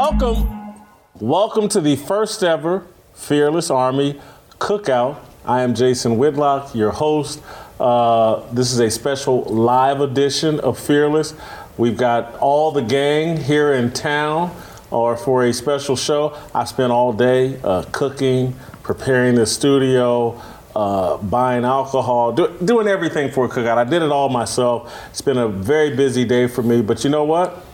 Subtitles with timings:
[0.00, 0.48] Welcome,
[1.16, 4.18] welcome to the first ever Fearless Army
[4.58, 5.18] Cookout.
[5.44, 7.42] I am Jason Whitlock, your host.
[7.78, 11.34] Uh, this is a special live edition of Fearless.
[11.76, 14.56] We've got all the gang here in town,
[14.90, 16.34] or for a special show.
[16.54, 20.40] I spent all day uh, cooking, preparing the studio,
[20.74, 23.76] uh, buying alcohol, do, doing everything for a cookout.
[23.76, 24.98] I did it all myself.
[25.10, 27.66] It's been a very busy day for me, but you know what?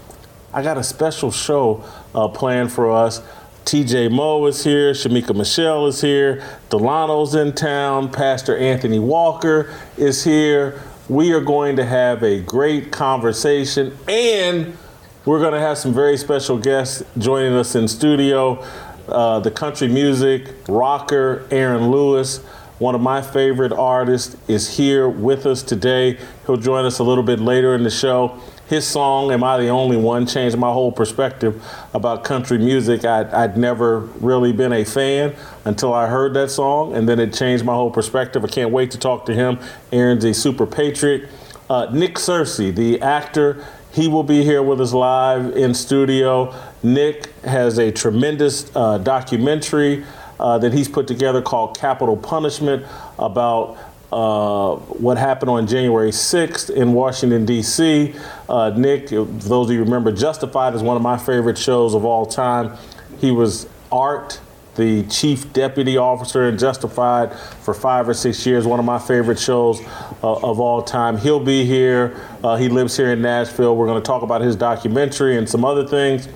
[0.56, 3.20] I got a special show uh, planned for us.
[3.66, 10.24] TJ Moe is here, Shamika Michelle is here, Delano's in town, Pastor Anthony Walker is
[10.24, 10.80] here.
[11.10, 14.78] We are going to have a great conversation and
[15.26, 18.64] we're going to have some very special guests joining us in studio.
[19.08, 22.38] Uh, the country music rocker Aaron Lewis,
[22.78, 26.18] one of my favorite artists, is here with us today.
[26.46, 28.40] He'll join us a little bit later in the show.
[28.68, 31.62] His song, Am I the Only One, changed my whole perspective
[31.94, 33.04] about country music.
[33.04, 37.32] I'd, I'd never really been a fan until I heard that song, and then it
[37.32, 38.44] changed my whole perspective.
[38.44, 39.60] I can't wait to talk to him.
[39.92, 41.28] Aaron's a super patriot.
[41.70, 46.52] Uh, Nick Searcy, the actor, he will be here with us live in studio.
[46.82, 50.04] Nick has a tremendous uh, documentary
[50.40, 52.84] uh, that he's put together called Capital Punishment
[53.18, 53.78] about
[54.16, 58.14] uh, what happened on January 6th in Washington, D.C.
[58.48, 62.24] Uh, Nick, those of you remember, Justified is one of my favorite shows of all
[62.24, 62.78] time.
[63.18, 64.40] He was Art,
[64.76, 69.38] the chief deputy officer in Justified for five or six years, one of my favorite
[69.38, 69.82] shows
[70.22, 71.18] uh, of all time.
[71.18, 72.18] He'll be here.
[72.42, 73.76] Uh, he lives here in Nashville.
[73.76, 76.26] We're going to talk about his documentary and some other things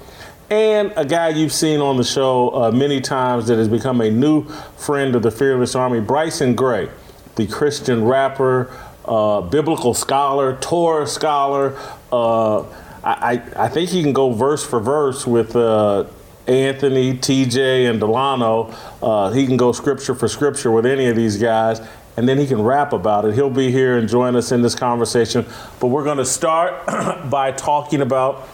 [0.51, 4.11] and a guy you've seen on the show uh, many times that has become a
[4.11, 4.45] new
[4.77, 6.89] friend of the Fearless Army, Bryson Gray,
[7.41, 8.71] the Christian rapper,
[9.07, 11.75] uh, biblical scholar, Torah scholar.
[12.13, 12.65] Uh,
[13.03, 16.05] I, I think he can go verse for verse with uh,
[16.47, 18.75] Anthony, TJ, and Delano.
[19.03, 21.81] Uh, he can go scripture for scripture with any of these guys.
[22.19, 23.35] And then he can rap about it.
[23.35, 25.47] He'll be here and join us in this conversation.
[25.79, 26.85] But we're going to start
[27.31, 28.47] by talking about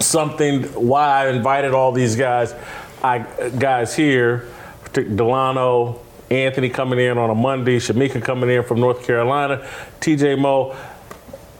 [0.00, 2.54] something why I invited all these guys,
[3.02, 3.20] I
[3.58, 4.48] guys here,
[4.92, 6.00] Delano,
[6.30, 9.66] Anthony coming in on a Monday, Shamika coming in from North Carolina,
[10.00, 10.76] TJ Moe.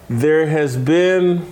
[0.09, 1.47] There has been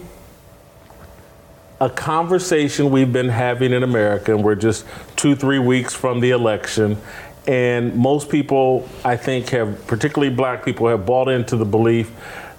[1.80, 4.84] a conversation we've been having in America, and we're just
[5.16, 6.98] two, three weeks from the election.
[7.46, 12.12] And most people, I think, have, particularly black people, have bought into the belief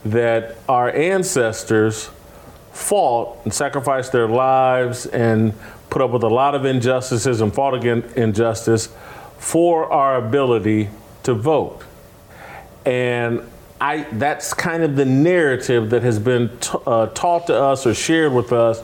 [0.05, 2.09] that our ancestors
[2.71, 5.53] fought and sacrificed their lives and
[5.91, 8.89] put up with a lot of injustices and fought against injustice
[9.41, 10.87] for our ability
[11.23, 11.81] to vote.
[12.85, 13.41] And
[13.81, 17.95] I, that's kind of the narrative that has been t- uh, taught to us or
[17.95, 18.83] shared with us.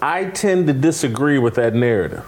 [0.00, 2.24] I tend to disagree with that narrative.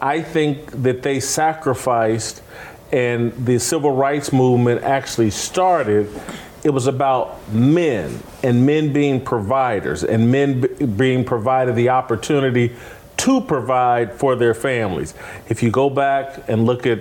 [0.00, 2.42] I think that they sacrificed
[2.90, 6.08] and the civil rights movement actually started
[6.64, 12.74] it was about men and men being providers and men b- being provided the opportunity
[13.18, 15.14] to provide for their families.
[15.48, 17.00] If you go back and look at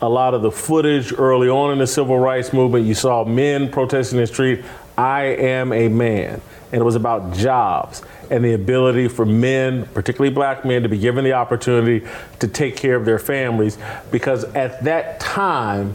[0.00, 3.70] a lot of the footage early on in the civil rights movement, you saw men
[3.70, 4.64] protesting in the street,
[4.96, 6.40] I am a man.
[6.72, 10.98] And it was about jobs and the ability for men, particularly black men, to be
[10.98, 12.06] given the opportunity
[12.40, 13.78] to take care of their families.
[14.10, 15.94] Because at that time,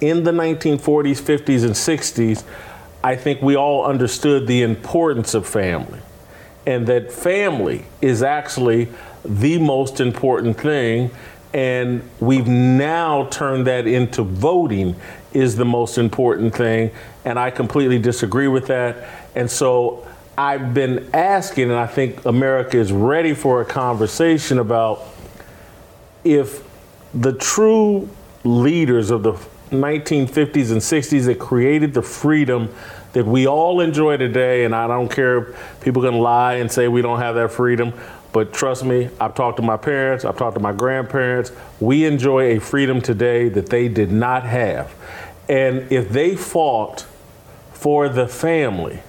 [0.00, 2.44] in the 1940s, 50s, and 60s,
[3.04, 6.00] I think we all understood the importance of family
[6.66, 8.88] and that family is actually
[9.24, 11.10] the most important thing.
[11.54, 14.96] And we've now turned that into voting
[15.32, 16.90] is the most important thing.
[17.24, 19.08] And I completely disagree with that.
[19.34, 20.06] And so
[20.36, 25.02] I've been asking, and I think America is ready for a conversation about
[26.24, 26.66] if
[27.12, 28.08] the true
[28.44, 29.32] leaders of the
[29.70, 32.74] 1950s and 60s that created the freedom
[33.12, 36.88] that we all enjoy today, and I don't care if people can lie and say
[36.88, 37.92] we don't have that freedom.
[38.32, 41.52] But trust me, I've talked to my parents, I've talked to my grandparents.
[41.80, 44.94] We enjoy a freedom today that they did not have.
[45.48, 47.06] And if they fought
[47.72, 49.00] for the family,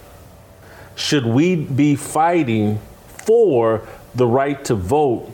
[0.95, 5.31] should we be fighting for the right to vote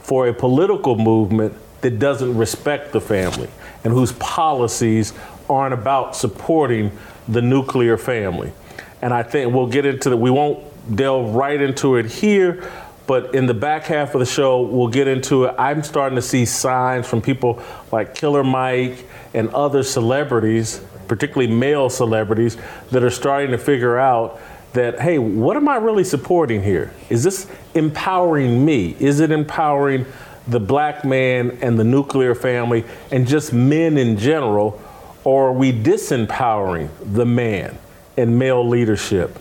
[0.00, 3.48] for a political movement that doesn't respect the family
[3.84, 5.12] and whose policies
[5.48, 6.90] aren't about supporting
[7.28, 8.52] the nuclear family?
[9.00, 10.16] And I think we'll get into that.
[10.16, 10.62] We won't
[10.96, 12.70] delve right into it here,
[13.06, 15.54] but in the back half of the show, we'll get into it.
[15.58, 21.90] I'm starting to see signs from people like Killer Mike and other celebrities, particularly male
[21.90, 22.56] celebrities,
[22.90, 24.40] that are starting to figure out
[24.72, 26.92] that, hey, what am I really supporting here?
[27.10, 28.96] Is this empowering me?
[28.98, 30.06] Is it empowering
[30.48, 34.80] the black man and the nuclear family and just men in general?
[35.24, 37.78] Or are we disempowering the man
[38.16, 39.38] and male leadership?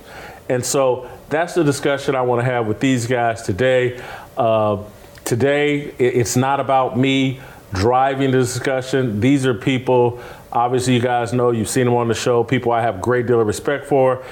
[0.49, 4.01] And so that's the discussion I want to have with these guys today.
[4.37, 4.83] Uh,
[5.23, 7.39] today, it's not about me
[7.73, 9.19] driving the discussion.
[9.21, 12.81] These are people, obviously, you guys know, you've seen them on the show, people I
[12.81, 14.23] have great deal of respect for,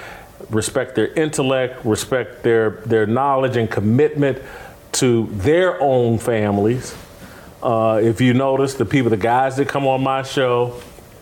[0.49, 4.41] respect their intellect, respect their, their knowledge and commitment
[4.93, 6.95] to their own families.
[7.61, 10.81] Uh, if you notice, the people, the guys that come on my show,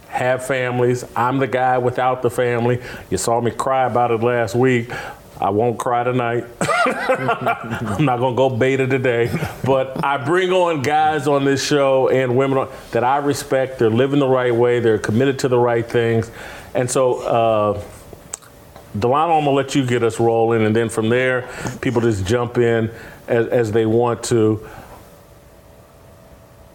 [0.09, 1.04] have families.
[1.15, 2.81] I'm the guy without the family.
[3.09, 4.92] You saw me cry about it last week.
[5.39, 6.45] I won't cry tonight.
[6.62, 9.30] I'm not gonna go beta today,
[9.63, 13.77] but I bring on guys on this show and women that I respect.
[13.77, 14.80] They're living the right way.
[14.80, 16.31] They're committed to the right things,
[16.74, 17.21] and so.
[17.21, 17.83] Uh,
[18.98, 21.48] Delano, I'm gonna let you get us rolling, and then from there,
[21.81, 22.89] people just jump in
[23.27, 24.68] as, as they want to.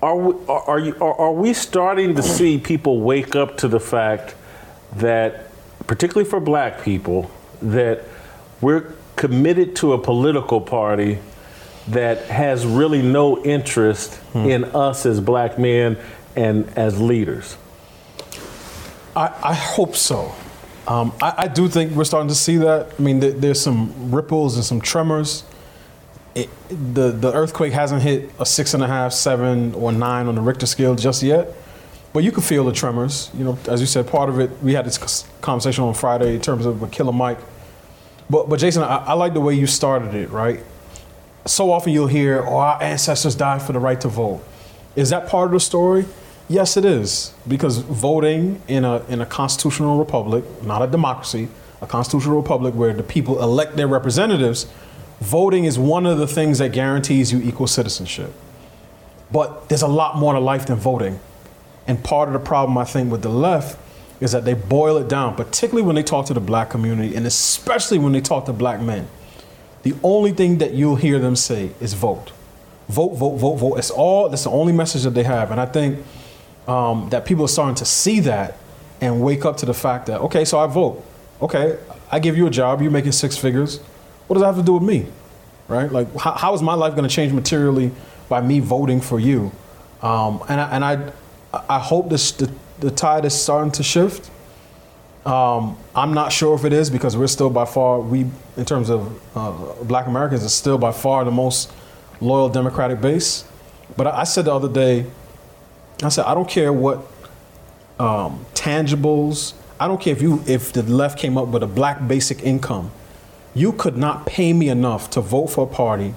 [0.02, 3.78] Are we, are, you, are, are we starting to see people wake up to the
[3.78, 4.34] fact
[4.96, 5.49] that,
[5.87, 7.31] particularly for black people,
[7.62, 8.02] that
[8.60, 11.19] we're committed to a political party
[11.88, 14.38] that has really no interest hmm.
[14.38, 15.96] in us as black men
[16.34, 17.56] and as leaders?
[19.14, 20.34] I, I hope so.
[20.88, 22.93] Um, I, I, do think we're starting to see that.
[22.98, 25.44] I mean, th- there's some ripples and some tremors.
[26.34, 30.34] It, the the earthquake hasn't hit a six and a half, seven, or nine on
[30.34, 31.52] the Richter scale just yet,
[32.12, 33.31] but you can feel the tremors.
[33.34, 34.50] You know, as you said, part of it.
[34.62, 37.38] We had this conversation on Friday in terms of a Killer Mike
[38.32, 40.61] but but Jason, I, I like the way you started it, right?
[41.46, 44.43] So often you'll hear, "Oh, our ancestors died for the right to vote."
[44.96, 46.06] Is that part of the story?
[46.49, 51.49] Yes, it is, because voting in a in a constitutional republic, not a democracy,
[51.82, 54.67] a constitutional republic where the people elect their representatives,
[55.22, 58.32] voting is one of the things that guarantees you equal citizenship.
[59.30, 61.20] But there's a lot more to life than voting.
[61.86, 63.78] And part of the problem I think with the left
[64.20, 67.26] is that they boil it down, particularly when they talk to the black community and
[67.26, 69.08] especially when they talk to black men.
[69.82, 72.32] The only thing that you'll hear them say is vote.
[72.88, 73.76] Vote, vote, vote, vote.
[73.76, 75.50] It's all, that's the only message that they have.
[75.50, 76.04] And I think
[76.69, 78.58] um, that people are starting to see that
[79.00, 81.04] and wake up to the fact that, okay, so I vote.
[81.40, 81.78] Okay,
[82.12, 83.80] I give you a job, you're making six figures.
[84.32, 85.05] What does that have to do with me?
[85.69, 85.93] Right?
[85.93, 87.90] Like, how, how is my life going to change materially
[88.31, 89.52] by me voting for you?
[90.00, 91.12] Um, and I, and I,
[91.69, 92.50] I hope this, the,
[92.81, 94.31] the tide is starting to shift.
[95.26, 98.25] Um, I'm not sure if it is because we're still by far we
[98.56, 101.70] in terms of uh, Black Americans is still by far the most
[102.22, 103.44] loyal Democratic base.
[103.98, 105.05] But I, I said the other day,
[106.03, 107.01] I said I don't care what
[107.98, 109.53] um, tangibles.
[109.79, 112.93] I don't care if you if the left came up with a black basic income.
[113.54, 116.14] You could not pay me enough to vote for a party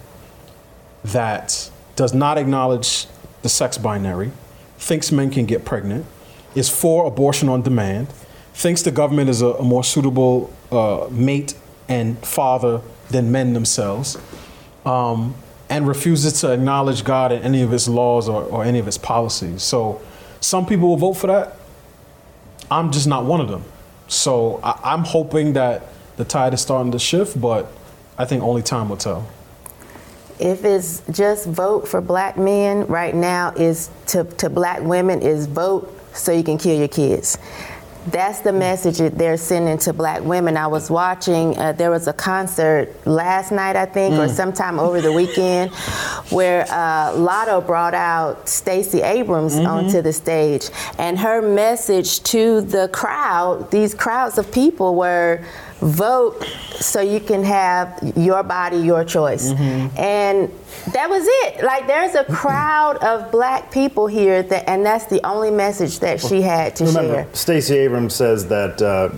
[1.03, 3.07] that does not acknowledge
[3.41, 4.31] the sex binary,
[4.77, 6.05] thinks men can get pregnant,
[6.55, 8.09] is for abortion on demand,
[8.53, 11.53] thinks the government is a, a more suitable uh, mate
[11.87, 14.17] and father than men themselves,
[14.85, 15.35] um,
[15.69, 18.97] and refuses to acknowledge God in any of its laws or, or any of its
[18.97, 19.61] policies.
[19.61, 20.01] So
[20.39, 21.57] some people will vote for that.
[22.71, 23.63] I'm just not one of them.
[24.07, 25.83] So I, I'm hoping that
[26.17, 27.71] the tide is starting to shift, but
[28.17, 29.27] I think only time will tell
[30.39, 35.47] if it's just vote for black men right now is to, to black women is
[35.47, 37.37] vote so you can kill your kids.
[38.07, 40.57] That's the message that they're sending to black women.
[40.57, 44.19] I was watching, uh, there was a concert last night, I think, mm.
[44.19, 45.71] or sometime over the weekend,
[46.29, 49.65] where uh, Latto brought out Stacey Abrams mm-hmm.
[49.65, 50.69] onto the stage.
[50.99, 55.43] And her message to the crowd, these crowds of people, were
[55.79, 56.43] vote
[56.79, 59.51] so you can have your body, your choice.
[59.51, 59.97] Mm-hmm.
[59.97, 60.51] And
[60.93, 61.63] that was it.
[61.63, 66.21] Like there's a crowd of black people here that, and that's the only message that
[66.21, 67.27] she had to Remember, share.
[67.33, 69.09] Stacey Abrams says that uh,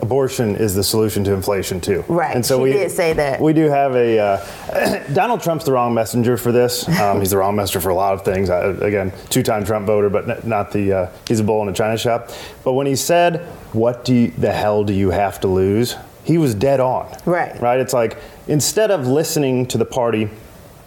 [0.00, 2.04] abortion is the solution to inflation too.
[2.08, 2.34] Right.
[2.34, 3.40] And so She we did say that.
[3.40, 6.88] We do have a uh, Donald Trump's the wrong messenger for this.
[7.00, 8.50] Um, he's the wrong messenger for a lot of things.
[8.50, 10.92] I, again, two-time Trump voter, but not the.
[10.92, 12.30] Uh, he's a bull in a china shop.
[12.64, 16.38] But when he said, "What do you, the hell do you have to lose?" He
[16.38, 17.16] was dead on.
[17.24, 17.58] Right.
[17.60, 17.78] Right.
[17.78, 18.18] It's like
[18.48, 20.28] instead of listening to the party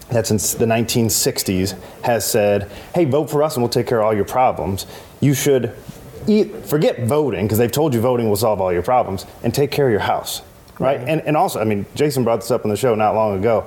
[0.10, 4.06] that since the 1960s has said, hey, vote for us and we'll take care of
[4.08, 4.86] all your problems,
[5.22, 5.74] you should
[6.28, 9.72] eat, forget voting, because they've told you voting will solve all your problems, and take
[9.72, 10.42] care of your house.
[10.78, 11.00] Right?
[11.00, 13.66] And, and also, I mean, Jason brought this up on the show not long ago.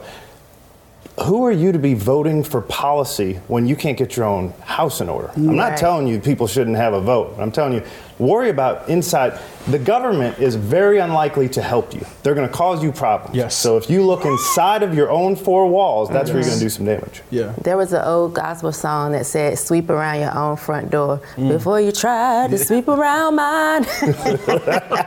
[1.25, 5.01] Who are you to be voting for policy when you can't get your own house
[5.01, 5.31] in order?
[5.37, 7.37] I'm not telling you people shouldn't have a vote.
[7.39, 7.83] I'm telling you,
[8.23, 9.39] worry about inside.
[9.69, 12.05] The government is very unlikely to help you.
[12.23, 13.37] They're going to cause you problems.
[13.37, 13.57] Yes.
[13.57, 16.65] So if you look inside of your own four walls, that's where you're going to
[16.65, 17.23] do some damage.
[17.31, 17.55] Yeah.
[17.63, 21.81] There was an old gospel song that said, "Sweep around your own front door before
[21.81, 23.87] you try to sweep around mine."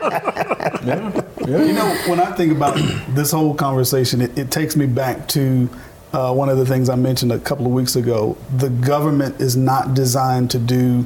[0.86, 1.22] Yeah.
[1.48, 2.76] You know, when I think about
[3.10, 5.70] this whole conversation, it, it takes me back to
[6.14, 8.38] uh, one of the things I mentioned a couple of weeks ago.
[8.56, 11.06] The government is not designed to do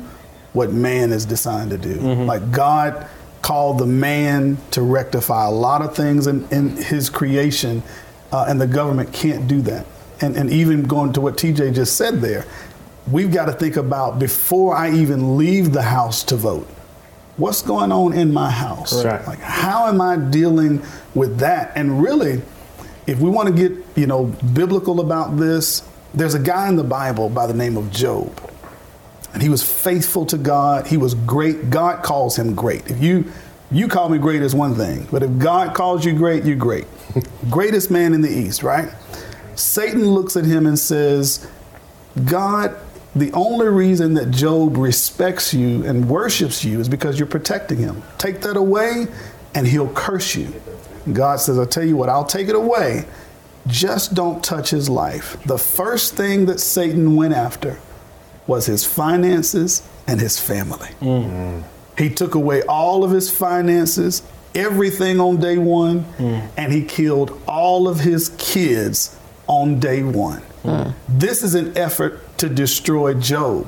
[0.59, 1.95] what man is designed to do.
[2.25, 3.07] Like God
[3.41, 7.81] called the man to rectify a lot of things in, in his creation,
[8.31, 9.85] uh, and the government can't do that.
[10.21, 12.45] And, and even going to what TJ just said there,
[13.09, 16.67] we've got to think about before I even leave the house to vote
[17.39, 19.03] what's going on in my house?
[19.03, 19.25] Right.
[19.25, 20.83] Like, how am I dealing
[21.15, 21.71] with that?
[21.75, 22.41] And really,
[23.07, 26.83] if we want to get you know biblical about this, there's a guy in the
[26.83, 28.49] Bible by the name of Job,
[29.33, 30.88] and he was faithful to God.
[30.88, 31.69] He was great.
[31.69, 32.89] God calls him great.
[32.89, 33.31] If you
[33.71, 36.86] you call me great is one thing, but if God calls you great, you're great.
[37.51, 38.91] Greatest man in the East, right?
[39.55, 41.48] Satan looks at him and says,
[42.25, 42.75] God,
[43.15, 48.01] the only reason that Job respects you and worships you is because you're protecting him.
[48.17, 49.07] Take that away,
[49.53, 50.53] and he'll curse you.
[51.13, 53.05] God says, I'll tell you what, I'll take it away.
[53.67, 55.41] Just don't touch his life.
[55.43, 57.79] The first thing that Satan went after
[58.50, 60.89] was his finances and his family.
[61.98, 64.24] He took away all of his finances,
[64.56, 66.06] everything on day one,
[66.58, 69.15] and he killed all of his kids
[69.48, 70.41] on day one.
[71.08, 73.68] This is an effort to destroy Job.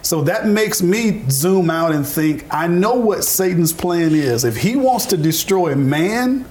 [0.00, 4.44] So that makes me zoom out and think I know what Satan's plan is.
[4.44, 6.46] If he wants to destroy man,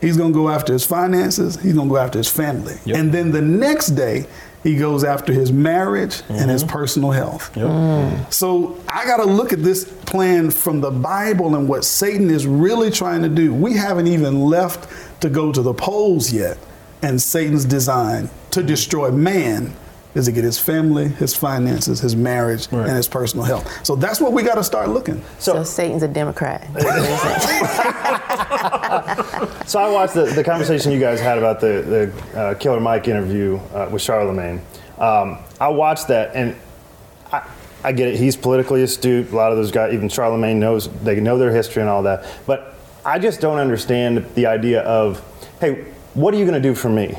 [0.00, 2.74] he's going to go after his finances, he's going to go after his family.
[2.98, 4.26] And then the next day,
[4.64, 6.72] he goes after his marriage and his mm-hmm.
[6.72, 7.54] personal health.
[7.54, 8.32] Mm.
[8.32, 12.46] So I got to look at this plan from the Bible and what Satan is
[12.46, 13.52] really trying to do.
[13.52, 14.90] We haven't even left
[15.20, 16.58] to go to the polls yet.
[17.02, 18.66] And Satan's design to mm.
[18.66, 19.74] destroy man
[20.14, 23.84] is to get his family, his finances, his marriage, and his personal health.
[23.84, 25.22] So that's what we got to start looking.
[25.38, 26.68] so Satan's a Democrat.
[29.66, 33.08] So I watched the, the conversation you guys had about the, the uh, Killer Mike
[33.08, 34.60] interview uh, with Charlemagne.
[34.98, 36.54] Um, I watched that and
[37.32, 37.48] I,
[37.82, 38.16] I get it.
[38.16, 39.32] He's politically astute.
[39.32, 42.24] A lot of those guys, even Charlemagne knows, they know their history and all that.
[42.46, 45.22] But I just don't understand the idea of,
[45.60, 47.18] hey, what are you going to do for me?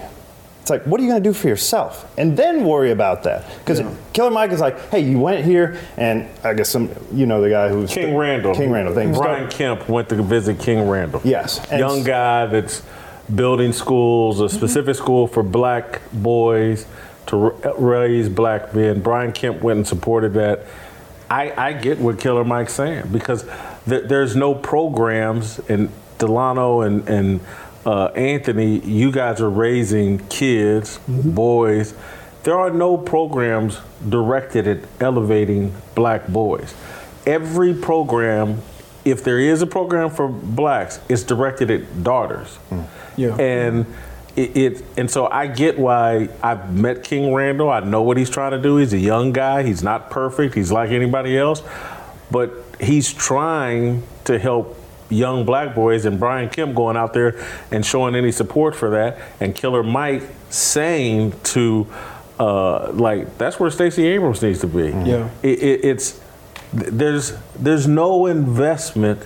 [0.65, 2.11] It's like, what are you going to do for yourself?
[2.17, 3.47] And then worry about that.
[3.59, 7.39] Because Killer Mike is like, hey, you went here, and I guess some, you know,
[7.39, 8.55] the guy who's King Randall.
[8.55, 8.99] King Randall.
[8.99, 9.13] You.
[9.13, 11.21] Brian Kemp went to visit King Randall.
[11.23, 11.63] Yes.
[11.69, 12.81] And Young guy that's
[13.35, 16.87] building schools, a specific school for black boys
[17.27, 19.01] to uh, raise black men.
[19.01, 20.65] Brian Kemp went and supported that.
[21.29, 23.45] I, I get what Killer Mike's saying because
[23.87, 27.39] th- there's no programs, and Delano and, and
[27.85, 31.93] uh, Anthony, you guys are raising kids, boys.
[32.43, 36.73] There are no programs directed at elevating black boys.
[37.25, 38.61] Every program,
[39.03, 42.57] if there is a program for blacks, it's directed at daughters.
[43.17, 43.35] Yeah.
[43.37, 43.85] And
[44.35, 47.69] it, it and so I get why I've met King Randall.
[47.69, 48.77] I know what he's trying to do.
[48.77, 49.63] He's a young guy.
[49.63, 50.55] He's not perfect.
[50.55, 51.63] He's like anybody else,
[52.29, 54.77] but he's trying to help
[55.09, 56.05] young black boys.
[56.05, 60.23] And Brian Kemp going out there and showing any support for that, and Killer Mike
[60.49, 61.87] saying to
[62.39, 64.89] uh, like that's where Stacey Abrams needs to be.
[64.89, 65.29] Yeah.
[65.41, 66.19] It, it, it's
[66.73, 69.21] there's there's no investment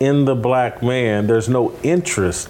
[0.00, 1.28] in the black man.
[1.28, 2.48] There's no interest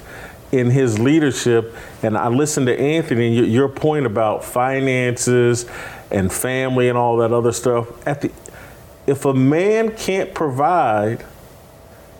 [0.52, 1.74] in his leadership.
[2.02, 5.66] And I listened to Anthony, and your, your point about finances
[6.10, 7.88] and family and all that other stuff.
[8.06, 8.30] At the,
[9.06, 11.24] if a man can't provide,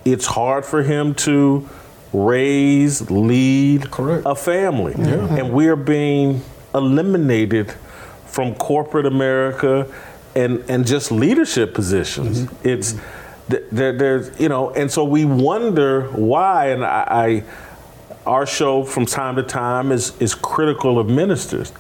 [0.04, 1.68] it's hard for him to
[2.12, 4.24] raise, lead Correct.
[4.26, 4.94] a family.
[4.94, 6.42] And we're being
[6.74, 7.72] eliminated
[8.26, 9.92] from corporate America
[10.34, 12.42] and, and just leadership positions.
[12.42, 12.68] Mm-hmm.
[12.68, 12.94] It's
[13.48, 16.68] there, there's, you know, and so we wonder why.
[16.68, 17.44] And I, I,
[18.24, 21.72] our show from time to time is is critical of ministers.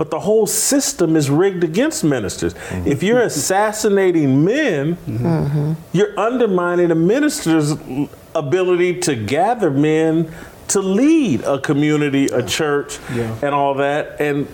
[0.00, 2.54] But the whole system is rigged against ministers.
[2.86, 3.26] If you're mm-hmm.
[3.26, 5.74] assassinating men, mm-hmm.
[5.92, 7.74] you're undermining a minister's
[8.34, 10.32] ability to gather men
[10.68, 13.36] to lead a community, a church, Yeah.
[13.42, 14.18] and all that.
[14.22, 14.48] And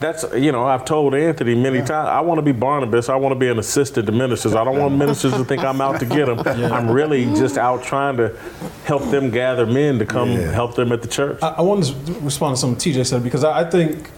[0.00, 3.08] that's, you know, I've told Anthony many times, I want to be Barnabas.
[3.08, 4.56] I want to be an assistant to ministers.
[4.56, 6.40] I don't want ministers to think I'm out to get them.
[6.72, 8.36] I'm really just out trying to
[8.84, 10.50] help them gather men to come Yeah.
[10.50, 11.38] help them at the church.
[11.40, 14.10] I, I want to respond to something TJ said because I, I think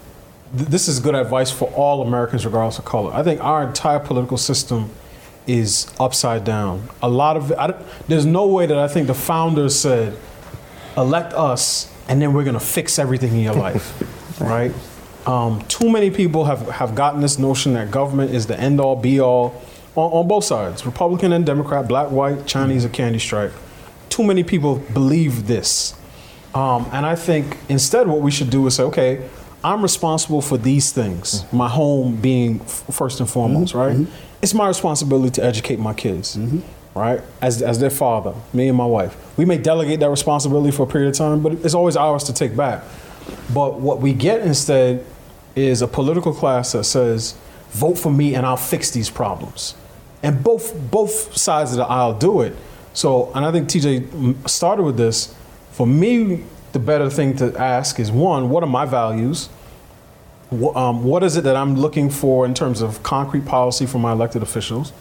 [0.56, 3.12] th- this is good advice for all Americans, regardless of color.
[3.12, 4.90] I think our entire political system
[5.46, 6.88] is upside down.
[7.02, 7.74] A lot of I,
[8.08, 10.16] there's no way that I think the founders said,
[10.96, 14.72] elect us, and then we're going to fix everything in your life, right?
[15.26, 18.96] Um, too many people have, have gotten this notion that government is the end all
[18.96, 19.62] be all
[19.94, 23.52] on, on both sides, Republican and Democrat, black, white, Chinese, or candy stripe.
[24.08, 25.94] Too many people believe this.
[26.54, 29.28] Um, and I think instead, what we should do is say, okay,
[29.62, 31.56] I'm responsible for these things, mm-hmm.
[31.56, 33.78] my home being f- first and foremost, mm-hmm.
[33.78, 33.96] right?
[33.96, 34.38] Mm-hmm.
[34.42, 36.38] It's my responsibility to educate my kids,
[36.94, 37.20] right?
[37.42, 39.16] As, as their father, me and my wife.
[39.36, 42.32] We may delegate that responsibility for a period of time, but it's always ours to
[42.32, 42.82] take back.
[43.52, 45.04] But what we get instead
[45.54, 47.36] is a political class that says,
[47.70, 49.74] vote for me and I'll fix these problems.
[50.22, 52.56] And both, both sides of the aisle do it.
[52.92, 55.34] So, and I think TJ started with this.
[55.72, 59.48] For me, the better thing to ask is one, what are my values?
[60.50, 64.02] Wh- um, what is it that I'm looking for in terms of concrete policy from
[64.02, 64.92] my elected officials?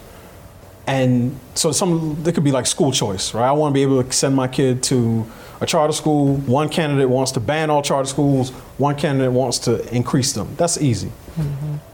[0.86, 3.46] And so some there could be like school choice, right?
[3.48, 5.24] I want to be able to send my kid to
[5.60, 6.36] a charter school.
[6.38, 8.50] One candidate wants to ban all charter schools.
[8.78, 10.54] One candidate wants to increase them.
[10.56, 11.12] That's easy.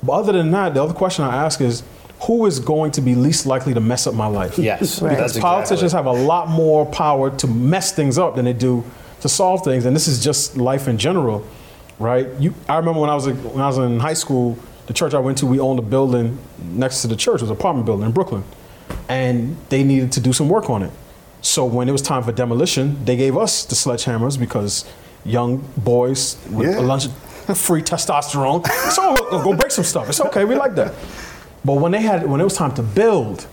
[0.02, 1.82] But other than that, the other question I ask is,
[2.22, 4.58] who is going to be least likely to mess up my life?
[4.58, 5.18] Yes, Right.
[5.18, 6.12] that's Because politicians exactly.
[6.14, 8.82] have a lot more power to mess things up than they do
[9.26, 11.44] to solve things, and this is just life in general,
[11.98, 12.26] right?
[12.38, 15.14] You, I remember when I was a, when I was in high school, the church
[15.14, 16.38] I went to, we owned a building
[16.72, 18.44] next to the church, it was an apartment building in Brooklyn,
[19.08, 20.92] and they needed to do some work on it.
[21.42, 24.84] So when it was time for demolition, they gave us the sledgehammers because
[25.24, 26.80] young boys with Yeah.
[26.80, 30.08] a lunch of free testosterone, so go break some stuff.
[30.08, 30.94] It's okay, we like that.
[31.64, 33.46] But when they had when it was time to build,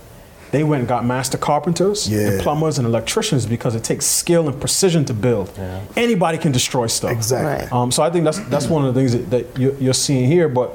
[0.53, 2.19] they went and got master carpenters Yeah.
[2.29, 5.49] and plumbers and electricians because it takes skill and precision to build.
[5.95, 7.11] Anybody can destroy stuff.
[7.11, 7.65] Exactly.
[7.65, 7.73] Right.
[7.73, 10.25] Um, so I think that's that's one of the things that, that you're, you're seeing
[10.29, 10.47] here.
[10.47, 10.69] But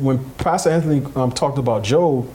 [0.00, 2.26] when Pastor Anthony um, talked about Job,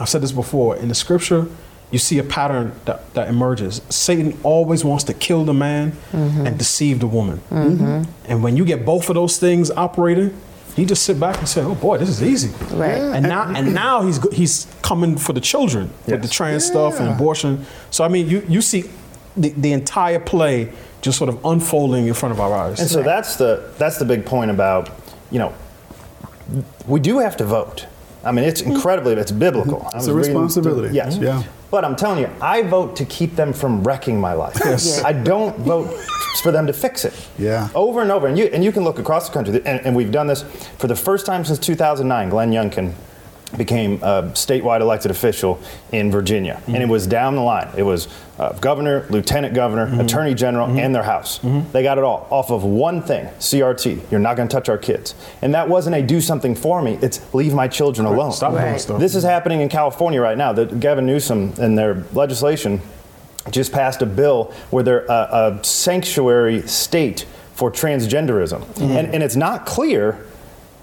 [0.00, 1.46] I've said this before in the scripture.
[1.90, 3.82] You see a pattern that, that emerges.
[3.90, 7.40] Satan always wants to kill the man and deceive the woman.
[8.30, 10.30] And when you get both of those things operating,
[10.80, 12.98] he just sit back and say, "Oh boy, this is easy." Right.
[13.16, 16.36] And now, and now he's he's coming for the children with the Yes.
[16.38, 17.64] trans stuff and abortion.
[17.90, 18.84] So I mean, you you see
[19.36, 22.80] the, the entire play just sort of unfolding in front of our eyes.
[22.80, 24.88] And so that's the that's the big point about,
[25.30, 25.52] you know,
[26.86, 27.86] we do have to vote.
[28.24, 29.80] I mean, it's incredibly, it's biblical.
[29.86, 30.94] It's was a reading through- responsibility.
[30.94, 31.16] Yes.
[31.16, 31.42] Yeah.
[31.70, 34.58] But I'm telling you, I vote to keep them from wrecking my life.
[34.64, 35.02] Yes.
[35.02, 35.88] I don't vote
[36.42, 37.14] for them to fix it.
[37.38, 37.68] Yeah.
[37.74, 38.26] Over and over.
[38.28, 40.42] And you, and you can look across the country, and, and we've done this
[40.78, 42.28] for the first time since 2009.
[42.28, 42.92] Glenn Youngkin
[43.56, 45.60] became a statewide elected official
[45.92, 46.60] in Virginia.
[46.66, 47.68] And it was down the line.
[47.76, 48.08] It was
[48.38, 51.40] uh, governor, lieutenant governor, attorney general, and their house.
[51.72, 54.10] They got it all off of one thing CRT.
[54.10, 55.14] You're not going to touch our kids.
[55.42, 58.32] And that wasn't a do something for me, it's leave my children alone.
[58.32, 58.80] Stop doing Right.
[58.80, 59.00] stuff.
[59.00, 60.52] This is happening in California right now.
[60.52, 62.80] That Gavin Newsom and their legislation
[63.50, 68.82] just passed a bill where they're a, a sanctuary state for transgenderism, Mm-hmm.
[68.96, 70.18] and, and it's not clear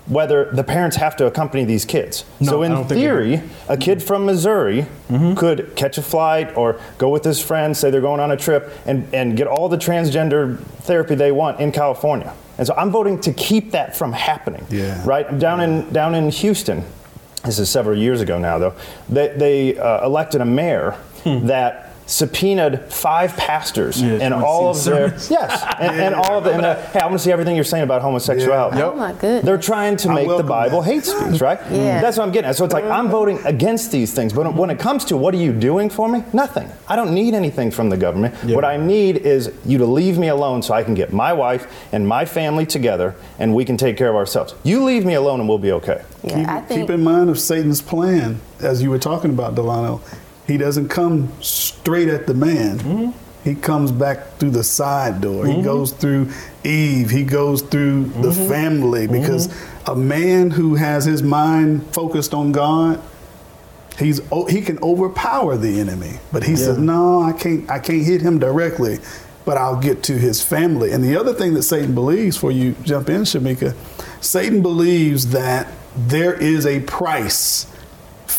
[0.08, 2.24] whether the parents have to accompany these kids.
[2.40, 5.36] No, so in don't think they theory, a kid from Missouri Mm-hmm.
[5.36, 8.74] could catch a flight or go with his friends, say they're going on a trip,
[8.86, 12.34] and, and get all the transgender therapy they want in California.
[12.58, 14.66] And so I'm voting to keep that from happening.
[14.70, 15.02] Yeah.
[15.06, 16.84] Right down in down in Houston,
[17.46, 18.74] this is several years ago now, though.
[19.08, 24.02] They, they uh, elected a mayor that subpoenaed five pastors.
[24.02, 25.30] Yeah, and all of their sermons?
[25.32, 27.56] yes, and, and all of the, and uh, the, hey, I want to see everything
[27.56, 28.82] you're saying about homosexuality.
[28.82, 29.46] Oh my goodness.
[29.46, 30.92] They're trying to I make the Bible that.
[30.92, 31.60] hate speech, right?
[31.78, 32.02] Yeah.
[32.02, 32.56] That's what I'm getting at.
[32.56, 35.38] So it's like I'm voting against these things, but when it comes to what are
[35.38, 36.24] you doing for me?
[36.34, 36.70] Nothing.
[36.88, 38.34] I don't need anything from the government.
[38.44, 38.56] Yeah.
[38.56, 41.68] What I need is you to leave me alone so I can get my wife
[41.92, 44.56] and my family together and we can take care of ourselves.
[44.64, 46.04] You leave me alone and we'll be okay.
[46.24, 49.56] Yeah, keep, I think keep in mind of Satan's plan, as you were talking about,
[49.56, 50.02] Delano.
[50.48, 52.80] He doesn't come straight at the man.
[52.80, 53.12] Mm-hmm.
[53.44, 55.46] He comes back through the side door.
[55.46, 56.32] He goes through
[56.64, 57.10] Eve.
[57.10, 58.48] He goes through the Mm-hmm.
[58.50, 59.48] family because
[59.86, 63.02] a man who has his mind focused on God,
[63.98, 67.68] He's he can overpower the enemy, but he says, "No, I can't.
[67.68, 69.00] I can't hit him directly,
[69.44, 72.76] but I'll get to his family." And the other thing that Satan believes, for you
[72.84, 73.74] jump in, Shamika,
[74.22, 77.66] Satan believes that there is a price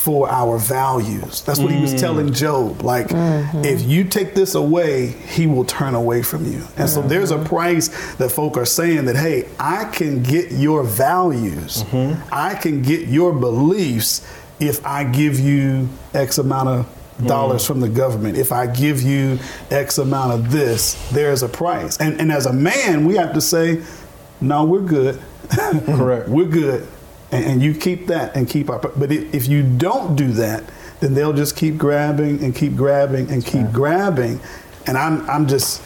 [0.08, 1.42] for our values.
[1.42, 2.34] That's what he was telling mm.
[2.34, 2.80] Job.
[2.80, 3.62] Like, mm-hmm.
[3.62, 6.66] if you take this away, he will turn away from you.
[6.78, 7.44] And so there's a mm-hmm.
[7.44, 12.18] price that folk are saying that, hey, I can get your values, mm-hmm.
[12.32, 14.26] I can get your beliefs
[14.58, 17.66] if I give you X amount of dollars mm.
[17.66, 18.38] from the government.
[18.38, 19.38] If I give you
[19.70, 21.98] X amount of this, there's a price.
[21.98, 23.82] And, and as a man, we have to say,
[24.40, 25.20] no, we're good.
[25.50, 26.30] Correct.
[26.30, 26.88] we're good.
[27.30, 28.78] And, and you keep that and keep our.
[28.78, 30.64] But if if you don't do that,
[31.00, 34.40] then they'll just keep grabbing and keep grabbing and keep grabbing.
[34.86, 35.82] And I'm, I'm just,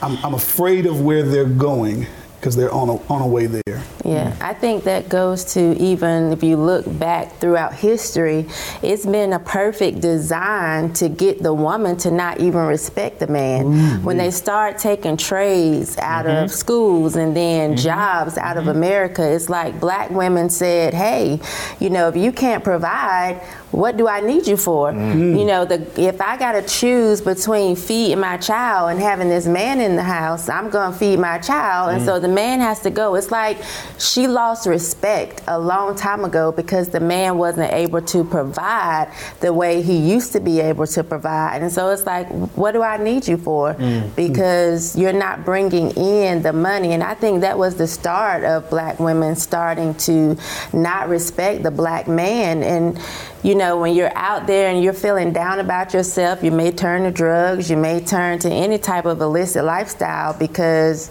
[0.00, 2.06] I'm, I'm afraid of where they're going
[2.42, 3.62] because they're on a, on a way there.
[4.04, 4.42] Yeah, mm.
[4.42, 8.48] I think that goes to even if you look back throughout history,
[8.82, 14.02] it's been a perfect design to get the woman to not even respect the man.
[14.02, 16.46] When they start taking trades out of mm-hmm.
[16.48, 17.80] schools and then mm-hmm.
[17.80, 18.76] jobs out of mm-hmm.
[18.76, 21.38] America, it's like black women said, hey,
[21.78, 23.40] you know, if you can't provide,
[23.72, 24.92] what do I need you for?
[24.92, 25.34] Mm-hmm.
[25.36, 29.46] You know, the if I got to choose between feeding my child and having this
[29.46, 31.94] man in the house, I'm going to feed my child.
[31.94, 32.22] And so mm.
[32.22, 33.14] the man has to go.
[33.14, 33.58] It's like
[33.98, 39.52] she lost respect a long time ago because the man wasn't able to provide the
[39.52, 41.62] way he used to be able to provide.
[41.62, 43.72] And so it's like, what do I need you for?
[43.74, 44.14] Mm-hmm.
[44.14, 46.92] Because you're not bringing in the money.
[46.92, 50.36] And I think that was the start of black women starting to
[50.74, 52.62] not respect the black man.
[52.62, 53.00] And,
[53.42, 57.02] you know, when you're out there and you're feeling down about yourself, you may turn
[57.04, 61.10] to drugs, you may turn to any type of illicit lifestyle because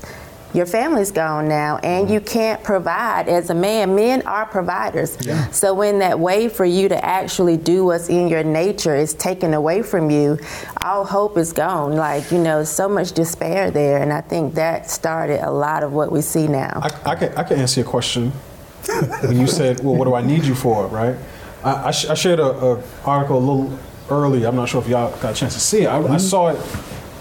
[0.54, 5.50] your family's gone now and you can't provide as a man men are providers yeah.
[5.50, 9.54] so when that way for you to actually do what's in your nature is taken
[9.54, 10.38] away from you
[10.82, 14.91] all hope is gone like you know so much despair there and i think that
[14.91, 17.89] started a lot of what we see now I, I can I can answer your
[17.89, 18.34] question
[19.22, 21.15] when you said, "Well, what do I need you for?" Right?
[21.63, 24.45] I, I, sh- I shared a, a article a little early.
[24.45, 25.88] I'm not sure if y'all got a chance to see it.
[25.88, 26.17] I, I mm-hmm.
[26.17, 26.58] saw it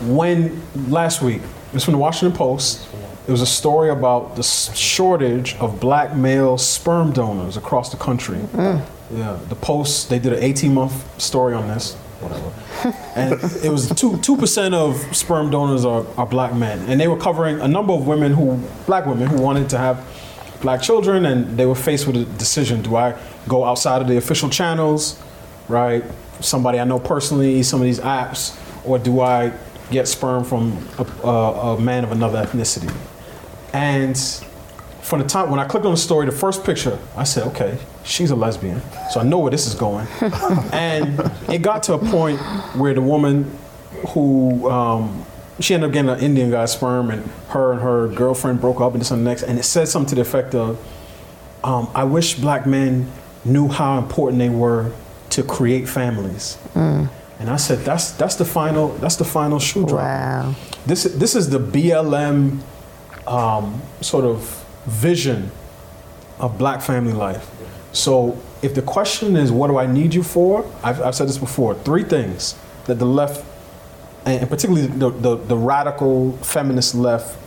[0.06, 1.42] when last week.
[1.72, 2.88] It's from the Washington Post.
[3.28, 8.38] It was a story about the shortage of black male sperm donors across the country.
[8.38, 8.84] Mm.
[9.12, 11.94] Yeah, the Post they did an 18 month story on this.
[12.20, 12.52] Whatever.
[13.14, 13.32] and
[13.64, 17.16] it was two two percent of sperm donors are, are black men, and they were
[17.16, 20.04] covering a number of women who black women who wanted to have
[20.60, 24.16] black children, and they were faced with a decision: Do I go outside of the
[24.16, 25.20] official channels,
[25.68, 26.04] right?
[26.40, 29.52] Somebody I know personally, some of these apps, or do I
[29.90, 32.94] get sperm from a, a, a man of another ethnicity?
[33.72, 34.16] And
[35.02, 37.78] from the time when I clicked on the story, the first picture, I said, okay,
[38.04, 40.06] she's a lesbian, so I know where this is going.
[40.72, 42.38] and it got to a point
[42.76, 43.56] where the woman
[44.08, 45.24] who um,
[45.58, 48.92] she ended up getting an Indian guy's sperm, and her and her girlfriend broke up,
[48.92, 50.78] and this and the next, and it said something to the effect of,
[51.64, 53.10] um, "I wish black men
[53.44, 54.92] knew how important they were
[55.30, 56.58] to create families."
[57.38, 60.54] And I said, "That's that's the final that's the final shoe drop." wow
[60.86, 62.60] This this is the BLM
[63.26, 65.50] um, sort of vision
[66.38, 67.48] of black family life.
[67.92, 70.70] So if the question is, what do I need you for?
[70.82, 71.74] I've, I've said this before.
[71.74, 72.54] Three things
[72.86, 73.44] that the left,
[74.24, 77.38] and particularly the, the, the radical feminist left,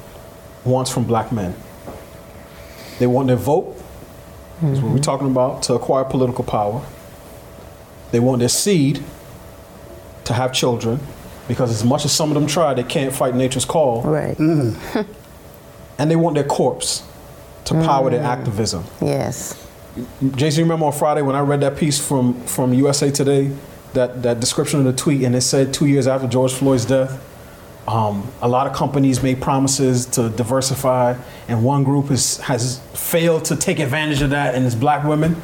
[0.65, 1.55] wants from black men.
[2.99, 3.77] They want their vote.
[4.69, 5.01] That's what we're mm-hmm.
[5.01, 6.85] talking about to acquire political power.
[8.11, 9.03] They want their seed
[10.25, 10.99] to have children,
[11.47, 14.03] because as much as some of them try, they can't fight nature's call.
[14.03, 14.37] Right.
[14.37, 15.01] Mm-hmm.
[15.99, 17.03] And they want their corpse
[17.65, 18.25] to power their mm.
[18.25, 18.83] activism.
[18.99, 19.63] yes.
[20.35, 23.55] Jason, you remember on Friday when I read that piece from, from USA Today,
[23.93, 27.21] that, that description of the tweet, and it said two years after George Floyd's death,
[27.87, 31.15] um, a lot of companies made promises to diversify,
[31.47, 35.35] and one group is, has failed to take advantage of that, and it's black women.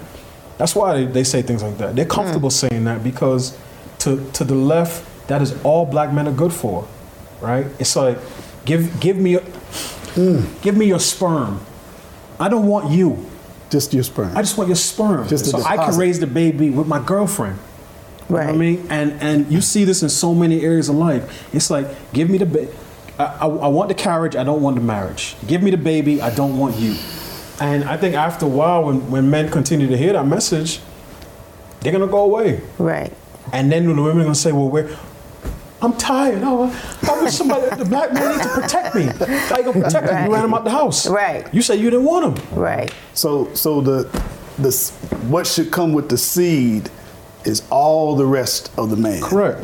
[0.58, 1.96] That's why they, they say things like that.
[1.96, 3.58] They're comfortable saying that because
[4.00, 6.88] to, to the left, that is all black men are good for,
[7.42, 7.66] right?
[7.78, 8.18] It's like,
[8.66, 9.44] give, give, me, your,
[10.62, 11.60] give me your sperm.
[12.40, 13.26] I don't want you.
[13.70, 14.36] Just your sperm.
[14.36, 17.60] I just want your sperm, Just so I can raise the baby with my girlfriend.
[18.30, 18.88] You know what I mean?
[18.90, 21.54] And and you see this in so many areas of life.
[21.54, 22.72] It's like, give me the baby.
[23.18, 24.36] I, I, I want the carriage.
[24.36, 25.36] I don't want the marriage.
[25.48, 26.22] Give me the baby.
[26.22, 26.96] I don't want you.
[27.60, 30.80] And I think after a while, when, when men continue to hear that message,
[31.82, 32.62] they're gonna go away.
[32.78, 33.12] right
[33.52, 34.96] And then the women are gonna say, "Well, we're."
[35.82, 36.42] I'm tired.
[36.44, 36.70] Oh,
[37.10, 39.06] I wish somebody, the black man need to protect me.
[39.06, 40.26] How you gonna protect him?
[40.26, 41.08] You ran him out the house.
[41.08, 41.52] Right.
[41.54, 42.60] You said you didn't want him.
[42.60, 44.04] right So, so the,
[44.58, 44.72] the,
[45.30, 46.92] what should come with the seed
[47.46, 49.22] is all the rest of the man.
[49.22, 49.62] Correct.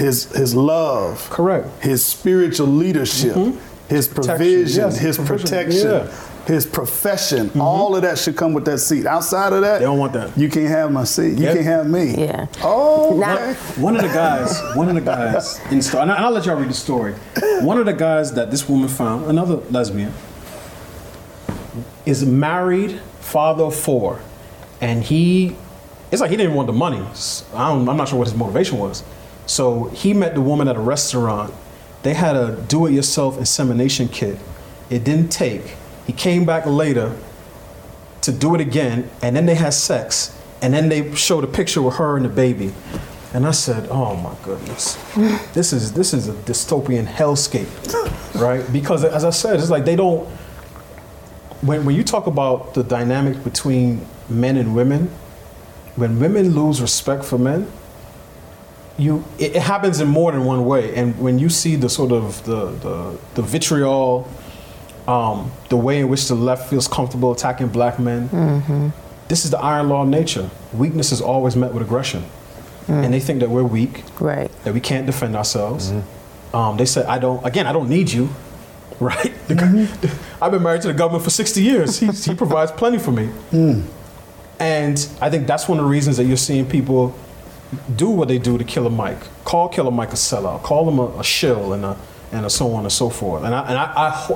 [0.00, 1.28] His his love.
[1.30, 1.68] Correct.
[1.82, 3.36] His spiritual leadership.
[3.88, 4.84] His Protection, provision.
[4.84, 5.80] yes, his provision, protection.
[5.90, 5.98] yeah.
[6.06, 6.52] Mm-hmm.
[6.52, 7.50] His profession.
[7.60, 9.04] All of that should come with that seat.
[9.04, 10.36] Outside of that, They don't want that.
[10.38, 11.36] You can't have my seat.
[11.38, 11.54] You Yep.
[11.54, 12.14] can't have me.
[12.16, 12.46] Yeah.
[12.62, 16.46] Oh, Now- One of the guys, one of the guys in story, and I'll let
[16.46, 17.14] y'all read the story.
[17.62, 20.12] One of the guys that this woman found, another lesbian,
[22.06, 24.20] is married, father of four,
[24.80, 25.56] and he,
[26.10, 26.98] it's like he didn't want the money.
[27.54, 29.04] I don't, I'm not sure what his motivation was.
[29.46, 31.52] So he met the woman at a restaurant.
[32.02, 34.38] They had a do-it-yourself insemination kit.
[34.88, 35.74] It didn't take.
[36.06, 37.16] He came back later
[38.22, 41.80] to do it again, and then they had sex, and then they showed a picture
[41.82, 42.72] with her and the baby,
[43.32, 44.94] and I said, "Oh my goodness,
[45.54, 47.68] this is this is a dystopian hellscape,
[48.40, 50.28] right?" Because as I said, it's like they don't.
[51.62, 55.10] When when you talk about the dynamic between men and women,
[55.96, 57.70] when women lose respect for men,
[58.98, 62.12] you it, it happens in more than one way, and when you see the sort
[62.12, 64.28] of the the, the vitriol
[65.08, 68.28] um, the way in which the left feels comfortable attacking black men.
[68.28, 68.88] Mm-hmm.
[69.28, 70.48] This is the iron law of nature.
[70.72, 72.24] Weakness is always met with aggression.
[72.86, 73.04] Mm.
[73.04, 74.50] And they think that we're weak, Right.
[74.64, 75.90] that we can't defend ourselves.
[75.90, 76.56] Mm-hmm.
[76.56, 78.28] Um, they said, I don't, again, I don't need you,
[79.00, 79.32] right?
[79.48, 80.24] The guy- mm-hmm.
[80.44, 81.98] I've been married to the government for 60 years.
[81.98, 83.30] He, he provides plenty for me.
[83.50, 83.84] Mm.
[84.60, 87.14] And I think that's one of the reasons that you're seeing people
[87.96, 89.22] do what they do to Killer Mike.
[89.44, 90.62] Call Killer Mike a sellout.
[90.62, 91.96] Call him a, a shill and a,
[92.30, 93.42] and a so on and so forth.
[93.44, 93.84] And I and I,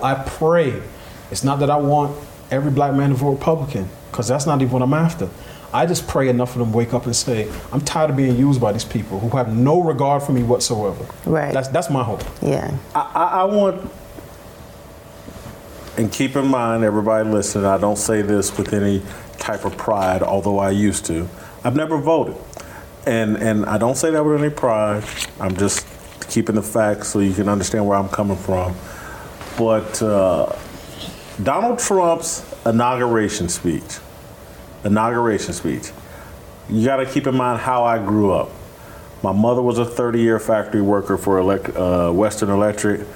[0.03, 0.83] I, I pray.
[1.31, 2.17] It's not that I want
[2.51, 5.29] every black man to vote Republican, because that's not even what I'm after.
[5.73, 8.61] I just pray enough of them wake up and say, I'm tired of being used
[8.61, 11.05] by these people who have no regard for me whatsoever.
[11.27, 11.53] Right.
[11.53, 12.23] That's that's my hope.
[12.41, 12.77] Yeah.
[12.95, 13.91] I, I, I want,
[15.97, 19.03] and keep in mind, everybody listening, I don't say this with any
[19.39, 21.29] type of pride, although I used to.
[21.63, 22.37] I've never voted.
[23.07, 25.05] And, and I don't say that with any pride.
[25.41, 25.87] I'm just
[26.29, 28.75] keeping the facts so you can understand where I'm coming from.
[29.59, 30.57] But uh,
[31.43, 33.99] Donald Trump's inauguration speech,
[34.85, 35.91] inauguration speech,
[36.69, 38.51] you got to keep in mind how I grew up.
[39.23, 43.07] My mother was a 30 year factory worker for elect, uh, Western Electric.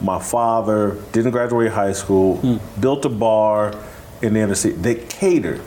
[0.00, 3.74] My father didn't graduate high school, built a bar
[4.26, 4.74] in the inner city.
[4.74, 5.62] They catered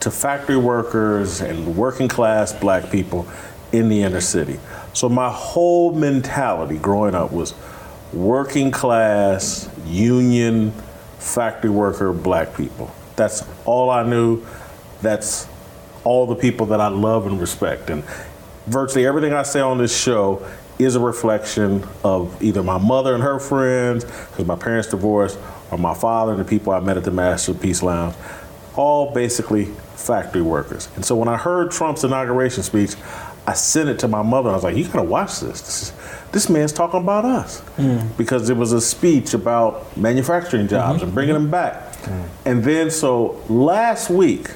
[0.00, 3.26] to factory workers and working class black people
[3.72, 4.60] in the inner city.
[4.92, 7.54] So my whole mentality growing up was
[8.12, 10.72] working class, union,
[11.18, 12.94] factory worker black people.
[13.16, 14.44] That's all I knew.
[15.00, 15.48] That's
[16.04, 17.90] all the people that I love and respect.
[17.90, 18.04] And
[18.66, 20.46] virtually everything I say on this show
[20.78, 25.38] is a reflection of either my mother and her friends, because my parents divorced,
[25.74, 28.14] or my father and the people I met at the Masterpiece Lounge.
[28.76, 30.88] All basically factory workers.
[30.94, 32.94] And so when I heard Trump's inauguration speech,
[33.46, 34.50] I sent it to my mother.
[34.50, 35.60] I was like, "You gotta watch this.
[35.60, 35.92] This, is,
[36.32, 37.98] this man's talking about us," hmm.
[38.16, 41.06] because it was a speech about manufacturing jobs mm-hmm.
[41.06, 41.92] and bringing them back.
[41.92, 42.48] Mm-hmm.
[42.48, 44.50] And then so last week,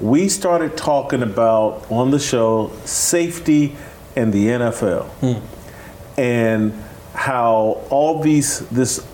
[0.00, 3.76] we started talking about on the show safety
[4.14, 6.20] and the NFL hmm.
[6.20, 6.72] and
[7.14, 9.06] how all these this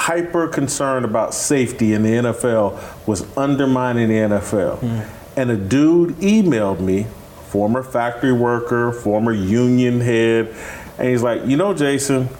[0.00, 4.78] hyper concern about safety in the NFL was undermining the NFL.
[4.78, 5.38] Hmm.
[5.38, 7.06] And a dude emailed me,
[7.48, 10.54] former factory worker, former union head,
[10.98, 12.30] and he's like, "You know, Jason,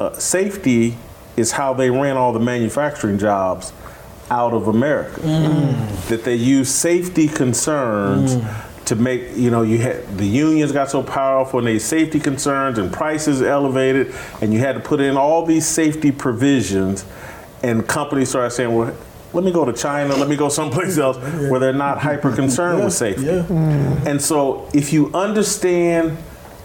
[0.00, 0.96] uh, safety
[1.36, 3.74] is how they ran all the manufacturing jobs
[4.30, 5.20] out of America.
[5.20, 6.08] Hmm.
[6.08, 8.65] That they use safety concerns hmm.
[8.86, 12.78] To make you know you had the unions got so powerful and they safety concerns
[12.78, 17.04] and prices elevated, and you had to put in all these safety provisions,
[17.62, 18.96] and companies started saying, well.
[19.32, 20.14] Let me go to China.
[20.16, 21.18] Let me go someplace else
[21.50, 23.28] where they're not hyper concerned with safety.
[23.28, 26.16] And so, if you understand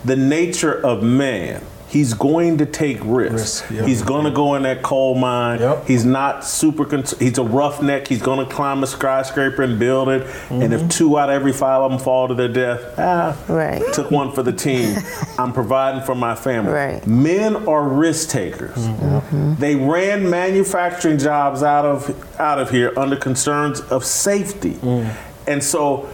[0.06, 3.62] the nature of man, he's going to take risks.
[3.62, 3.86] Risk, yeah.
[3.86, 5.60] He's going to go in that coal mine.
[5.60, 5.88] Yep.
[5.88, 6.86] He's not super.
[6.86, 8.08] Con- he's a roughneck.
[8.08, 10.22] He's going to climb a skyscraper and build it.
[10.50, 10.88] And if mm-hmm.
[10.88, 13.82] two out of every five of them fall to their death, ah, Right.
[13.94, 14.98] took one for the team.
[15.38, 16.72] I'm providing for my family.
[16.72, 17.06] Right.
[17.06, 18.78] Men are risk takers.
[18.78, 19.06] Mm-hmm.
[19.06, 19.56] Mm-hmm.
[19.56, 25.14] They ran manufacturing jobs out of out of here under concerns of safety, mm.
[25.48, 26.10] and so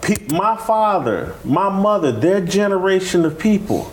[0.00, 3.92] pe- my father, my mother, their generation of people.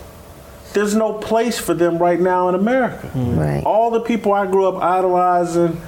[0.72, 3.08] There's no place for them right now in America.
[3.08, 3.38] Mm-hmm.
[3.38, 3.64] Right.
[3.64, 5.80] All the people I grew up idolizing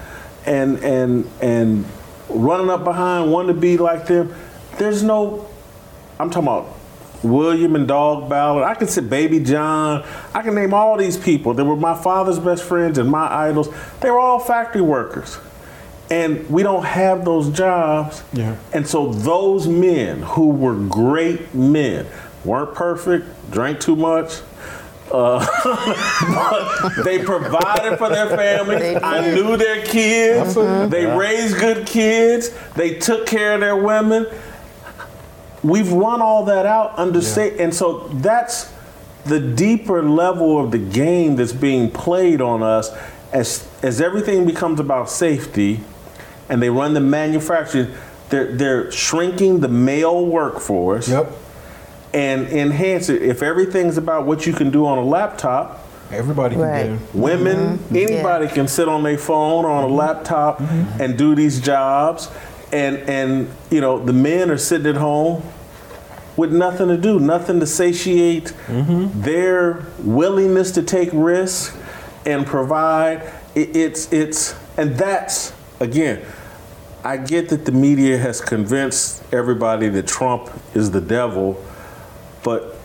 [0.44, 1.84] and and and
[2.28, 4.34] running up behind, wanting to be like them.
[4.78, 5.48] There's no
[6.18, 6.76] I'm talking about
[7.22, 8.64] William and Dog Ballard.
[8.64, 10.04] I can say Baby John.
[10.34, 11.54] I can name all these people.
[11.54, 13.68] They were my father's best friends and my idols.
[14.00, 15.38] They were all factory workers.
[16.10, 18.22] And we don't have those jobs.
[18.32, 18.56] Yeah.
[18.72, 22.06] And so those men who were great men
[22.44, 24.40] weren't perfect, drank too much.
[25.10, 25.44] Uh,
[26.94, 28.96] but they provided for their family.
[28.96, 30.54] I knew their kids.
[30.54, 32.50] They raised good kids.
[32.74, 34.26] They took care of their women.
[35.62, 38.72] We've run all that out under state, and so that's
[39.24, 42.90] the deeper level of the game that's being played on us
[43.32, 45.80] as as everything becomes about safety
[46.48, 47.86] and they run the manufacturing
[48.30, 51.32] they're they're shrinking the male workforce Yep.
[52.14, 53.22] And enhance it.
[53.22, 56.86] If everything's about what you can do on a laptop Everybody can Right.
[56.86, 56.98] do.
[57.18, 57.94] women mm-hmm.
[57.94, 57.96] Mm-hmm.
[57.96, 59.96] anybody can sit on their phone or on a mm-hmm.
[59.96, 60.60] laptop
[61.00, 62.28] and do these jobs.
[62.70, 65.42] And and you know the men are sitting at home
[66.36, 71.76] with nothing to do nothing to satiate their willingness to take risks
[72.26, 73.22] and provide.
[73.54, 76.22] It, it's it's and that's again
[77.04, 81.62] I get that the media has convinced everybody that Trump is the devil
[82.42, 82.76] but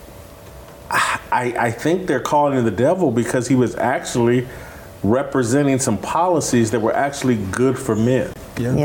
[0.89, 4.47] I, I think they're calling him the devil because he was actually
[5.03, 8.31] representing some policies that were actually good for men.
[8.57, 8.75] Yeah.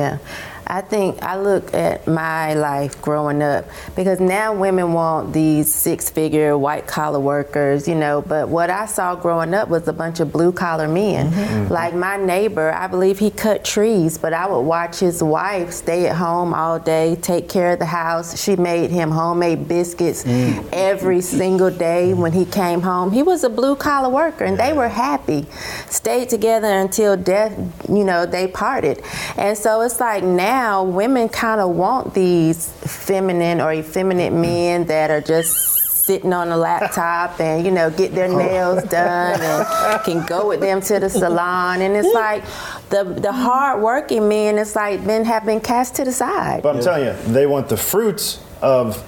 [0.67, 6.09] I think I look at my life growing up because now women want these six
[6.09, 10.21] figure white collar workers, you know, but what I saw growing up was a bunch
[10.21, 11.31] of blue collar men.
[11.31, 11.41] Mm-hmm.
[11.41, 11.73] Mm-hmm.
[11.73, 16.07] Like my neighbor, I believe he cut trees, but I would watch his wife stay
[16.07, 18.43] at home all day, take care of the house.
[18.43, 20.67] She made him homemade biscuits mm.
[20.73, 22.19] every single day mm.
[22.19, 23.11] when he came home.
[23.11, 25.47] He was a blue collar worker and they were happy.
[25.89, 27.53] Stayed together until death,
[27.89, 29.03] you know, they parted.
[29.37, 30.52] And so it's like now
[30.85, 34.43] women kind of want these feminine or effeminate mm-hmm.
[34.43, 38.37] men that are just sitting on a laptop and you know get their oh.
[38.37, 42.43] nails done and can go with them to the salon and it's like
[42.91, 46.77] the the hard working men it's like men have been cast to the side But
[46.77, 49.03] I'm telling you, they want the fruits of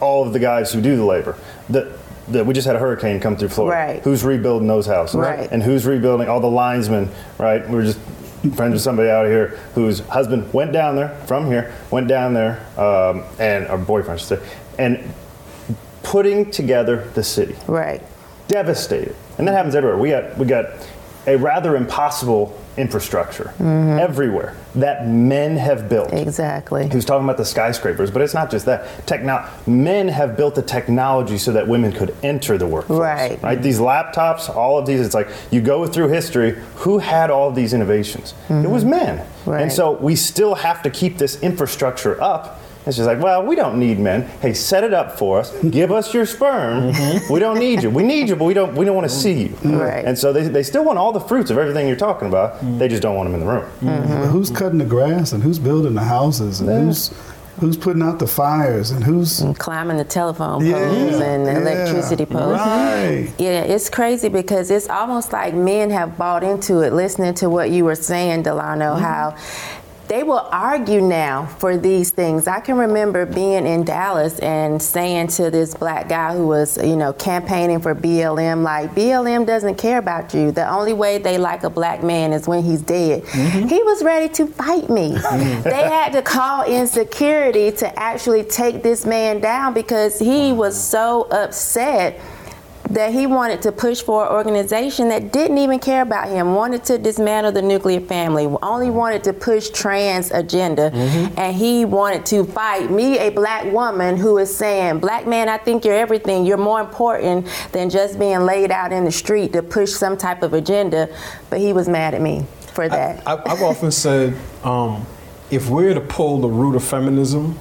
[0.00, 1.36] all of the guys who do the labor.
[1.68, 1.96] The,
[2.28, 3.94] the, we just had a hurricane come through Florida.
[3.94, 4.02] Right.
[4.02, 5.16] Who's rebuilding those houses?
[5.16, 5.50] Right.
[5.50, 7.10] And who's rebuilding all the linesmen?
[7.38, 7.68] Right.
[7.68, 7.98] We're just
[8.54, 12.60] friends with somebody out here whose husband went down there from here, went down there,
[12.78, 14.48] um, and or boyfriend, I should say,
[14.78, 15.14] and
[16.02, 17.56] putting together the city.
[17.66, 18.02] Right.
[18.48, 19.98] Devastated, and that happens everywhere.
[19.98, 20.66] We got we got
[21.26, 26.12] a rather impossible infrastructure everywhere that men have built.
[26.12, 29.06] exactly He was talking about the skyscrapers, but it's not just that.
[29.06, 33.00] Techno- men have built the technology so that women could enter the workforce.
[33.00, 33.42] Right.
[33.42, 33.60] Right.
[33.60, 35.00] These laptops, all of these.
[35.00, 36.56] It's like you go through history.
[36.76, 38.34] Who had all of these innovations?
[38.48, 39.18] It was men.
[39.18, 39.50] Mm-hmm.
[39.50, 39.62] Right.
[39.62, 42.60] And so we still have to keep this infrastructure up.
[42.86, 44.22] It's just like, well, we don't need men.
[44.40, 45.56] Hey, set it up for us.
[45.64, 46.92] Give us your sperm.
[47.30, 47.90] We don't need you.
[47.90, 48.74] We need you, but we don't.
[48.74, 49.48] We don't want to see you.
[49.48, 49.76] Mm-hmm.
[49.76, 50.04] Right.
[50.04, 52.54] And so they, they still want all the fruits of everything you're talking about.
[52.54, 52.78] Mm-hmm.
[52.78, 53.70] They just don't want them in the room.
[53.82, 57.12] But who's cutting the grass and who's building the houses and who's
[57.60, 61.58] who's putting out the fires and who's and climbing the telephone poles and the yeah,
[61.58, 63.30] electricity poles Right.
[63.38, 67.70] Yeah, it's crazy because it's almost like men have bought into it, listening to what
[67.70, 69.36] you were saying, Delano, how
[70.10, 72.48] they will argue now for these things.
[72.48, 76.96] I can remember being in Dallas and saying to this black guy who was, you
[76.96, 80.50] know, campaigning for BLM, like, BLM doesn't care about you.
[80.50, 83.22] The only way they like a black man is when he's dead.
[83.22, 83.68] Mm-hmm.
[83.68, 85.12] He was ready to fight me.
[85.12, 85.62] Mm-hmm.
[85.70, 90.76] they had to call in security to actually take this man down because he was
[90.82, 92.20] so upset
[92.90, 96.84] that he wanted to push for an organization that didn't even care about him, wanted
[96.84, 100.92] to dismantle the nuclear family, only wanted to push trans agenda,
[101.36, 105.56] and he wanted to fight me, a black woman who is saying, "Black man, I
[105.56, 106.44] think you're everything.
[106.44, 110.42] You're more important than just being laid out in the street to push some type
[110.42, 111.08] of agenda."
[111.48, 113.22] But he was mad at me for that.
[113.26, 115.06] I, I've often said um,
[115.50, 117.58] if we're to pull the root of feminism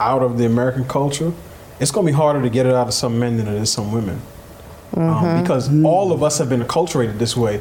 [0.00, 1.32] out of the American culture,
[1.80, 3.70] it's going to be harder to get it out of some men than it is
[3.70, 4.20] some women.
[4.96, 7.60] Um, because all of us have been acculturated this way.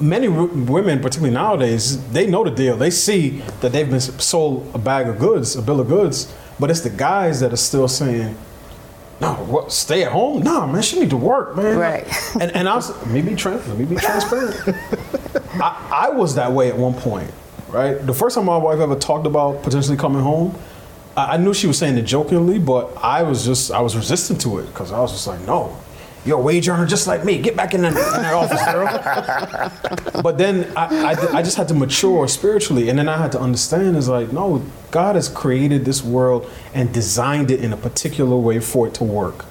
[0.00, 2.76] Many w- women, particularly nowadays, they know the deal.
[2.76, 6.70] They see that they've been sold a bag of goods, a bill of goods, but
[6.70, 8.36] it's the guys that are still saying,
[9.20, 10.42] no, what, stay at home?
[10.42, 11.76] Nah, man, she need to work, man.
[11.76, 12.06] Right.
[12.40, 14.54] And, and I was, let me be, trans, let me be transparent.
[15.60, 17.30] I, I was that way at one point,
[17.68, 17.94] right?
[17.94, 20.54] The first time my wife ever talked about potentially coming home,
[21.16, 24.40] I, I knew she was saying it jokingly, but I was just, I was resistant
[24.42, 25.76] to it because I was just like, no,
[26.26, 27.38] you're a wage earner just like me.
[27.38, 30.22] Get back in, that- in that office, girl.
[30.22, 33.40] but then I, I, I just had to mature spiritually, and then I had to
[33.40, 38.36] understand is like, no, God has created this world and designed it in a particular
[38.36, 39.44] way for it to work.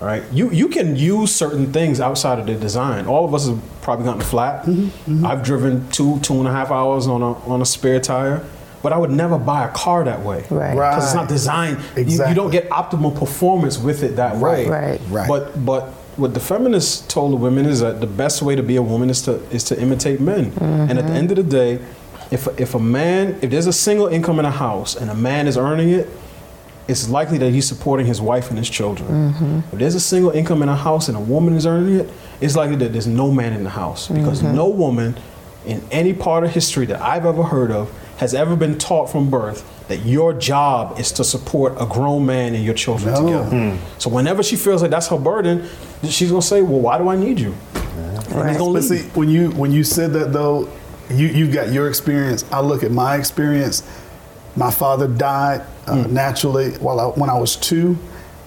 [0.00, 0.22] right?
[0.32, 3.06] You you can use certain things outside of the design.
[3.06, 4.64] All of us have probably gotten flat.
[4.66, 8.42] Mm-hmm, I've driven two two and a half hours on a on a spare tire,
[8.82, 10.74] but I would never buy a car that way, Right.
[10.74, 11.78] Because it's not designed.
[11.96, 15.00] You, you don't get optimal performance with it that way, Right.
[15.10, 15.28] Right.
[15.28, 18.76] But but what the feminists told the women is that the best way to be
[18.76, 20.52] a woman is to is to imitate men.
[20.60, 21.80] And at the end of the day,
[22.30, 25.48] if if a man if there's a single income in a house and a man
[25.48, 26.08] is earning it,
[26.88, 29.08] it's likely that he's supporting his wife and his children.
[29.72, 32.08] If there's a single income in a house and a woman is earning it,
[32.40, 34.56] it's likely that there's no man in the house because mm-hmm.
[34.56, 35.16] no woman
[35.66, 39.30] in any part of history that I've ever heard of has ever been taught from
[39.30, 43.26] birth that your job is to support a grown man and your children No.
[43.26, 43.56] together.
[43.74, 43.76] Hmm.
[43.98, 45.68] So whenever she feels like that's her burden,
[46.04, 47.54] she's gonna say, "Well, why do I need you?"
[48.32, 50.68] And he's But see, when you when you said that though,
[51.10, 52.44] you you got your experience.
[52.52, 53.82] I look at my experience.
[54.56, 56.14] My father died uh, hmm.
[56.14, 57.98] naturally while I, when I was two.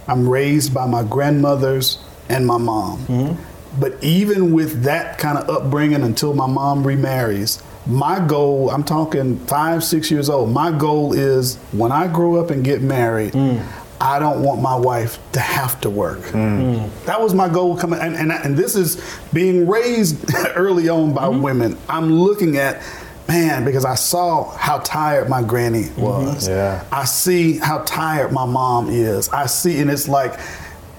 [0.08, 2.00] I'm raised by my grandmothers
[2.30, 3.00] and my mom.
[3.00, 3.53] Mm-hmm.
[3.80, 8.70] But even with that kind of upbringing, until my mom remarries, my goal.
[8.70, 10.52] I'm talking five, six years old.
[10.52, 13.34] My goal is when I grow up and get married.
[13.34, 13.66] Mm.
[14.00, 16.20] I don't want my wife to have to work.
[16.20, 16.76] Mm.
[16.76, 17.06] Mm.
[17.06, 19.02] That was my goal coming, and, and, and this is
[19.32, 21.42] being raised early on by mm-hmm.
[21.42, 21.78] women.
[21.88, 22.82] I'm looking at,
[23.28, 26.02] man, because I saw how tired my granny mm-hmm.
[26.02, 26.50] was.
[26.50, 26.84] Yeah.
[26.92, 29.30] I see how tired my mom is.
[29.30, 30.38] I see, and it's like,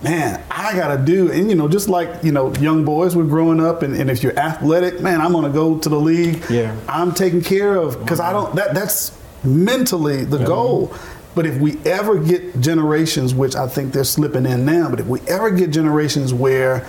[0.05, 3.61] man, I gotta do, and you know, just like you know, young boys were growing
[3.61, 6.45] up, and, and if you're athletic, man, I'm gonna go to the league.
[6.49, 6.77] Yeah.
[6.89, 8.55] I'm taken care of because I don't.
[8.55, 10.95] That that's mentally the goal.
[11.35, 15.07] But if we ever get generations, which I think they're slipping in now, but if
[15.07, 16.87] we ever get generations where,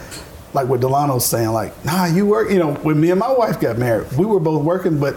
[0.53, 3.59] like what Delano's saying, like, nah, you work, you know, when me and my wife
[3.59, 5.15] got married, we were both working, but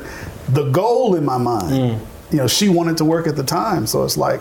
[0.49, 2.07] the goal in my mind, mm.
[2.30, 3.86] you know, she wanted to work at the time.
[3.86, 4.40] So it's like,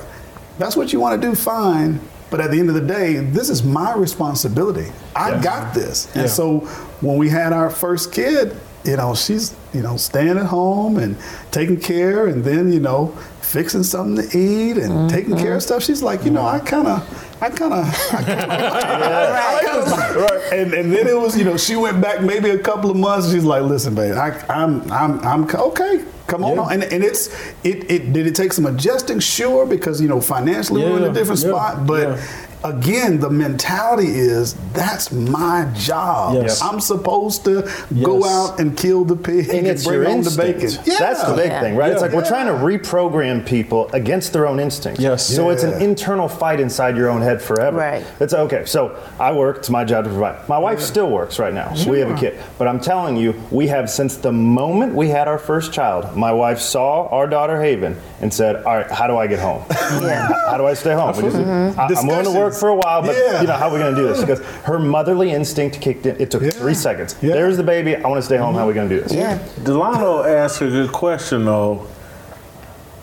[0.57, 1.99] that's what you want to do, fine.
[2.29, 4.91] But at the end of the day, this is my responsibility.
[5.15, 6.07] I got this.
[6.13, 6.27] And Yeah.
[6.27, 6.59] so
[7.01, 11.15] when we had our first kid, you know, she's, you know, staying at home and
[11.51, 13.13] taking care and then, you know,
[13.47, 15.07] fixing something to eat and mm-hmm.
[15.07, 15.81] taking care of stuff.
[15.81, 21.07] She's like, you know, I kind of, I kind of, I kind and, and then
[21.07, 23.31] it was, you know, she went back maybe a couple of months.
[23.31, 26.03] She's like, listen, babe, I, I'm, I'm, I'm okay.
[26.27, 26.61] Come on, Yeah.
[26.61, 26.73] on.
[26.73, 27.27] and and it's
[27.63, 31.13] it, it did it take some adjusting, sure, because you know financially we're in a
[31.13, 32.46] different yeah, spot, but yeah.
[32.69, 36.35] Again, the mentality is that's my job.
[36.35, 36.61] Yes.
[36.61, 37.69] I'm supposed to
[38.03, 40.69] go out and kill the pig And it's bring home the bacon.
[40.85, 41.61] That's the big Yeah.
[41.61, 41.91] thing, right?
[41.91, 42.07] It's Yeah.
[42.07, 45.01] like we're trying to reprogram people against their own instincts.
[45.01, 45.25] Yes.
[45.25, 47.77] So it's an internal fight inside your own head forever.
[47.77, 48.03] Right.
[48.19, 48.63] It's okay.
[48.65, 49.57] So I work.
[49.57, 50.47] It's my job to provide.
[50.47, 51.73] My wife still works right now.
[51.73, 52.37] So we have a kid.
[52.57, 56.15] But I'm telling you, we have since the moment we had our first child.
[56.15, 59.63] My wife saw our daughter Haven and said, "All right, how do I get home?
[60.01, 60.29] Yeah.
[60.49, 61.15] how do I stay home?
[61.15, 61.79] We just- mm-hmm.
[61.79, 62.56] I, am willing to work Discussions.
[62.59, 63.41] For a while, but Yeah.
[63.41, 64.19] you know how are we going to do this?
[64.19, 66.15] Because her motherly instinct kicked in.
[66.19, 66.51] It took Yeah.
[66.51, 67.15] three seconds.
[67.21, 67.33] Yeah.
[67.33, 67.95] There's the baby.
[67.95, 68.55] I want to stay home.
[68.55, 69.13] How are we going to do this?
[69.13, 69.39] Yeah.
[69.63, 71.87] Delano asked a good question though.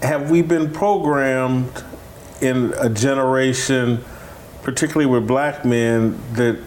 [0.02, 1.82] Have we been programmed
[2.40, 4.05] in a generation,
[4.62, 6.59] particularly with black men, that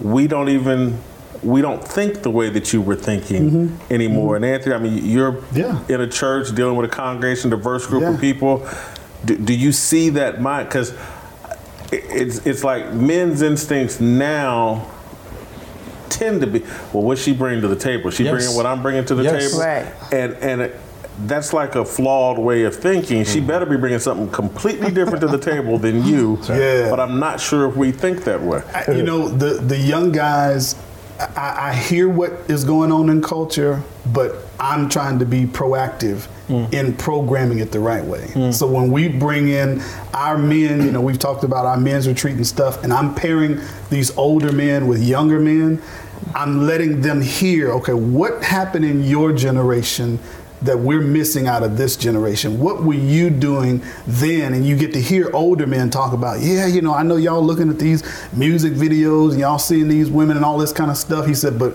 [0.00, 0.98] we don't even
[1.42, 3.92] we don't think the way that you were thinking mm-hmm.
[3.92, 4.36] anymore?
[4.36, 4.44] Mm-hmm.
[4.44, 5.80] And Anthony, I mean, you're Yeah.
[5.88, 8.64] in a church dealing with a congregation, diverse group of people.
[9.24, 10.68] Do, do you see that mind?
[10.68, 10.94] Because
[11.92, 14.90] it's it's like men's instincts now
[16.08, 16.60] tend to be
[16.92, 18.32] well what she bring to the table she Yes.
[18.32, 19.50] bringing what i'm bringing to the Yes.
[19.50, 19.86] table Right.
[20.12, 20.76] and and it,
[21.26, 23.46] that's like a flawed way of thinking she mm-hmm.
[23.46, 26.88] better be bringing something completely different to the table than you Yeah.
[26.90, 30.12] but i'm not sure if we think that way I- you know the the young
[30.12, 30.76] guys
[31.36, 36.26] I, I hear what is going on in culture but i'm trying to be proactive
[36.48, 36.72] mm.
[36.72, 38.26] in programming it the right way.
[38.32, 38.52] Mm.
[38.52, 39.80] So when we bring in
[40.14, 43.60] our men you know we've talked about our men's retreat and stuff and i'm pairing
[43.90, 45.80] these older men with younger men
[46.34, 50.18] i'm letting them hear okay what happened in your generation
[50.62, 52.60] that we're missing out of this generation.
[52.60, 54.54] What were you doing then?
[54.54, 57.42] And you get to hear older men talk about, yeah, you know, I know y'all
[57.42, 58.02] looking at these
[58.32, 61.26] music videos and y'all seeing these women and all this kind of stuff.
[61.26, 61.72] He said, but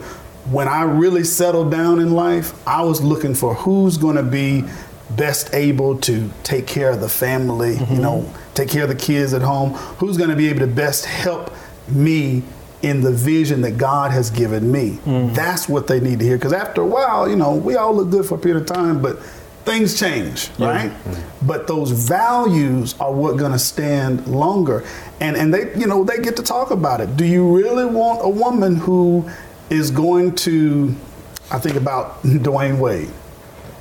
[0.49, 4.63] when I really settled down in life, I was looking for who's going to be
[5.11, 8.01] best able to take care of the family, you mm-hmm.
[8.01, 11.05] know, take care of the kids at home, who's going to be able to best
[11.05, 11.53] help
[11.87, 12.43] me
[12.81, 14.99] in the vision that God has given me.
[15.05, 15.33] Mm-hmm.
[15.33, 16.37] That's what they need to hear.
[16.37, 19.01] Because after a while, you know, we all look good for a period of time,
[19.01, 19.19] but
[19.67, 20.91] things change, right?
[20.91, 21.47] Mm-hmm.
[21.47, 24.83] But those values are what going to stand longer,
[25.19, 27.17] and and they, you know, they get to talk about it.
[27.17, 29.29] Do you really want a woman who
[29.69, 30.95] is going to?
[31.51, 33.11] I think about Dwyane Wade.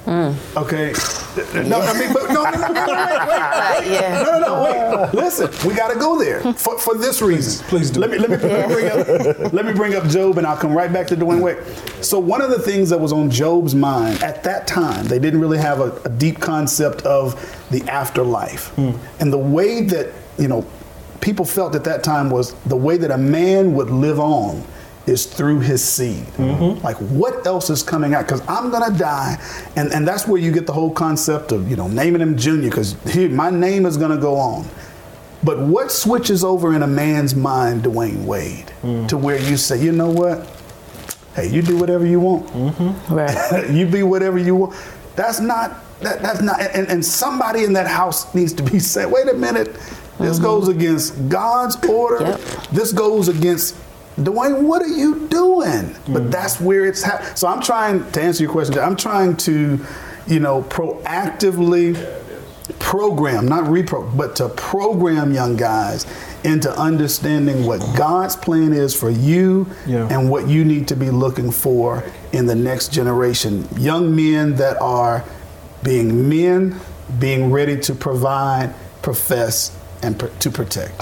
[0.06, 0.56] Mm.
[0.56, 0.92] Okay,
[1.68, 3.90] No, I mean, but no, no, no, no, no, wait, wait, wait.
[3.90, 4.22] yeah.
[4.22, 5.14] No, no, no, wait.
[5.14, 7.66] Listen, we got to go there for, for this reason.
[7.66, 7.98] please do.
[7.98, 10.56] Let me let me, let me bring up let me bring up Job, and I'll
[10.56, 11.58] come right back to Dwyane Wade.
[12.04, 15.40] So one of the things that was on Job's mind at that time, they didn't
[15.40, 17.34] really have a, a deep concept of
[17.70, 18.92] the afterlife, hmm.
[19.18, 20.64] and the way that you know
[21.20, 24.62] people felt at that time was the way that a man would live on
[25.06, 26.24] is through his seed.
[26.36, 26.84] Mm-hmm.
[26.84, 28.26] Like what else is coming out?
[28.26, 29.40] Because I'm gonna die,
[29.76, 32.70] and and that's where you get the whole concept of you know naming him Junior,
[32.70, 32.96] because
[33.30, 34.66] my name is gonna go on.
[35.44, 39.06] But what switches over in a man's mind, Dwyane Wade, mm.
[39.08, 40.50] to where you say, you know what?
[41.34, 42.46] Hey, you do whatever you want.
[42.48, 43.14] Mm-hmm.
[43.14, 43.70] Right.
[43.70, 44.74] you be whatever you want.
[45.14, 49.10] That's not that, that's not and, and somebody in that house needs to be saying,
[49.10, 49.74] wait a minute,
[50.18, 50.42] this mm-hmm.
[50.42, 52.24] goes against God's order.
[52.24, 52.40] Yep.
[52.72, 53.76] This goes against
[54.16, 55.94] Dwyane, what are you doing?
[56.08, 56.30] But mm-hmm.
[56.30, 57.36] that's where it's happening.
[57.36, 58.78] So I'm trying to answer your question.
[58.78, 59.84] I'm trying to,
[60.26, 61.94] you know, proactively
[62.78, 66.06] program, not repro, but to program young guys
[66.44, 70.08] into understanding what God's plan is for you Yeah.
[70.08, 73.68] and what you need to be looking for in the next generation.
[73.76, 75.24] Young men that are
[75.82, 76.76] being men,
[77.18, 80.94] being ready to provide, profess, and pr- to protect.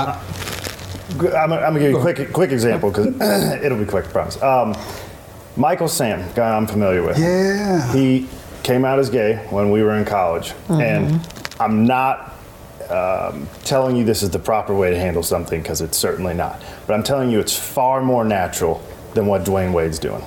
[1.14, 3.20] I'm, I'm gonna give you a quick, quick example because
[3.62, 4.42] it'll be quick, I promise.
[4.42, 4.74] Um,
[5.56, 7.18] Michael Sam, guy I'm familiar with.
[7.18, 7.92] Yeah.
[7.92, 8.28] He
[8.62, 11.20] came out as gay when we were in college, and
[11.60, 12.34] I'm not
[12.90, 16.60] um, telling you this is the proper way to handle something because it's certainly not.
[16.86, 18.84] But I'm telling you it's far more natural
[19.14, 20.24] than what Dwyane Wade's doing.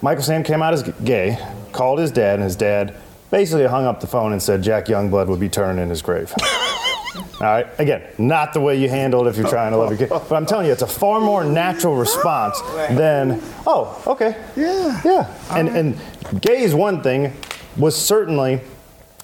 [0.00, 1.38] Michael Sam came out as gay,
[1.72, 2.94] called his dad, and his dad
[3.30, 6.32] basically hung up the phone and said Jack Youngblood would be turning in his grave.
[7.40, 7.66] All right.
[7.78, 10.32] Again, not the way you handle it if you're trying to love your kid, but
[10.32, 12.60] I'm telling you, it's a far more natural response
[12.90, 15.00] than, oh, okay, Yeah.
[15.04, 15.34] yeah.
[15.50, 15.98] And and
[16.40, 17.32] gay is one thing,
[17.76, 18.60] was certainly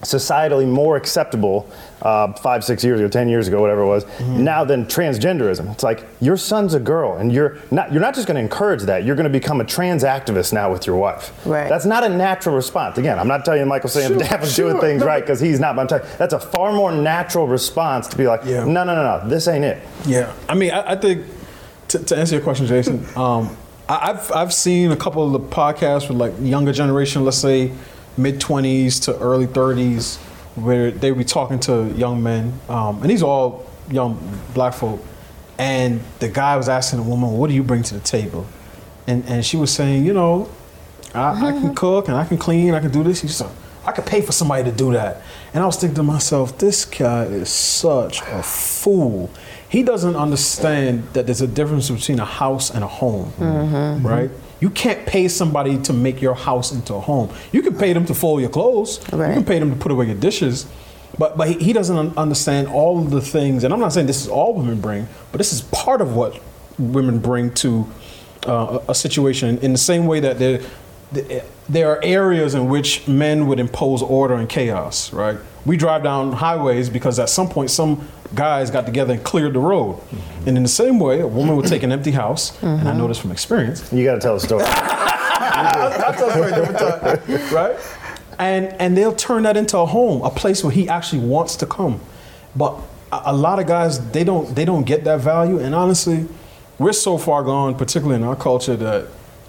[0.04, 1.68] societally more acceptable
[2.02, 4.04] uh, five, six years ago, ten years ago, whatever it was.
[4.20, 5.72] Now than transgenderism.
[5.72, 7.92] It's like your son's a girl, and you're not.
[7.92, 9.04] You're not just going to encourage that.
[9.04, 11.32] You're going to become a trans activist now with your wife.
[11.46, 11.68] Right.
[11.68, 12.98] That's not a natural response.
[12.98, 14.70] Again, I'm not telling you Michael Sam Sure, Dad was sure.
[14.70, 15.76] doing things No, right because he's not.
[15.76, 18.64] But I'm telling you, that's a far more natural response to be like, Yeah.
[18.64, 19.82] no, no, no, no, this ain't it.
[20.06, 21.26] Yeah, I mean, I, I think
[21.88, 23.56] to, to answer your question, Jason, um,
[23.88, 27.72] I, I've I've seen a couple of the podcasts with like younger generation, let's say
[28.16, 30.16] mid twenties to early thirties,
[30.54, 34.18] where they be talking to young men, um, and these are all young
[34.54, 35.00] black folk,
[35.58, 38.46] and the guy was asking the woman, "What do you bring to the table?"
[39.06, 40.48] And and she was saying, you know,
[41.14, 43.20] I, I can cook and I can clean, I can do this.
[43.20, 43.50] She's like,
[43.84, 45.20] I could pay for somebody to do that.
[45.52, 49.30] And I was thinking to myself, this guy is such a fool.
[49.68, 53.32] He doesn't understand that there's a difference between a house and a home,
[54.02, 54.30] right?
[54.60, 57.34] You can't pay somebody to make your house into a home.
[57.52, 59.00] You can pay them to fold your clothes.
[59.12, 60.66] You can pay them to put away your dishes.
[61.18, 64.28] But, but he, doesn't understand all of the things, and I'm not saying this is
[64.28, 66.40] all women bring, but this is part of what
[66.76, 67.86] women bring to
[68.46, 70.60] uh, a a situation in the same way that there,
[71.68, 75.38] there are areas in which men would impose order and chaos, right?
[75.64, 79.60] We drive down highways because at some point some guys got together and cleared the
[79.60, 79.96] road.
[79.96, 80.48] Mm-hmm.
[80.48, 82.98] And in the same way, a woman would take an empty house, and I mm-hmm.
[82.98, 84.64] know this from experience, You got to tell the story.
[84.66, 87.76] I'll tell a story different time, right?
[88.38, 91.66] And and they'll turn that into a home, a place where he actually wants to
[91.66, 92.00] come.
[92.56, 92.76] But
[93.12, 95.58] a, a lot of guys they don't they don't get that value.
[95.58, 96.26] And honestly,
[96.78, 99.06] we're so far gone, particularly in our culture, that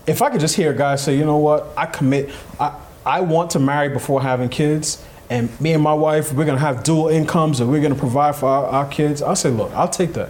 [0.08, 2.30] if I could just hear a guy say, you know what, I commit,
[2.60, 5.03] I I want to marry before having kids.
[5.28, 8.47] And me and my wife, we're gonna have dual incomes, and we're gonna provide for
[8.47, 9.22] our, our kids.
[9.24, 10.30] I'll say, look, I'll take that,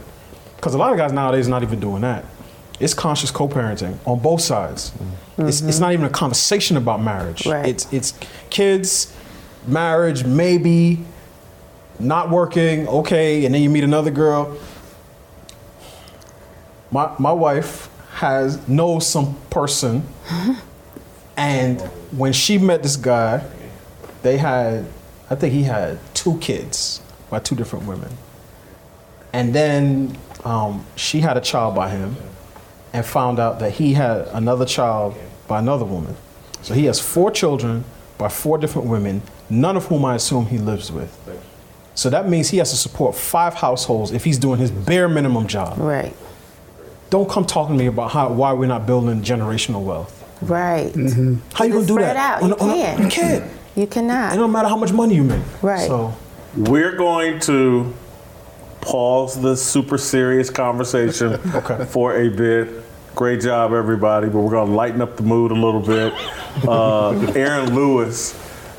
[0.56, 2.24] because a lot of guys nowadays are not even doing that.
[2.80, 4.92] It's conscious co-parenting on both sides.
[4.92, 5.48] Mm-hmm.
[5.48, 7.46] It's, it's not even a conversation about marriage.
[7.46, 7.68] Right.
[7.68, 8.14] It's it's
[8.50, 9.14] kids,
[9.68, 11.04] marriage, maybe,
[12.00, 14.58] not working, okay, and then you meet another girl.
[16.92, 20.04] My my wife has knows some person,
[21.36, 21.82] and
[22.18, 23.46] when she met this guy,
[24.24, 24.86] they had,
[25.30, 28.10] I think he had two kids by two different women,
[29.34, 32.16] and then um, she had a child by him,
[32.94, 35.18] and found out that he had another child
[35.50, 36.16] by another woman.
[36.62, 37.84] So he has four children
[38.18, 41.12] by four different women, none of whom I assume he lives with.
[41.96, 45.48] So that means he has to support five households if he's doing his bare minimum
[45.48, 45.78] job.
[45.78, 46.16] Right.
[47.16, 50.12] Don't come talking to me about how why we're not building generational wealth.
[50.42, 50.94] Right.
[51.54, 52.18] How you gonna do that?
[52.18, 52.42] out.
[52.42, 53.00] On You a- on a- can't.
[53.04, 53.44] You can't.
[53.74, 54.34] You cannot.
[54.34, 55.42] It don't matter how much money you make.
[55.62, 55.88] Right.
[55.88, 56.14] So
[56.58, 57.94] We're going to
[58.82, 61.86] pause this super serious conversation Okay.
[61.86, 62.68] for a bit.
[63.16, 66.12] Great job, everybody, but we're going to lighten up the mood a little bit.
[66.68, 68.34] Uh, Aaron Lewis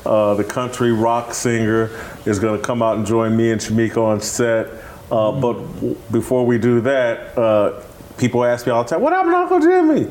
[0.05, 1.89] uh, the country rock singer,
[2.27, 4.67] is going to come out and join me and Shamika on set.
[5.11, 7.81] Uh, but w- before we do that, uh,
[8.17, 10.07] people ask me all the time, "What happened to Uncle Jimmy?"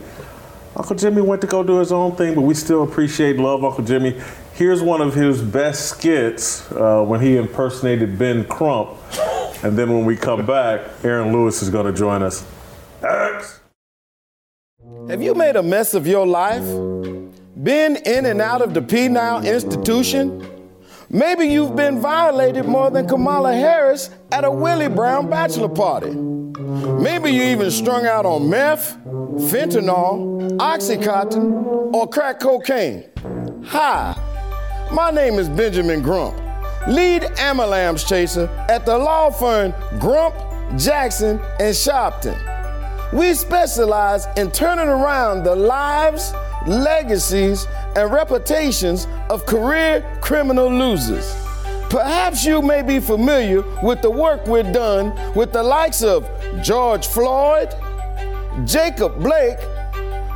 [0.76, 3.82] Uncle Jimmy went to go do his own thing, but we still appreciate, love Uncle
[3.82, 4.20] Jimmy.
[4.52, 8.90] Here's one of his best skits uh, when he impersonated Ben Crump.
[9.62, 12.44] And then when we come back, Aaron Lewis is going to join us.
[13.02, 13.60] X.
[15.08, 16.64] Have you made a mess of your life?
[17.62, 20.46] Been in and out of the penile institution?
[21.08, 26.12] Maybe you've been violated more than Kamala Harris at a Willie Brown bachelor party.
[26.76, 33.04] Maybe you even strung out on meth, fentanyl, Oxycontin, or crack cocaine.
[33.64, 34.14] Hi,
[34.92, 36.36] my name is Benjamin Grump,
[36.86, 40.34] lead ambulance chaser at the law firm Grump,
[40.78, 42.36] Jackson, and Sharpton.
[43.14, 46.34] We specialize in turning around the lives,
[46.66, 47.66] legacies,
[47.96, 51.34] and reputations of career criminal losers.
[51.88, 56.28] Perhaps you may be familiar with the work we've done with the likes of
[56.62, 57.74] George Floyd,
[58.64, 59.58] Jacob Blake,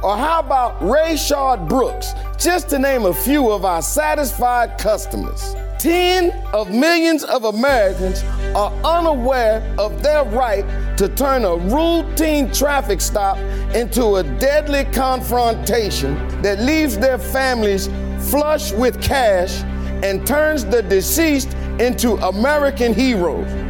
[0.03, 5.55] or how about Rayshard Brooks, just to name a few of our satisfied customers.
[5.79, 8.23] Ten of millions of Americans
[8.55, 10.64] are unaware of their right
[10.99, 13.39] to turn a routine traffic stop
[13.75, 17.89] into a deadly confrontation that leaves their families
[18.31, 19.62] flush with cash
[20.05, 23.70] and turns the deceased into American heroes.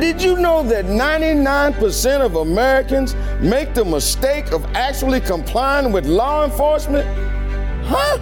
[0.00, 6.44] Did you know that 99% of Americans make the mistake of actually complying with law
[6.44, 7.06] enforcement?
[7.86, 8.18] Huh?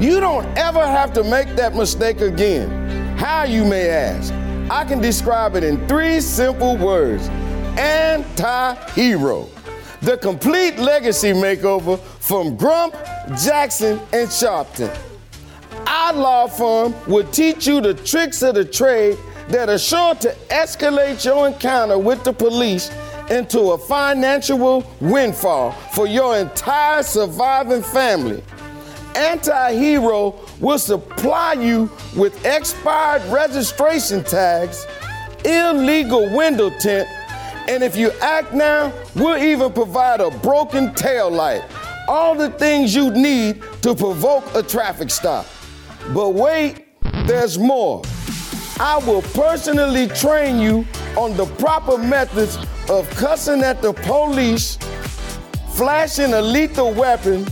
[0.00, 3.16] You don't ever have to make that mistake again.
[3.16, 4.32] How, you may ask?
[4.68, 7.28] I can describe it in three simple words
[7.78, 9.48] anti hero.
[10.02, 12.94] The complete legacy makeover from Grump,
[13.38, 14.96] Jackson, and Sharpton.
[15.86, 19.18] Our law firm will teach you the tricks of the trade
[19.50, 22.90] that are sure to escalate your encounter with the police
[23.30, 28.42] into a financial windfall for your entire surviving family.
[29.16, 34.86] Anti Hero will supply you with expired registration tags,
[35.44, 37.08] illegal window tint,
[37.68, 41.62] and if you act now, we'll even provide a broken tail light.
[42.08, 45.46] All the things you need to provoke a traffic stop.
[46.12, 46.86] But wait,
[47.26, 48.02] there's more.
[48.80, 52.56] I will personally train you on the proper methods
[52.88, 54.78] of cussing at the police,
[55.74, 57.46] flashing a lethal weapon,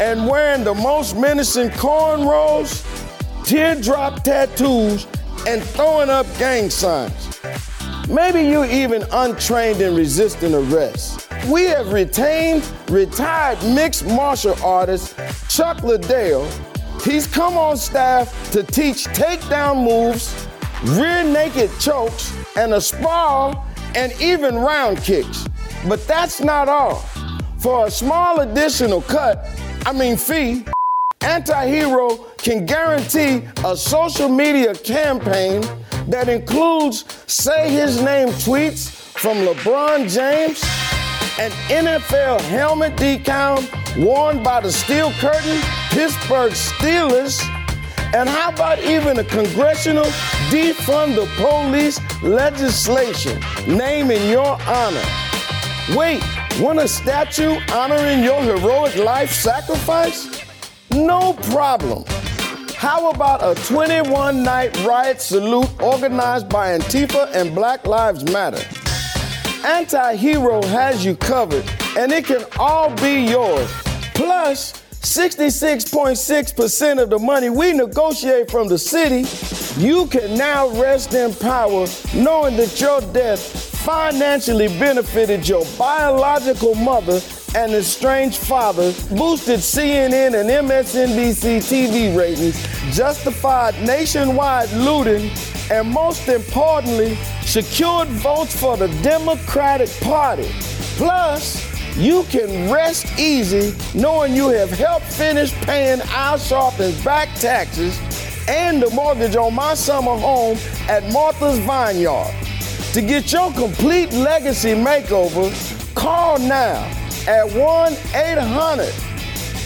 [0.00, 2.82] and wearing the most menacing cornrows,
[3.44, 5.06] teardrop tattoos,
[5.46, 7.40] and throwing up gang signs.
[8.08, 11.28] Maybe you're even untrained in resisting arrest.
[11.48, 15.16] We have retained retired mixed martial artist
[15.48, 16.50] Chuck Liddell.
[17.04, 20.45] He's come on staff to teach takedown moves,
[20.84, 25.46] rear naked chokes, and a sprawl, and even round kicks.
[25.88, 26.96] But that's not all.
[27.58, 29.46] For a small additional cut,
[29.84, 30.64] I mean fee,
[31.22, 35.62] Anti-Hero can guarantee a social media campaign
[36.08, 40.62] that includes say his name tweets from LeBron James,
[41.38, 43.58] an NFL helmet decal
[44.04, 45.60] worn by the Steel Curtain
[45.90, 47.40] Pittsburgh Steelers,
[48.16, 50.06] and how about even a congressional
[50.48, 53.38] defund the police legislation
[53.68, 55.04] naming your honor?
[55.94, 56.22] Wait,
[56.58, 60.42] want a statue honoring your heroic life sacrifice?
[60.90, 62.04] No problem.
[62.74, 68.64] How about a 21 night riot salute organized by Antifa and Black Lives Matter?
[69.66, 73.70] Anti Hero has you covered, and it can all be yours.
[74.14, 79.24] Plus, 66.6% of the money we negotiate from the city,
[79.80, 83.40] you can now rest in power knowing that your death
[83.84, 87.20] financially benefited your biological mother
[87.54, 92.60] and estranged father, boosted CNN and MSNBC TV ratings,
[92.94, 95.30] justified nationwide looting,
[95.70, 100.50] and most importantly, secured votes for the Democratic Party.
[100.96, 107.98] Plus, you can rest easy knowing you have helped finish paying Al Sharpton's back taxes
[108.48, 112.32] and the mortgage on my summer home at Martha's Vineyard.
[112.92, 115.50] To get your complete legacy makeover,
[115.94, 116.84] call now
[117.26, 118.92] at 1 800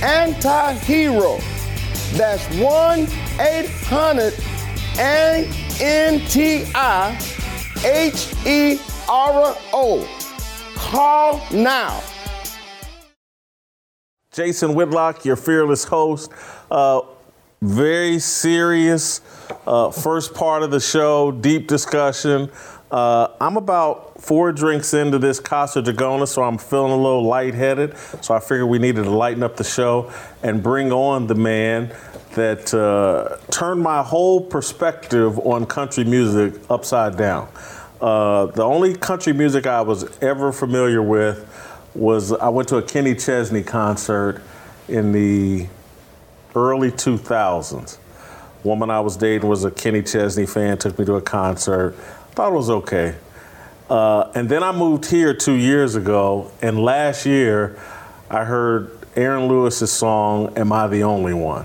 [0.02, 1.38] Anti Hero.
[2.14, 3.06] That's 1
[3.40, 4.34] 800
[4.98, 7.18] N T I
[7.84, 10.08] H E R O.
[10.74, 12.02] Call now.
[14.32, 16.30] Jason Whitlock, your fearless host.
[16.70, 17.00] Uh,
[17.62, 19.20] very serious
[19.66, 22.48] uh, first part of the show, deep discussion.
[22.92, 27.96] Uh, I'm about four drinks into this Casa Dragones, so I'm feeling a little lightheaded.
[28.20, 30.12] So I figured we needed to lighten up the show
[30.44, 31.92] and bring on the man
[32.34, 37.48] that uh, turned my whole perspective on country music upside down.
[38.00, 41.48] Uh, the only country music I was ever familiar with
[41.94, 44.42] was I went to a Kenny Chesney concert
[44.88, 45.66] in the
[46.54, 47.98] early 2000s.
[48.62, 51.94] Woman I was dating was a Kenny Chesney fan, took me to a concert.
[52.32, 53.14] Thought it was okay.
[53.88, 57.78] Uh, and then I moved here two years ago, and last year
[58.28, 61.64] I heard Aaron Lewis's song "Am I the Only One,"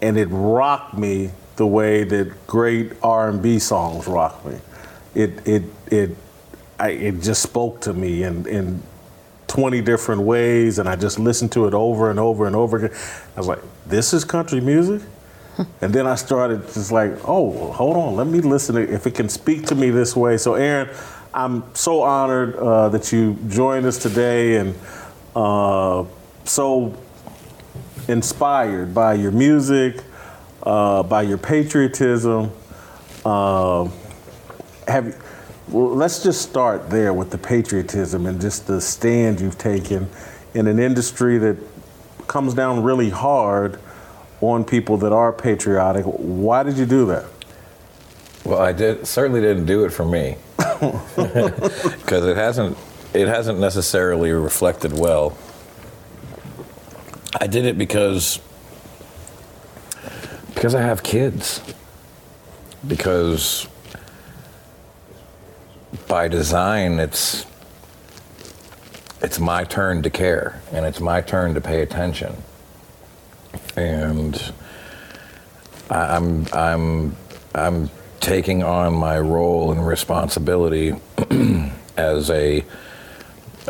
[0.00, 4.58] and it rocked me the way that great R&B songs rock me.
[5.14, 6.16] It it it
[6.78, 8.82] I, it just spoke to me in in
[9.48, 12.98] 20 different ways, and I just listened to it over and over and over again.
[13.34, 15.02] I was like, "This is country music."
[15.80, 19.14] And then I started just like, oh, hold on, let me listen to if it
[19.14, 20.36] can speak to me this way.
[20.36, 20.94] So, Aaron,
[21.32, 24.74] I'm so honored uh, that you joined us today and
[25.34, 26.04] uh,
[26.44, 26.94] so
[28.08, 30.02] inspired by your music,
[30.62, 32.50] uh, by your patriotism.
[33.24, 33.88] Uh,
[34.86, 35.25] have
[35.68, 40.08] well, let's just start there with the patriotism and just the stand you've taken
[40.54, 41.56] in an industry that
[42.28, 43.78] comes down really hard
[44.40, 46.04] on people that are patriotic.
[46.04, 47.24] Why did you do that?
[48.44, 52.78] Well, I did certainly didn't do it for me because it hasn't
[53.12, 55.36] it hasn't necessarily reflected well.
[57.40, 58.40] I did it because
[60.54, 61.60] because I have kids.
[62.86, 63.66] Because
[66.08, 67.46] by design it's
[69.22, 72.34] it's my turn to care and it's my turn to pay attention
[73.76, 74.52] and
[75.90, 77.16] I'm I'm
[77.54, 77.90] I'm
[78.20, 80.94] taking on my role and responsibility
[81.96, 82.64] as a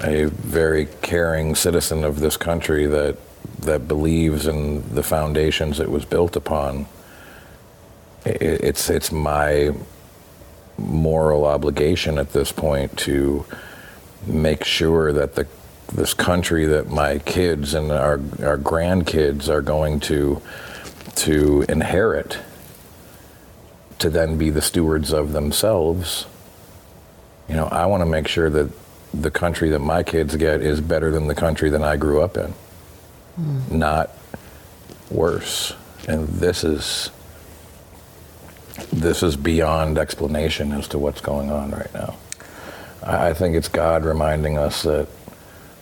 [0.02, 3.16] a very caring citizen of this country that
[3.60, 6.86] that believes in the foundations it was built upon.
[8.24, 9.72] It's it's my
[10.78, 13.44] moral obligation at this point to
[14.26, 15.46] make sure that the
[15.92, 20.42] this country that my kids and our, our grandkids are going to
[21.14, 22.38] to inherit
[23.98, 26.26] to then be the stewards of themselves.
[27.48, 28.70] You know i want to make sure that
[29.14, 32.36] the country that my kids get is better than the country that i grew up
[32.36, 32.52] in.
[33.40, 33.70] Mm.
[33.70, 34.10] not
[35.10, 35.74] worse.
[36.08, 37.10] And this is
[38.92, 42.14] this is beyond explanation as to what's going on right now
[43.02, 45.08] i think it's god reminding us that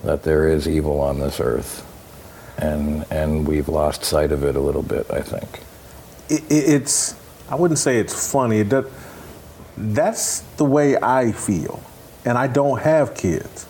[0.04, 1.84] that there is evil on this earth,
[2.58, 5.10] and and we've lost sight of it a little bit.
[5.10, 5.60] I think
[6.28, 7.16] it, it's.
[7.50, 8.62] I wouldn't say it's funny.
[8.62, 8.84] That
[9.76, 11.82] that's the way I feel,
[12.24, 13.66] and I don't have kids.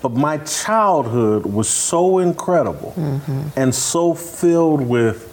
[0.00, 3.48] But my childhood was so incredible mm-hmm.
[3.54, 5.28] and so filled with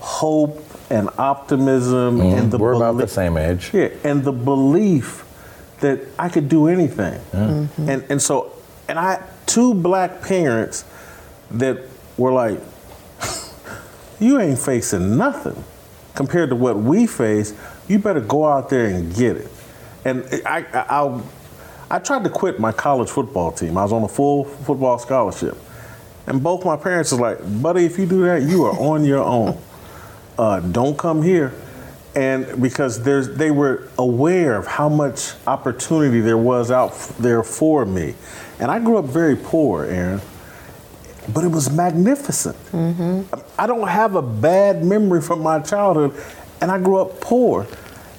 [0.00, 3.70] hope and optimism mm, and the we're about the same age.
[3.72, 5.24] Yeah, and the belief
[5.80, 7.20] that I could do anything.
[7.32, 7.40] Yeah.
[7.40, 7.88] Mm-hmm.
[7.88, 8.52] And and so
[8.88, 10.84] and I two black parents
[11.50, 11.78] that
[12.16, 12.60] were like,
[14.20, 15.62] you ain't facing nothing
[16.14, 17.54] compared to what we face.
[17.88, 19.50] You better go out there and get it.
[20.04, 21.22] And I, I, I,
[21.90, 23.76] I tried to quit my college football team.
[23.76, 25.56] I was on a full football scholarship.
[26.26, 29.22] And both my parents was like, buddy, if you do that, you are on your
[29.22, 29.60] own.
[30.38, 31.52] Uh, don't come here.
[32.16, 37.84] And because there's, they were aware of how much opportunity there was out there for
[37.84, 38.14] me.
[38.60, 40.20] And I grew up very poor, Aaron,
[41.32, 42.56] but it was magnificent.
[42.70, 43.34] Mm-hmm.
[43.58, 46.14] I don't have a bad memory from my childhood,
[46.60, 47.66] and I grew up poor.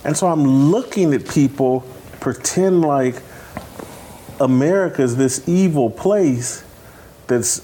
[0.03, 1.85] And so I'm looking at people
[2.19, 3.21] pretend like
[4.41, 6.65] America is this evil place
[7.27, 7.61] that's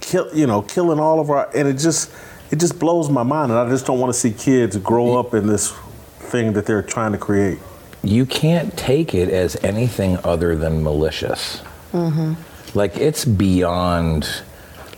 [0.00, 2.10] kill, you know, killing all of our, and it just,
[2.54, 3.50] it just blows my mind.
[3.50, 5.72] And I just don't want to see kids grow up in this
[6.18, 7.58] thing that they're trying to create
[8.04, 11.62] you can't take it as anything other than malicious.
[11.92, 12.34] Mm-hmm.
[12.78, 14.42] Like it's beyond,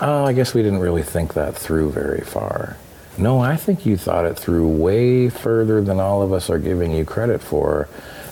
[0.01, 2.77] oh, I guess we didn't really think that through very far.
[3.17, 6.93] No, I think you thought it through way further than all of us are giving
[6.93, 7.89] you credit for.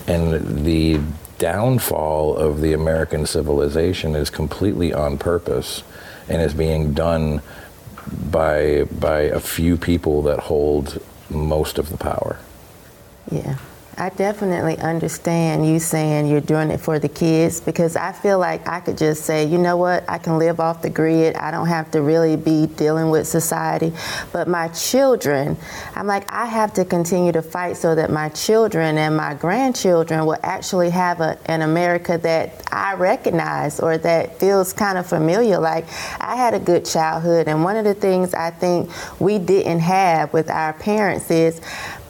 [0.07, 1.01] And the
[1.39, 5.83] downfall of the American civilization is completely on purpose
[6.29, 7.41] and is being done
[8.30, 11.00] by by a few people that hold
[11.30, 12.38] most of the power.
[13.30, 13.57] Yeah.
[13.97, 18.66] I definitely understand you saying you're doing it for the kids because I feel like
[18.66, 21.36] I could just say, you know what, I can live off the grid.
[21.36, 23.92] I don't have to really be dealing with society.
[24.32, 25.57] But my children,
[25.95, 30.26] I'm like, I have to continue to fight so that my children and my grandchildren
[30.26, 35.59] will actually have a, an America that I recognize or that feels kind of familiar.
[35.59, 35.84] Like,
[36.20, 38.90] I had a good childhood, and one of the things I think
[39.20, 41.61] we didn't have with our parents is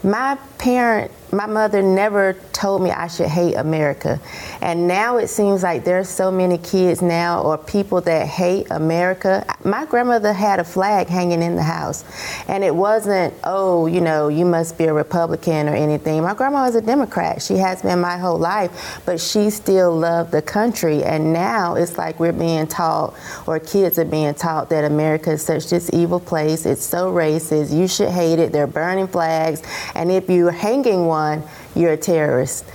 [0.03, 4.19] my parent my mother never told me I should hate America.
[4.61, 9.45] And now it seems like there's so many kids now or people that hate America.
[9.63, 12.05] My grandmother had a flag hanging in the house.
[12.47, 16.21] And it wasn't, oh, you know, you must be a Republican or anything.
[16.21, 17.41] My grandma was a Democrat.
[17.41, 21.03] She has been my whole life, but she still loved the country.
[21.03, 23.15] And now it's like we're being taught,
[23.47, 26.65] or kids are being taught, that America is such this evil place.
[26.65, 27.75] It's so racist.
[27.75, 28.51] You should hate it.
[28.51, 29.61] They're burning flags.
[29.95, 31.43] And if you're hanging one, on,
[31.75, 32.65] you're a terrorist.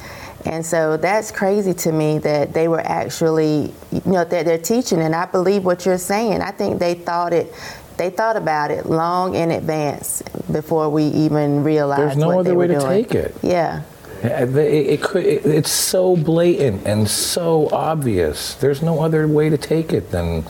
[0.46, 5.00] And so that's crazy to me that they were actually, you know, that they're teaching.
[5.00, 6.40] And I believe what you're saying.
[6.40, 7.52] I think they thought it,
[7.98, 12.02] they thought about it long in advance before we even realized.
[12.02, 13.04] There's no what other they way were to doing.
[13.04, 13.36] take it.
[13.42, 13.82] Yeah.
[14.22, 18.54] It, it could, it, it's so blatant and so obvious.
[18.54, 20.44] There's no other way to take it than,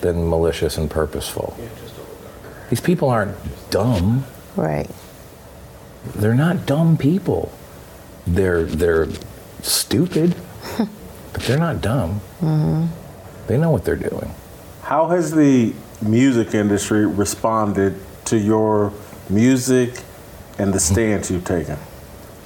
[0.00, 1.56] than malicious and purposeful.
[2.70, 3.36] These people aren't
[3.70, 4.24] dumb.
[4.56, 4.90] Right.
[6.14, 7.52] They're not dumb people.
[8.26, 9.08] They're they're
[9.62, 10.34] stupid,
[11.32, 12.20] but they're not dumb.
[12.40, 12.86] Mm-hmm.
[13.46, 14.34] They know what they're doing.
[14.82, 17.94] How has the music industry responded
[18.26, 18.92] to your
[19.28, 20.00] music
[20.58, 21.76] and the stance you've taken?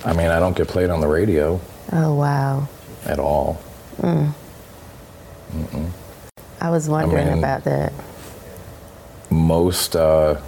[0.04, 1.60] I mean, I don't get played on the radio
[1.92, 2.68] Oh, wow.
[3.04, 3.60] at all.
[3.98, 4.32] Mm.
[5.52, 5.90] Mm-mm.
[6.60, 7.92] I was wondering mean- about that.
[9.30, 10.40] Most uh,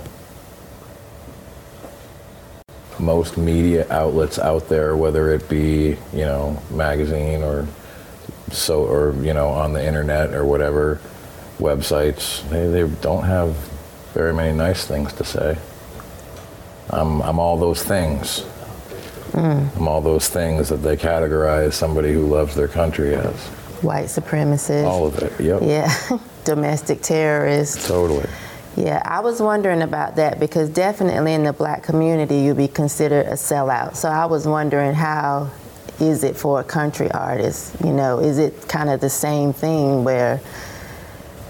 [3.03, 7.67] most media outlets out there, whether it be you know magazine or
[8.51, 11.01] so or you know on the internet or whatever
[11.59, 13.55] websites, they, they don't have
[14.15, 15.59] very many nice things to say.
[16.91, 18.41] I'm I'm all those things.
[19.33, 19.77] Mm.
[19.77, 23.35] I'm all those things that they categorize somebody who loves their country as.
[23.83, 24.85] White supremacist.
[24.85, 25.41] All of it.
[25.41, 25.63] Yep.
[25.63, 26.19] Yeah.
[26.45, 27.87] Domestic terrorist.
[27.87, 28.29] Totally.
[28.77, 33.27] Yeah, I was wondering about that because definitely in the black community you'd be considered
[33.27, 33.97] a sellout.
[33.97, 35.51] So I was wondering how
[36.01, 37.75] is it for a country artist?
[37.85, 40.41] You know, is it kind of the same thing where,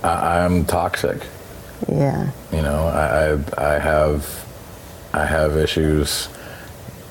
[0.03, 1.23] I, I'm toxic.
[1.89, 4.45] yeah, You know, I, I I have
[5.15, 6.29] I have issues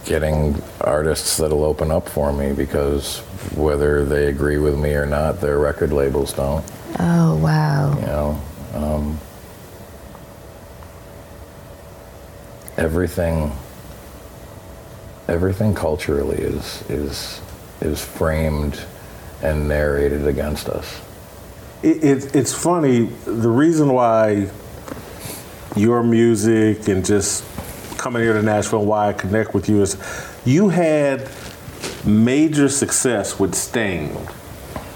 [0.05, 3.20] getting artists that'll open up for me because
[3.55, 6.66] whether they agree with me or not, their record labels don't.
[6.99, 8.41] oh wow, You know,
[8.74, 9.18] um,
[12.82, 13.51] everything
[15.27, 17.39] everything culturally is is
[17.79, 18.79] is framed
[19.43, 21.01] and narrated against us.
[21.84, 23.05] It, it, it's funny.
[23.25, 24.49] The reason why
[25.75, 27.43] your music and just
[27.97, 29.97] coming here to Nashville, why I connect with you is
[30.45, 31.29] you had
[32.05, 34.17] major success with Staind.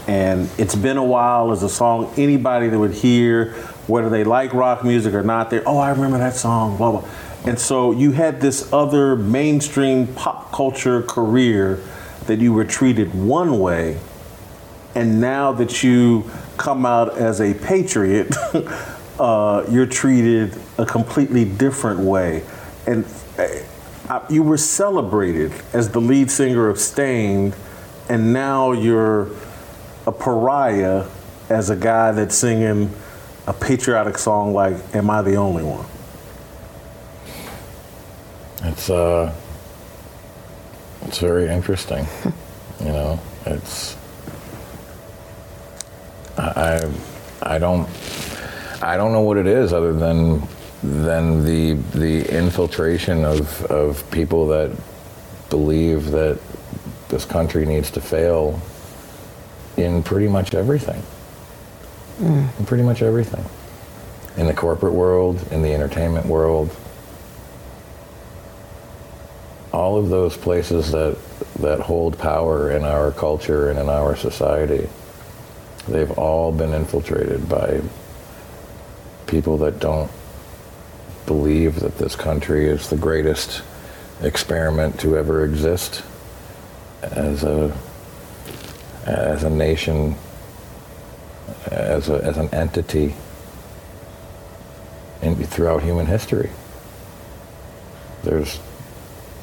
[0.08, 3.54] And it's been a while as a song anybody that would hear,
[3.88, 7.10] whether they like rock music or not, they oh, I remember that song, blah, blah.
[7.48, 11.80] And so you had this other mainstream pop culture career
[12.26, 14.00] that you were treated one way
[14.96, 16.24] and now that you
[16.56, 18.34] come out as a patriot,
[19.20, 22.44] uh, you're treated a completely different way.
[22.88, 23.06] And
[23.38, 27.56] uh, you were celebrated as the lead singer of Staind,
[28.08, 29.30] and now you're
[30.08, 31.06] a pariah
[31.50, 32.90] as a guy that's singing
[33.48, 35.86] a patriotic song like "Am I the Only One?"
[38.76, 39.34] It's uh,
[41.04, 42.06] it's very interesting.
[42.82, 43.96] you know, it's
[46.38, 46.82] I,
[47.42, 47.88] I I don't
[48.82, 50.46] I don't know what it is other than
[50.84, 54.78] than the the infiltration of of people that
[55.50, 56.38] believe that
[57.08, 58.60] this country needs to fail
[59.78, 61.02] in pretty much everything.
[62.20, 63.46] In pretty much everything.
[64.36, 66.76] In the corporate world, in the entertainment world,
[69.76, 71.18] all of those places that
[71.60, 74.88] that hold power in our culture and in our society,
[75.88, 77.82] they've all been infiltrated by
[79.28, 80.10] people that don't
[81.26, 83.64] believe that this country is the greatest
[84.22, 86.04] experiment to ever exist.
[87.02, 87.76] As a
[89.06, 90.16] as a nation
[91.66, 93.14] as a, as an entity
[95.22, 96.50] in, throughout human history.
[98.24, 98.60] There's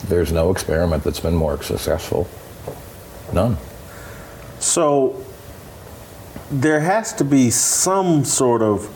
[0.09, 2.29] there's no experiment that's been more successful.
[3.33, 3.57] None.
[4.59, 5.25] So
[6.51, 8.91] there has to be some sort of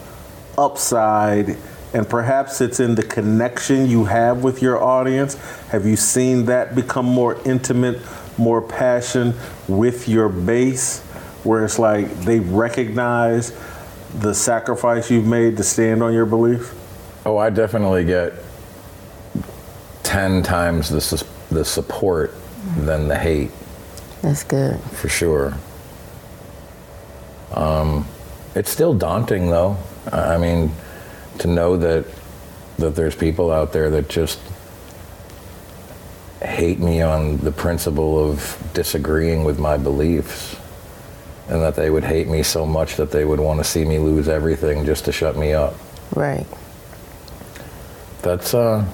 [0.58, 1.56] upside,
[1.94, 5.34] and perhaps it's in the connection you have with your audience.
[5.68, 8.00] Have you seen that become more intimate,
[8.36, 9.34] more passion
[9.68, 11.00] with your base,
[11.44, 13.56] where it's like they recognize
[14.18, 16.74] the sacrifice you've made to stand on your belief?
[17.24, 18.34] Oh, I definitely get
[20.16, 22.32] 10 times the, sus- the support
[22.78, 23.50] than the hate.
[24.22, 24.80] That's good.
[24.80, 25.52] For sure.
[27.52, 28.06] Um,
[28.54, 29.76] it's still daunting, though.
[30.10, 30.72] I I mean,
[31.40, 32.06] to know that
[32.78, 34.40] that there's people out there that just
[36.40, 40.56] hate me on the principle of disagreeing with my beliefs,
[41.50, 43.98] and that they would hate me so much that they would want to see me
[43.98, 45.74] lose everything just to shut me up.
[46.14, 46.46] Right.
[48.22, 48.86] That's uh,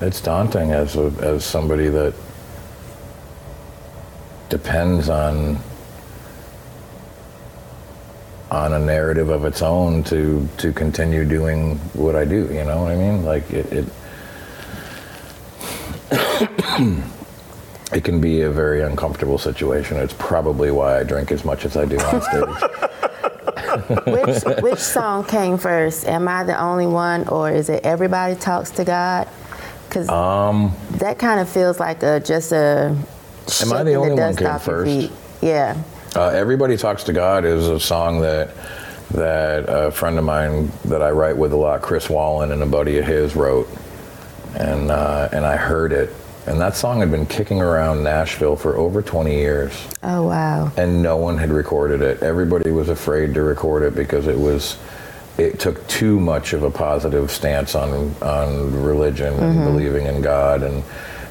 [0.00, 2.14] it's daunting as a, as somebody that
[4.48, 5.58] depends on
[8.50, 12.46] on a narrative of its own to to continue doing what I do.
[12.52, 13.24] You know what I mean?
[13.24, 13.86] Like it.
[16.10, 17.02] it
[17.92, 19.96] It can be a very uncomfortable situation.
[19.96, 22.70] It's probably why I drink as much as I do on stage.
[24.06, 26.04] which which song came first?
[26.08, 29.28] Am I the only one, or is it Everybody Talks to God?
[29.96, 32.94] Because um, that kind of feels like a just a.
[33.62, 34.90] Am I the only one came first?
[34.90, 35.10] feet.
[35.40, 35.82] Yeah.
[36.14, 38.50] Uh, Everybody Talks to God is a song that
[39.12, 42.66] that a friend of mine that I write with a lot, Chris Wallin, and a
[42.66, 43.70] buddy of his wrote,
[44.56, 46.12] and uh, and I heard it,
[46.46, 49.72] and that song had been kicking around Nashville for over 20 years,
[50.02, 50.70] Oh wow.
[50.76, 52.22] and no one had recorded it.
[52.22, 54.76] Everybody was afraid to record it because it was.
[55.38, 59.64] It took too much of a positive stance on on religion and Mhm.
[59.64, 60.82] believing in God, and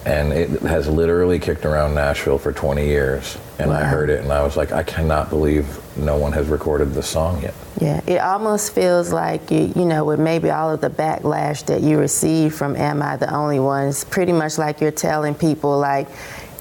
[0.06, 3.39] and it has literally kicked around Nashville for 20 years.
[3.58, 5.66] And I heard it, and I was like, I cannot believe
[5.97, 7.56] no one has recorded this song yet.
[7.80, 11.82] Yeah, it almost feels like you, you know, with maybe all of the backlash that
[11.82, 15.80] you receive from "Am I the Only One?" It's pretty much like you're telling people
[15.80, 16.08] like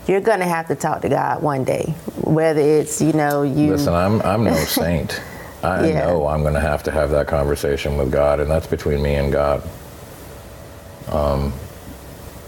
[0.06, 3.72] you're gonna have to talk to God one day, whether it's you know you.
[3.72, 5.20] Listen, I'm I'm no saint.
[5.64, 6.06] I Yeah.
[6.06, 9.14] know I'm going to have to have that conversation with God, and that's between me
[9.14, 9.62] and God.
[11.10, 11.52] Um,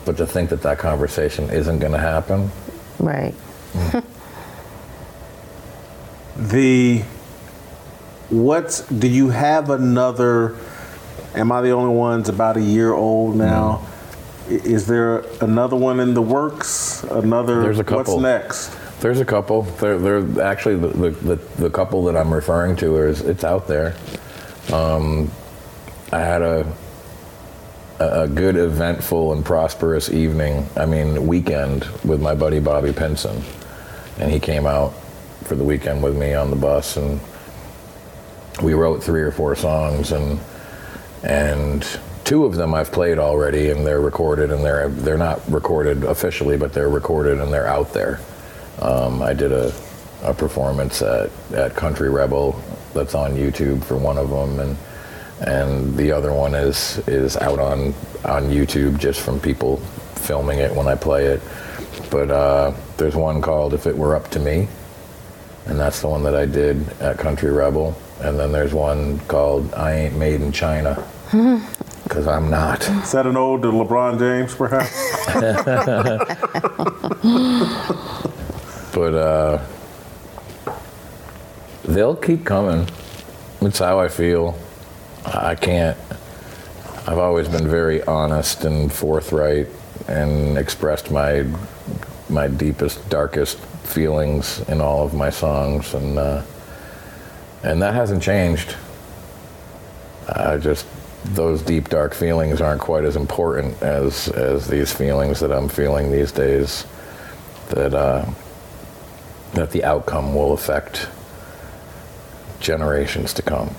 [0.05, 2.51] but to think that that conversation isn't going to happen,
[2.99, 3.35] Right.
[6.37, 7.03] The
[8.29, 10.57] what's do you have another?
[11.35, 13.87] Am I the only one's about a year old now?
[14.49, 17.03] I- Is there another one in the works?
[17.05, 17.63] Another?
[17.63, 18.17] There's a couple.
[18.19, 18.71] What's next?
[19.01, 19.63] There's a couple.
[19.63, 23.95] They're, actually the, the, the, couple that I'm referring to is it's out there.
[24.73, 25.31] Um,
[26.13, 26.73] I had a,
[28.01, 30.67] a a good, eventful, and prosperous evening.
[30.77, 33.43] I mean, weekend with my buddy Bobby Pinson,
[34.19, 34.95] and he came out
[35.45, 37.21] for the weekend with me on the bus, and
[38.63, 40.41] we wrote three or four songs, and
[41.23, 41.87] and
[42.25, 46.57] two of them I've played already, and they're recorded, and they're they're not recorded officially,
[46.57, 48.21] but they're recorded and they're out there.
[48.81, 49.73] Um, I did a,
[50.23, 52.61] a performance at, at Country Rebel
[52.93, 54.77] that's on YouTube for one of them, and
[55.41, 59.77] and the other one is is out on on YouTube just from people
[60.17, 61.43] filming it when I play it.
[62.11, 64.69] But uh, there's one called "If It Were Up to Me,"
[65.67, 67.97] and that's the one that I did at Country Rebel.
[68.21, 71.03] And then there's one called "I Ain't Made in China"
[72.05, 72.89] because I'm not.
[72.89, 74.93] Is that an ode to LeBron James, perhaps?
[78.97, 79.63] but uh,
[81.85, 82.89] they'll keep coming.
[83.61, 84.59] It's how I feel.
[85.23, 85.99] I can't.
[87.07, 89.69] I've always been very honest and forthright
[90.09, 91.45] and expressed my
[92.31, 96.43] my deepest, darkest feelings in all of my songs, and uh,
[97.65, 98.77] and that hasn't changed.
[100.27, 100.87] I just
[101.35, 106.11] those deep, dark feelings aren't quite as important as as these feelings that I'm feeling
[106.11, 106.87] these days.
[107.69, 108.25] That uh,
[109.57, 111.09] that the outcome will affect
[112.61, 113.75] generations to come.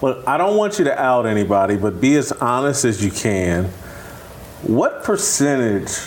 [0.00, 3.64] Well, I don't want you to out anybody, but be as honest as you can.
[4.62, 5.98] What percentage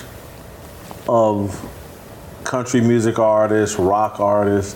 [1.08, 1.70] of
[2.44, 4.76] country music artists, rock artists,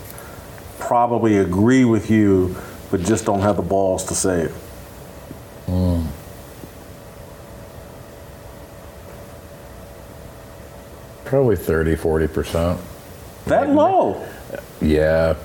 [0.79, 2.55] probably agree with you,
[2.91, 4.51] but just don't have the balls to say it?
[5.67, 6.07] Mm.
[11.25, 12.79] Probably 30, 40%.
[13.47, 14.25] That low?
[14.81, 15.35] Yeah.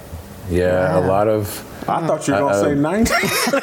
[0.50, 1.48] Yeah, a lot of
[1.88, 3.12] I thought you were gonna Uh, say 90.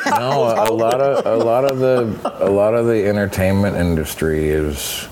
[0.12, 5.08] no, a lot of a lot of the a lot of the entertainment industry is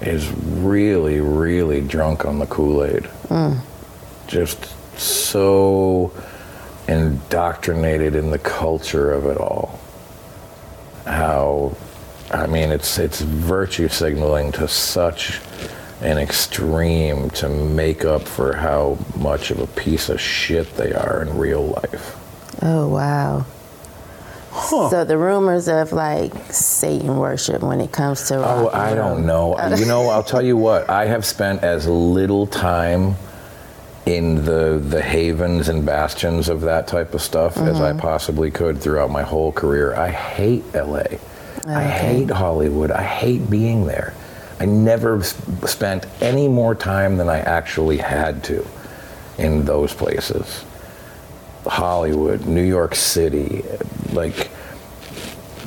[0.00, 3.08] is really really drunk on the Kool-Aid.
[4.26, 6.10] Just so
[6.88, 9.78] indoctrinated in the culture of it all.
[11.06, 11.76] How
[12.30, 15.40] I mean it's it's virtue signaling to such
[16.00, 21.22] an extreme to make up for how much of a piece of shit they are
[21.22, 22.16] in real life.
[22.62, 23.46] Oh wow.
[24.90, 28.76] So the rumors of like Satan worship when it comes to oh, rock Oh, and
[28.76, 29.76] I don't know.
[29.76, 30.90] You know, I'll tell you what.
[30.90, 33.14] I have spent as little time
[34.06, 38.00] in the the havens and bastions of that type of stuff as I mm-hmm.
[38.00, 39.94] possibly could throughout my whole career.
[39.94, 41.18] I hate LA.
[41.66, 42.90] I hate Hollywood.
[42.90, 44.14] I hate being there.
[44.60, 48.66] I never spent any more time than I actually had to
[49.38, 50.64] in those places.
[51.66, 53.64] Hollywood, New York City,
[54.12, 54.50] like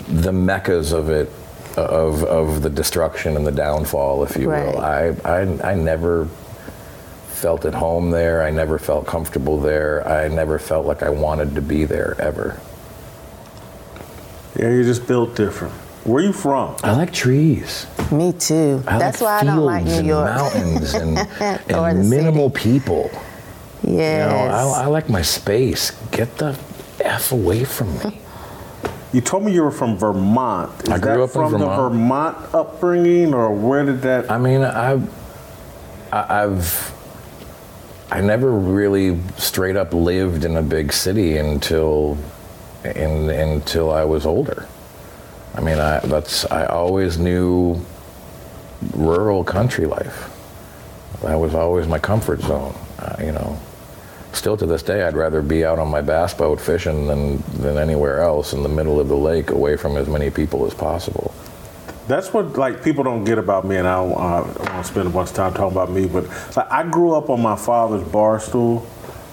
[0.08, 1.32] the meccas of it,
[1.78, 4.80] of of the destruction and the downfall, if you will.
[4.80, 6.28] I, I I never
[7.30, 8.44] felt at home there.
[8.44, 10.06] I never felt comfortable there.
[10.08, 12.60] I never felt like I wanted to be there ever.
[14.56, 15.74] yeah, you just built different.
[16.04, 16.76] Where are you from?
[16.84, 17.86] I like trees.
[18.12, 18.84] Me too.
[18.88, 20.26] I That's like why I don't like fields New and York.
[20.36, 21.18] mountains and,
[21.78, 23.10] Or and the minimal people.
[23.84, 24.32] Yes.
[24.32, 25.92] You know, I, I like my space.
[26.12, 26.58] Get the
[27.04, 28.20] f away from me.
[29.14, 30.72] You told me you were from Vermont.
[30.86, 31.92] Is I grew that up in from the Vermont.
[31.94, 34.32] Vermont upbringing, or where did that?
[34.32, 35.08] I mean, I've,
[36.14, 36.94] I- I've,
[38.12, 42.18] I never really straight up lived in a big city until,
[42.84, 44.68] in, until I was older.
[45.54, 47.84] I mean, I, that's I always knew
[48.94, 50.30] rural country life.
[51.22, 52.76] That was always my comfort zone.
[52.98, 53.60] Uh, you know,
[54.34, 57.78] still to this day, I'd rather be out on my bass boat fishing than than
[57.78, 61.34] anywhere else in the middle of the lake, away from as many people as possible.
[62.08, 65.08] That's what like people don't get about me, and I don't, uh, want to spend
[65.08, 66.08] a bunch of time talking about me.
[66.08, 68.88] But like, I grew up on my father's bar stool,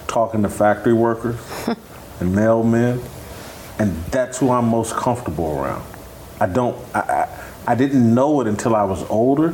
[0.07, 1.35] talking to factory workers
[2.19, 3.03] and mailmen,
[3.79, 5.83] and that's who I'm most comfortable around.
[6.39, 6.77] I don't.
[6.95, 9.53] I, I, I didn't know it until I was older,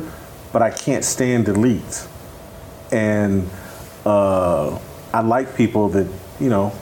[0.52, 2.08] but I can't stand elites,
[2.92, 3.48] and
[4.04, 4.78] uh,
[5.12, 6.06] I like people that
[6.40, 6.72] you know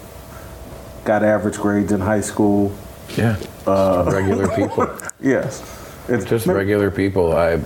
[1.05, 2.73] got average grades in high school.
[3.17, 3.37] Yeah,
[3.67, 4.89] Uh, regular people.
[5.21, 5.63] Yes.
[6.09, 7.35] It's just regular people.
[7.35, 7.61] I,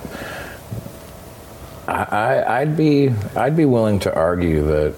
[1.89, 4.95] I, I'd be, I'd be willing to argue that,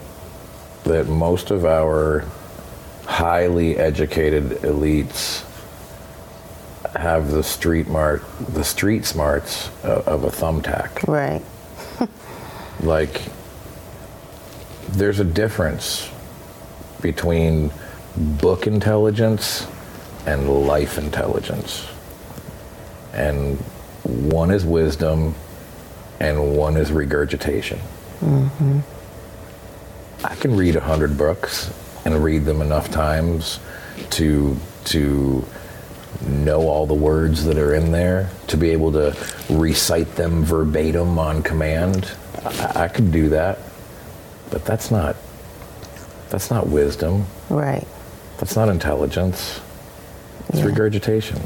[0.85, 2.25] that most of our
[3.07, 5.45] highly educated elites
[7.01, 11.07] have the street mart, the street smarts of, of a thumbtack.
[11.09, 11.43] Right.
[12.83, 13.21] Like,
[14.89, 16.11] there's a difference
[17.03, 17.71] between
[18.17, 19.67] book intelligence
[20.27, 21.87] and life intelligence.
[23.13, 23.59] And
[24.03, 25.35] one is wisdom
[26.21, 27.79] and one is regurgitation.
[28.21, 28.81] Mm-hmm.
[30.25, 31.73] I can read a hundred books
[32.05, 33.61] and read them enough times
[34.11, 35.45] to to
[36.27, 39.17] know all the words that are in there, to be able to
[39.49, 42.11] recite them verbatim on command.
[42.45, 43.59] I, I could do that,
[44.51, 45.17] but that's not
[46.31, 47.27] that's not wisdom.
[47.49, 47.87] Right.
[48.39, 49.61] That's not intelligence.
[50.49, 51.41] It's regurgitation.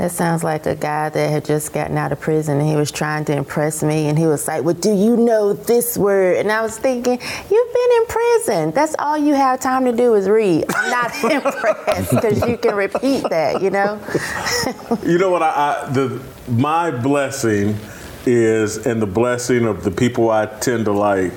[0.00, 2.90] That sounds like a guy that had just gotten out of prison and he was
[2.90, 6.38] trying to impress me and he was like, Well, do you know this word?
[6.38, 8.70] And I was thinking, You've been in prison.
[8.70, 10.64] That's all you have time to do is read.
[10.74, 14.00] I'm not impressed because you can repeat that, you know?
[15.04, 15.42] You know what?
[15.42, 17.76] I, I the my blessing
[18.24, 21.32] is, and the blessing of the people I tend to like,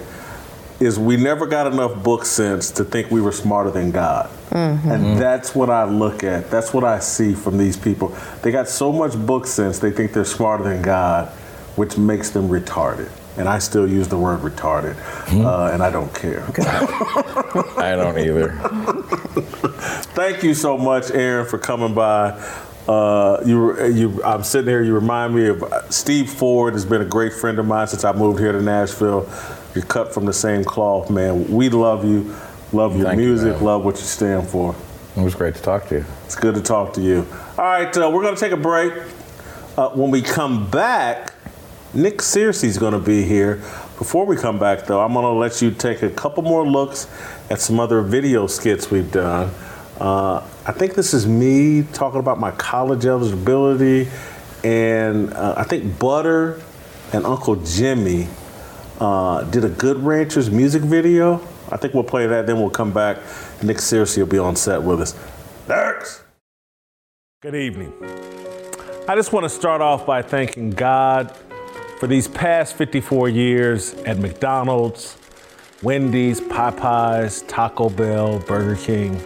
[0.83, 4.29] is we never got enough book sense to think we were smarter than God.
[4.51, 6.49] And that's what I look at.
[6.51, 8.09] That's what I see from these people.
[8.41, 11.29] They got so much book sense, they think they're smarter than God,
[11.75, 13.09] which makes them retarded.
[13.35, 14.95] And I still use the word retarded,
[15.43, 16.43] uh, and I don't care.
[17.79, 18.51] I don't either.
[20.13, 22.39] Thank you so much, Aaron, for coming by.
[22.87, 24.83] Uh, you, you, I'm sitting here.
[24.83, 26.73] You remind me of uh, Steve Ford.
[26.73, 29.27] Has been a great friend of mine since I moved here to Nashville.
[29.75, 31.47] You're cut from the same cloth, man.
[31.51, 32.35] We love you.
[32.71, 33.53] Love your Thank music.
[33.53, 33.63] man.
[33.63, 34.75] love what you stand for.
[35.15, 36.05] It was great to talk to you.
[36.25, 37.27] It's good to talk to you.
[37.57, 38.93] All right, uh, we're going to take a break.
[39.77, 41.33] Uh, when we come back,
[41.93, 43.57] Nick Searcy's going to be here.
[43.99, 47.07] Before we come back, though, I'm going to let you take a couple more looks
[47.51, 49.51] at some other video skits we've done.
[49.99, 54.07] Uh, I think this is me talking about my college eligibility,
[54.63, 56.59] and uh, I think Butter
[57.13, 58.27] and Uncle Jimmy
[58.99, 61.35] uh, did a Good Ranchers music video.
[61.71, 63.17] I think we'll play that, then we'll come back.
[63.61, 65.13] Nick Searcy will be on set with us.
[65.65, 66.23] Thanks.
[67.41, 67.93] Good evening.
[69.07, 71.35] I just want to start off by thanking God
[71.99, 75.17] for these past 54 years at McDonald's,
[75.81, 79.21] Wendy's, Popeyes, Taco Bell, Burger King.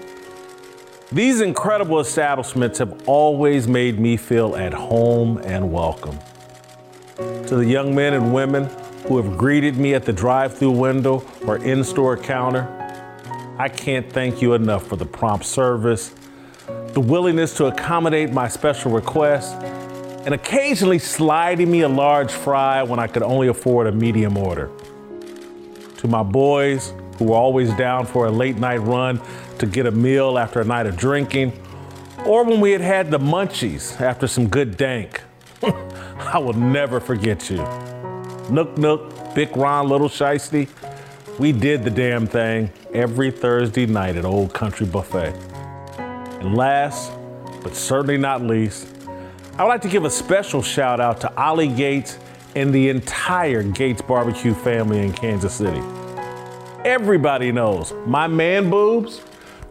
[1.12, 6.18] These incredible establishments have always made me feel at home and welcome.
[7.18, 8.70] To the young men and women
[9.08, 12.74] who have greeted me at the drive through window or in store counter,
[13.58, 16.14] I can't thank you enough for the prompt service,
[16.90, 19.54] the willingness to accommodate my special requests,
[20.26, 24.70] and occasionally sliding me a large fry when I could only afford a medium order.
[26.00, 29.22] To my boys who were always down for a late night run
[29.60, 31.54] to get a meal after a night of drinking,
[32.26, 35.22] or when we had had the munchies after some good dank.
[35.64, 37.66] I will never forget you.
[38.50, 40.70] Nook Nook, Big Ron, Little Shiesty,
[41.38, 45.34] we did the damn thing every Thursday night at Old Country Buffet.
[46.40, 47.12] And last,
[47.62, 48.88] but certainly not least,
[49.58, 52.18] I would like to give a special shout out to Ollie Gates
[52.56, 55.82] and the entire Gates Barbecue family in Kansas City.
[56.86, 59.22] Everybody knows my man boobs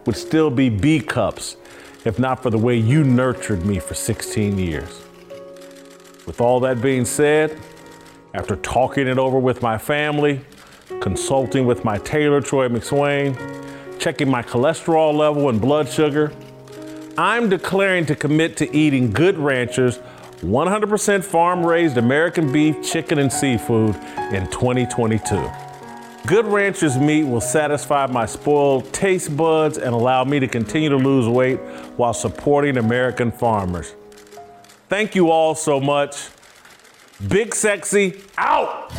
[0.05, 1.57] would still be B cups
[2.05, 5.03] if not for the way you nurtured me for 16 years.
[6.27, 7.59] With all that being said,
[8.37, 10.43] after talking it over with my family,
[11.01, 13.35] consulting with my tailor, Troy McSwain,
[13.99, 16.31] checking my cholesterol level and blood sugar,
[17.17, 20.01] I'm declaring to commit to eating Good Ranchers
[20.43, 23.97] 100% farm raised American beef, chicken, and seafood
[24.35, 25.51] in 2022.
[26.27, 30.97] Good Ranchers meat will satisfy my spoiled taste buds and allow me to continue to
[30.97, 31.57] lose weight
[31.97, 33.95] while supporting American farmers.
[34.91, 36.29] Thank you all so much.
[37.21, 38.93] Big Sexy out!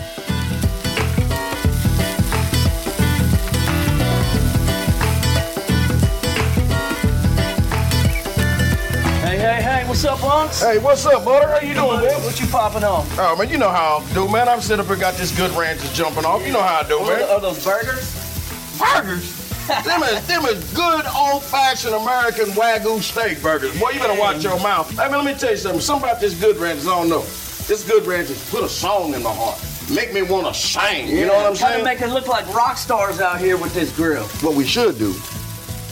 [9.21, 10.63] Hey, hey, hey, what's up, Unks?
[10.63, 11.47] Hey, what's up, butter?
[11.47, 12.23] How you doing, man?
[12.23, 13.05] What you popping on?
[13.19, 14.49] Oh, man, you know how I do, man.
[14.49, 16.43] I'm sitting up here, got this good ranches jumping off.
[16.43, 17.29] You know how I do, What man.
[17.29, 18.79] are those burgers?
[18.79, 19.37] Burgers?
[19.85, 23.79] them, is, them is good old-fashioned American Wagyu steak burgers.
[23.79, 24.89] Boy, you better watch your mouth.
[24.89, 25.81] Hey, man, let me tell you something.
[25.81, 27.23] Something about this good ranches I don't know.
[27.67, 29.59] This good ranches put a song in my heart.
[29.93, 31.09] Make me want to sing.
[31.09, 31.71] You know what I'm saying?
[31.71, 34.23] Trying to make it look like rock stars out here with this grill.
[34.41, 35.13] what we should do,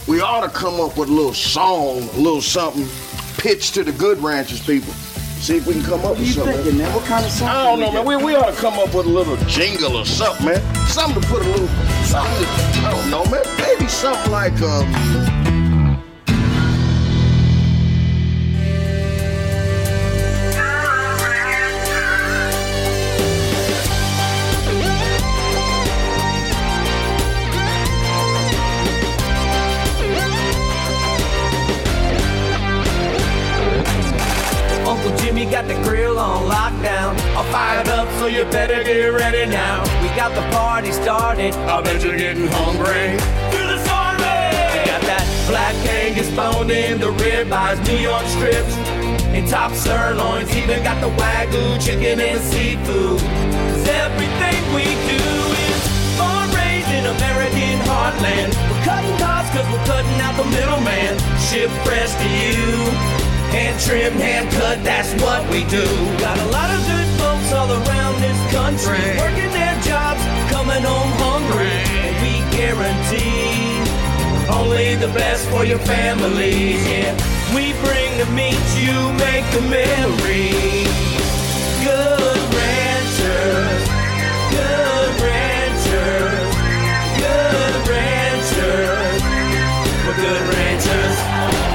[0.08, 2.88] we ought to come up with a little song, a little something,
[3.38, 4.94] pitch to the good ranchers people.
[4.94, 6.56] See if we can come up What are with you something.
[6.56, 6.94] thinking, man?
[6.96, 7.48] What kind of song?
[7.50, 8.06] I don't know, man.
[8.06, 10.88] We, we ought to come up with a little jingle or something, man.
[10.88, 11.68] Something to put a little,
[12.06, 12.50] something to,
[12.88, 13.44] I don't know, man.
[13.60, 14.86] Maybe something like, um,
[35.52, 37.16] Got the grill on lockdown.
[37.32, 39.84] I'll fire up, so you better get ready now.
[40.04, 41.54] We got the party started.
[41.54, 43.16] I bet you're getting hungry.
[43.56, 43.80] Feel the!
[43.80, 48.76] We got that black Angus bone in the ribeyes, New York strips,
[49.32, 50.54] and top sirloins.
[50.58, 53.22] Even got the wagyu chicken and seafood.
[53.22, 55.24] 'Cause everything we do
[55.72, 55.82] is
[56.20, 58.52] farm raised in American heartland.
[58.68, 61.16] We're cutting costs cause we're cutting out the middleman.
[61.40, 63.25] Ship fresh to you.
[63.52, 65.86] Hand trimmed, hand cut, that's what we do.
[66.20, 69.18] Got a lot of good folks all around this country.
[69.20, 71.78] Working their jobs, coming home hungry.
[72.06, 73.76] And we guarantee
[74.50, 76.82] only the best for your families.
[76.88, 77.14] Yeah,
[77.56, 78.96] we bring the meat, you
[79.26, 80.52] make the memory.
[81.84, 83.82] Good ranchers,
[84.56, 86.56] good ranchers,
[87.24, 89.22] good ranchers.
[90.06, 91.75] We're good ranchers.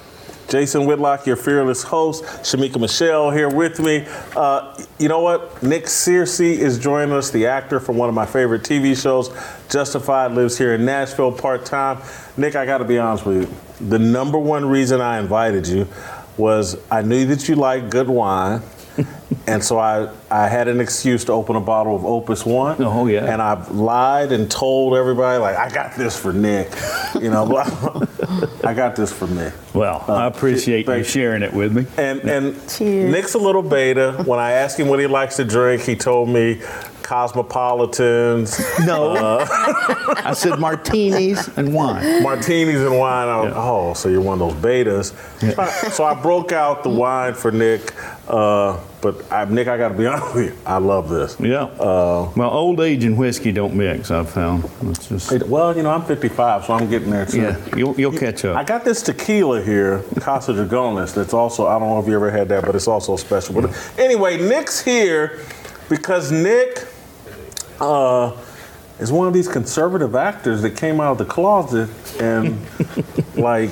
[0.51, 2.25] Jason Whitlock, your fearless host.
[2.25, 4.05] Shamika Michelle here with me.
[4.35, 5.63] Uh, you know what?
[5.63, 9.29] Nick Searcy is joining us, the actor from one of my favorite TV shows,
[9.69, 12.01] Justified, lives here in Nashville part time.
[12.35, 13.87] Nick, I got to be honest with you.
[13.87, 15.87] The number one reason I invited you
[16.35, 18.61] was I knew that you like good wine.
[19.47, 22.75] and so I, I had an excuse to open a bottle of Opus One.
[22.83, 23.31] Oh yeah.
[23.31, 26.69] And I've lied and told everybody like I got this for Nick.
[27.15, 27.45] You know,
[28.63, 29.49] I got this for me.
[29.73, 31.85] Well, I appreciate you sharing it with me.
[31.97, 34.23] And and Nick's a little beta.
[34.25, 36.61] When I asked him what he likes to drink, he told me
[37.01, 38.59] cosmopolitans.
[38.85, 39.11] No.
[39.15, 39.45] Uh,
[40.25, 42.23] I said martinis and wine.
[42.23, 43.27] Martinis and wine.
[43.27, 45.13] I was, Oh, so you're one of those betas.
[45.39, 47.93] So, I, so I broke out the wine for Nick.
[48.27, 50.57] Uh, but I, Nick, I got to be honest with you.
[50.65, 51.39] I love this.
[51.39, 51.63] Yeah.
[51.63, 54.11] Uh, well, old age and whiskey don't mix.
[54.11, 54.69] I've found.
[54.83, 55.47] It's just.
[55.47, 57.41] well, you know, I'm 55, so I'm getting there too.
[57.41, 58.55] Yeah, you'll, you'll catch up.
[58.55, 61.13] I got this tequila here, Casa Dragones.
[61.13, 63.59] That's also I don't know if you ever had that, but it's also special.
[63.61, 65.39] But anyway, Nick's here
[65.89, 66.87] because Nick
[67.79, 68.37] uh,
[68.99, 71.89] is one of these conservative actors that came out of the closet
[72.21, 72.59] and
[73.35, 73.71] like.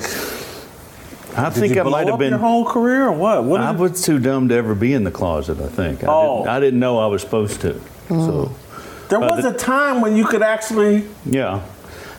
[1.46, 3.44] I think I might have been your whole career or what?
[3.44, 5.60] What I was too dumb to ever be in the closet.
[5.60, 6.04] I think.
[6.04, 6.38] I, Oh.
[6.38, 7.74] didn't, I didn't know I was supposed to.
[8.08, 8.14] So.
[8.14, 9.08] Mm.
[9.08, 11.04] There was the- a time when you could actually.
[11.24, 11.62] Yeah.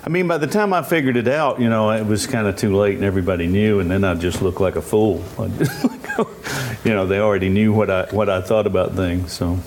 [0.03, 2.55] I mean, by the time I figured it out, you know, it was kind of
[2.55, 5.23] too late and everybody knew, and then I just looked like a fool.
[6.83, 9.31] you know, they already knew what I what I thought about things.
[9.31, 9.59] So.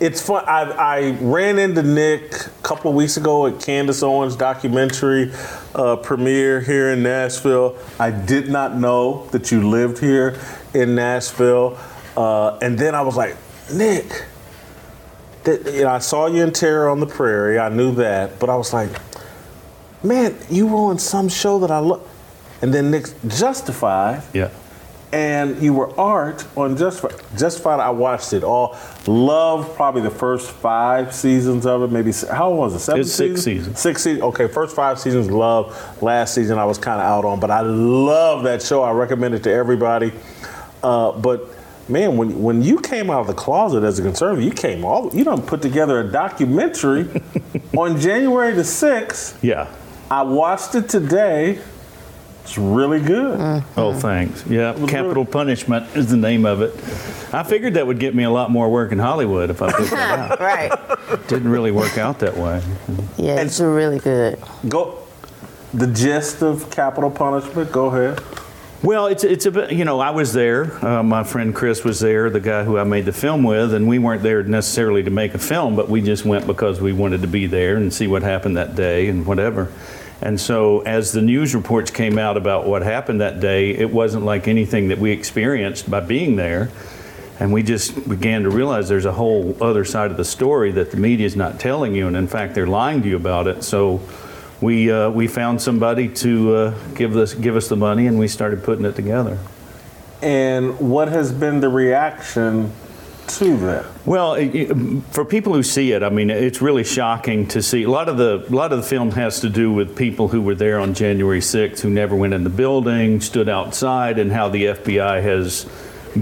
[0.00, 0.44] It's fun.
[0.46, 5.32] I, I ran into Nick a couple of weeks ago at Candace Owens' documentary
[5.74, 7.76] uh, premiere here in Nashville.
[8.00, 10.36] I did not know that you lived here
[10.74, 11.78] in Nashville,
[12.16, 13.36] uh, and then I was like,
[13.72, 14.26] Nick.
[15.44, 17.58] That, you know, I saw you in Terror on the Prairie.
[17.58, 18.90] I knew that, but I was like,
[20.02, 22.08] man, you were on some show that I love.
[22.62, 24.48] And then Nick Justified Yeah.
[25.14, 27.20] And you were Art on Justified.
[27.38, 28.76] Justified, I watched it all.
[29.06, 31.92] Love probably the first five seasons of it.
[31.92, 32.80] Maybe how long was it?
[32.80, 33.44] Seven It's six seasons.
[33.44, 33.78] seasons.
[33.80, 34.22] Six seasons.
[34.24, 35.30] Okay, first five seasons.
[35.30, 36.02] Love.
[36.02, 38.82] Last season I was kind of out on, but I love that show.
[38.82, 40.12] I recommend it to everybody.
[40.82, 41.48] Uh, but
[41.88, 45.14] man, when when you came out of the closet as a conservative, you came all
[45.14, 47.08] you done put together a documentary
[47.76, 49.42] on January the sixth.
[49.44, 49.72] Yeah.
[50.10, 51.60] I watched it today.
[52.44, 53.64] It's really good.
[53.74, 54.46] Oh, thanks.
[54.46, 56.74] Yeah, Capitol Punishment is the name of it.
[57.34, 59.90] I figured that would get me a lot more work in Hollywood if I picked
[59.92, 60.40] that out.
[61.08, 61.26] right.
[61.26, 62.62] Didn't really work out that way.
[63.16, 64.38] Yeah, it's really good.
[64.68, 64.98] Go.
[65.72, 67.72] The gist of Capitol Punishment.
[67.72, 68.22] Go ahead.
[68.82, 70.84] Well, it's it's a bit, you know I was there.
[70.84, 73.88] Uh, my friend Chris was there, the guy who I made the film with, and
[73.88, 77.22] we weren't there necessarily to make a film, but we just went because we wanted
[77.22, 79.72] to be there and see what happened that day and whatever.
[80.22, 84.24] And so, as the news reports came out about what happened that day, it wasn't
[84.24, 86.70] like anything that we experienced by being there.
[87.40, 90.92] And we just began to realize there's a whole other side of the story that
[90.92, 93.64] the media is not telling you, and in fact, they're lying to you about it.
[93.64, 94.00] So,
[94.60, 98.28] we uh, we found somebody to uh, give us give us the money, and we
[98.28, 99.38] started putting it together.
[100.22, 102.72] And what has been the reaction
[103.28, 103.86] to that?
[104.04, 104.34] Well,
[105.10, 107.82] for people who see it, I mean, it's really shocking to see.
[107.82, 110.42] A lot of the a lot of the film has to do with people who
[110.42, 114.48] were there on January 6th, who never went in the building, stood outside, and how
[114.48, 115.66] the FBI has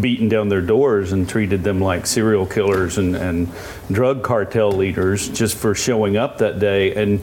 [0.00, 3.52] beaten down their doors and treated them like serial killers and, and
[3.90, 6.94] drug cartel leaders just for showing up that day.
[6.94, 7.20] And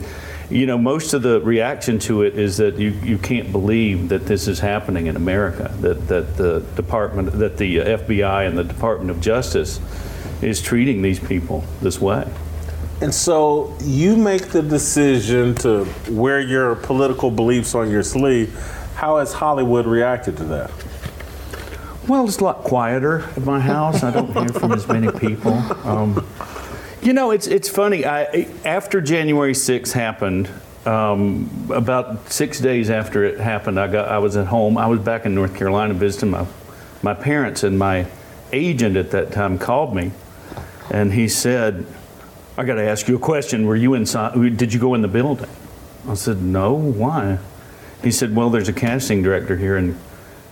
[0.49, 4.25] you know, most of the reaction to it is that you, you can't believe that
[4.25, 5.73] this is happening in America.
[5.81, 9.79] That that the department, that the FBI and the Department of Justice
[10.41, 12.27] is treating these people this way.
[13.01, 18.53] And so you make the decision to wear your political beliefs on your sleeve.
[18.95, 20.71] How has Hollywood reacted to that?
[22.07, 24.03] Well, it's a lot quieter at my house.
[24.03, 25.53] I don't hear from as many people.
[25.87, 26.25] Um,
[27.01, 28.05] you know, it's it's funny.
[28.05, 30.49] I, after January 6th happened,
[30.85, 34.77] um, about six days after it happened, I got I was at home.
[34.77, 36.45] I was back in North Carolina visiting my
[37.01, 38.07] my parents, and my
[38.51, 40.11] agent at that time called me,
[40.91, 41.85] and he said,
[42.57, 43.65] "I got to ask you a question.
[43.65, 44.57] Were you inside?
[44.57, 45.49] Did you go in the building?"
[46.07, 46.73] I said, "No.
[46.73, 47.39] Why?"
[48.03, 49.97] He said, "Well, there's a casting director here in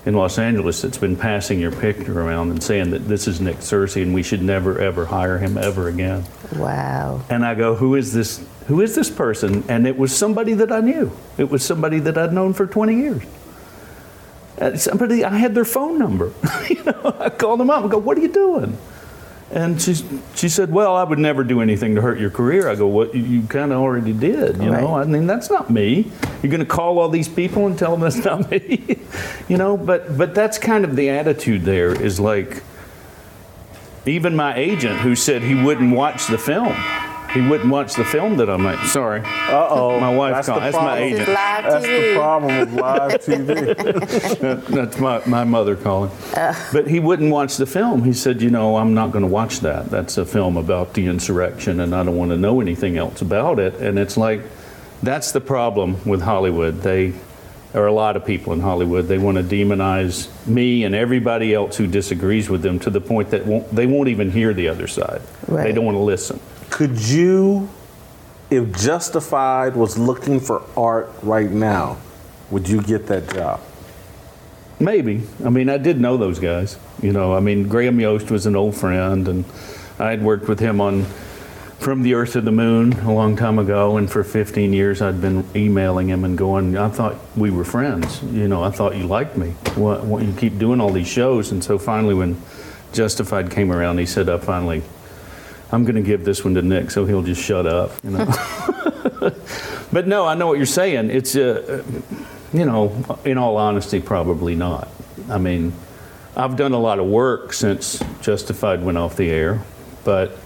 [0.08, 3.58] in Los Angeles that's been passing your picture around and saying that this is Nick
[3.58, 6.24] Searcy and we should never ever hire him ever again."
[6.56, 7.22] Wow.
[7.30, 8.42] And I go, "Who is this?
[8.68, 11.12] Who is this person?" And it was somebody that I knew.
[11.38, 13.24] It was somebody that I'd known for 20 years.
[14.62, 16.32] Uh, somebody I had their phone number.
[16.70, 18.78] you know, I called them up and go, "What are you doing?"
[19.52, 19.96] And she
[20.36, 23.14] she said, "Well, I would never do anything to hurt your career." I go, "What?
[23.14, 24.96] You, you kind of already did, you know?
[24.96, 26.12] I mean, that's not me.
[26.44, 28.98] You're going to call all these people and tell them that's not me,
[29.48, 29.76] you know?
[29.78, 31.64] But but that's kind of the attitude.
[31.64, 32.64] There is like,
[34.06, 36.74] even my agent who said he wouldn't watch the film,
[37.34, 38.80] He wouldn't watch the film that I made.
[38.88, 39.20] Sorry.
[39.22, 40.00] Uh oh.
[40.00, 40.62] My wife That's called.
[40.62, 41.28] the That's my agent.
[41.28, 42.16] Live That's the TV.
[42.16, 44.40] problem with live TV.
[44.40, 46.12] That- That's my, my mother calling.
[46.72, 48.04] But he wouldn't watch the film.
[48.04, 49.90] He said, you know, I'm not going to watch that.
[49.90, 53.60] That's a film about the insurrection, and I don't want to know anything else about
[53.60, 53.74] it.
[53.76, 54.42] And it's like,
[55.04, 56.82] that's the problem with Hollywood.
[56.82, 57.14] They,
[57.74, 61.78] or a lot of people in Hollywood, they want to demonize me and everybody else
[61.78, 64.88] who disagrees with them to the point that won't, they won't even hear the other
[64.88, 65.22] side.
[65.48, 66.40] They don't want to listen.
[66.70, 67.70] Could you,
[68.50, 71.98] if Justified was looking for Art right now,
[72.50, 73.60] would you get that job?
[74.80, 75.24] Maybe.
[75.44, 76.78] I mean, I did know those guys.
[77.02, 79.46] You know, I mean, Graham Yost was an old friend, and
[80.00, 81.06] I had worked with him on
[81.80, 85.22] From the Earth to the Moon a long time ago, and for 15 years I'd
[85.22, 88.22] been emailing him and going, I thought we were friends.
[88.24, 89.52] You know, I thought you liked me.
[89.76, 92.42] What, what you keep doing all these shows, and so finally when
[92.94, 94.82] Justified came around, he said, I finally,
[95.72, 97.92] I'm going to give this one to Nick, so he'll just shut up.
[98.04, 98.26] You know.
[99.92, 101.10] but no, I know what you're saying.
[101.10, 101.84] It's uh,
[102.54, 104.90] you know, in all honesty, probably not.
[105.30, 105.74] I mean,
[106.36, 109.62] I've done a lot of work since Justified went off the air,
[110.04, 110.38] but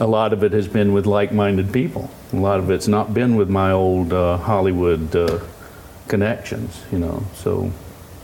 [0.00, 2.10] a lot of it has been with like-minded people.
[2.32, 5.40] A lot of it's not been with my old uh, Hollywood uh,
[6.08, 7.24] connections, you know.
[7.34, 7.70] So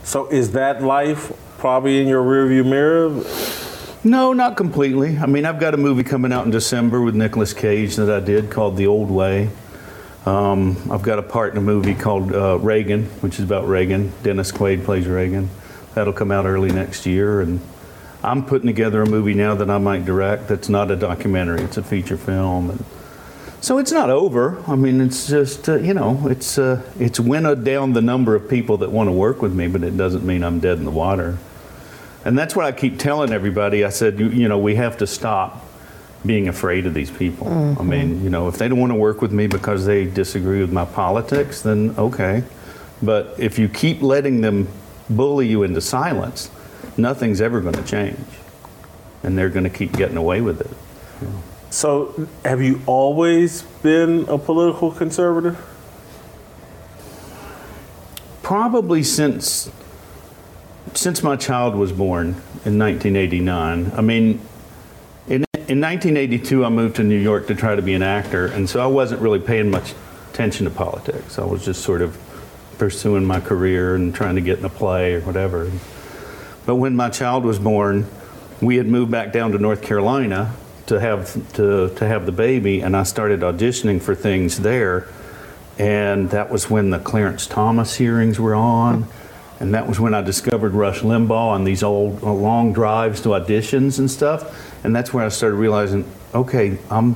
[0.03, 3.23] So is that life probably in your rearview mirror?
[4.03, 5.17] No, not completely.
[5.17, 8.23] I mean, I've got a movie coming out in December with Nicolas Cage that I
[8.23, 9.49] did called The Old Way.
[10.25, 14.11] Um, I've got a part in a movie called uh, Reagan, which is about Reagan.
[14.23, 15.49] Dennis Quaid plays Reagan.
[15.95, 17.41] That'll come out early next year.
[17.41, 17.59] And
[18.23, 21.77] I'm putting together a movie now that I might direct that's not a documentary, it's
[21.77, 22.69] a feature film.
[22.71, 22.83] And
[23.61, 24.61] so it's not over.
[24.67, 28.49] I mean, it's just, uh, you know, it's, uh, it's winnowed down the number of
[28.49, 30.91] people that want to work with me, but it doesn't mean I'm dead in the
[30.91, 31.37] water.
[32.25, 33.85] And that's what I keep telling everybody.
[33.85, 35.65] I said, you, you know, we have to stop
[36.25, 37.47] being afraid of these people.
[37.79, 40.59] I mean, you know, if they don't want to work with me because they disagree
[40.59, 42.43] with my politics, then okay.
[43.01, 44.67] But if you keep letting them
[45.09, 46.51] bully you into silence,
[46.99, 48.25] nothing's ever going to change.
[49.23, 50.71] And they're going to keep getting away with it.
[51.69, 55.57] So have you always been a political conservative?
[58.41, 59.69] Probably since
[60.93, 62.27] since my child was born
[62.65, 63.91] in 1989.
[63.95, 64.41] I mean,
[65.27, 68.67] in, in 1982, I moved to New York to try to be an actor, and
[68.67, 69.93] so I wasn't really paying much
[70.31, 71.37] attention to politics.
[71.37, 72.17] I was just sort of
[72.77, 75.71] pursuing my career and trying to get in a play or whatever.
[76.69, 78.05] But when my child was born,
[78.61, 80.53] we had moved back down to North Carolina
[80.85, 85.07] to have to, to have the baby, and I started auditioning for things there.
[85.79, 89.07] And that was when the Clarence Thomas hearings were on.
[89.59, 93.29] And that was when I discovered Rush Limbaugh on these old uh, long drives to
[93.29, 94.85] auditions and stuff.
[94.85, 97.15] And that's where I started realizing, okay, I'm,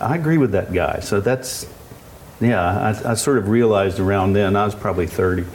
[0.00, 1.00] I agree with that guy.
[1.00, 1.66] So that's,
[2.40, 5.46] yeah, I, I sort of realized around then, I was probably 30.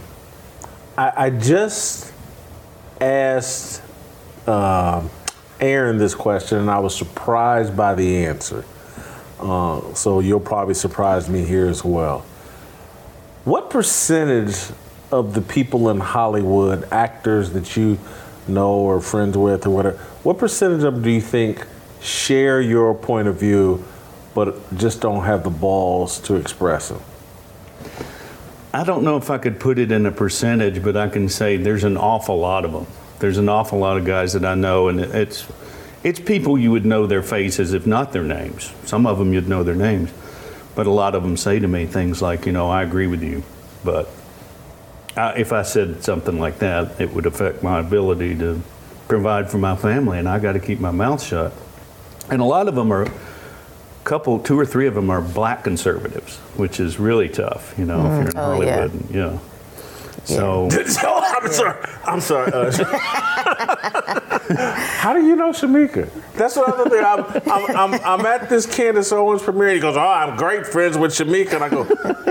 [0.98, 2.12] I, I just
[3.02, 3.82] asked
[4.48, 5.10] um,
[5.60, 8.64] Aaron this question, and I was surprised by the answer.
[9.40, 12.20] Uh, so you'll probably surprise me here as well.
[13.46, 14.56] What percentage
[15.12, 18.00] of the people in Hollywood, actors that you
[18.48, 21.66] know or friends with or whatever, what percentage of them do you think
[22.02, 23.84] share your point of view,
[24.34, 27.02] but just don't have the balls to express them?
[28.74, 31.58] I don't know if I could put it in a percentage, but I can say
[31.58, 32.88] there's an awful lot of them.
[33.20, 35.48] There's an awful lot of guys that I know, and it's
[36.04, 38.72] it's people you would know their faces, if not their names.
[38.86, 40.12] Some of them you'd know their names,
[40.76, 43.24] but a lot of them say to me things like, you know, I agree with
[43.24, 43.44] you,
[43.84, 44.10] but
[45.16, 48.62] I, if I said something like that, it would affect my ability to
[49.08, 51.54] provide for my family, and I got to keep my mouth shut.
[52.30, 53.08] And a lot of them are,
[54.08, 58.00] couple, two or three of them are black conservatives, which is really tough, you know,
[58.06, 58.76] if you're in Oh, yeah.
[58.88, 59.12] Hollywood.
[59.12, 59.40] Yeah.
[60.24, 61.86] So, I'm sorry.
[62.06, 62.52] I'm sorry.
[62.54, 62.72] Uh,
[64.98, 66.10] how do you know Shamika?
[66.34, 67.04] That's another thing.
[67.04, 69.74] I'm, I'm, I'm, I'm at this Candace Owens premiere.
[69.74, 71.86] He goes, "Oh, I'm great friends with Shamika," and I go,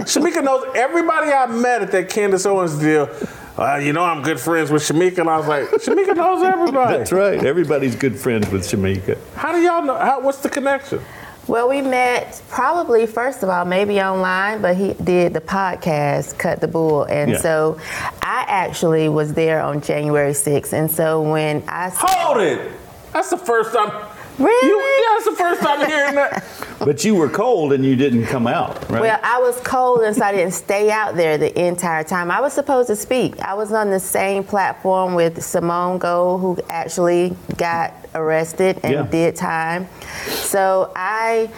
[0.04, 3.08] "Shamika knows everybody I met at that Candace Owens deal."
[3.56, 6.98] Uh, you know, I'm good friends with Shamika, and I was like, "Shamika knows everybody."
[6.98, 7.42] that's right.
[7.42, 9.16] Everybody's good friends with Shamika.
[9.34, 9.96] How do y'all know?
[9.96, 11.00] How, what's the connection?
[11.46, 16.60] Well, we met probably first of all maybe online, but he did the podcast "Cut
[16.60, 17.38] the Bull," and Yeah.
[17.38, 17.78] so
[18.20, 22.72] I actually was there on January 6th, and so when I Hold it.
[23.12, 23.92] That's the first time.
[24.38, 24.68] Really?
[24.68, 26.44] You, yeah, that's the first time hearing that.
[26.78, 29.00] But you were cold and you didn't come out, right?
[29.00, 32.30] Well, I was cold, and so I didn't stay out there the entire time.
[32.30, 33.40] I was supposed to speak.
[33.40, 39.02] I was on the same platform with Simone Gold, who actually got arrested and Yeah.
[39.02, 39.88] did time.
[40.26, 41.48] So I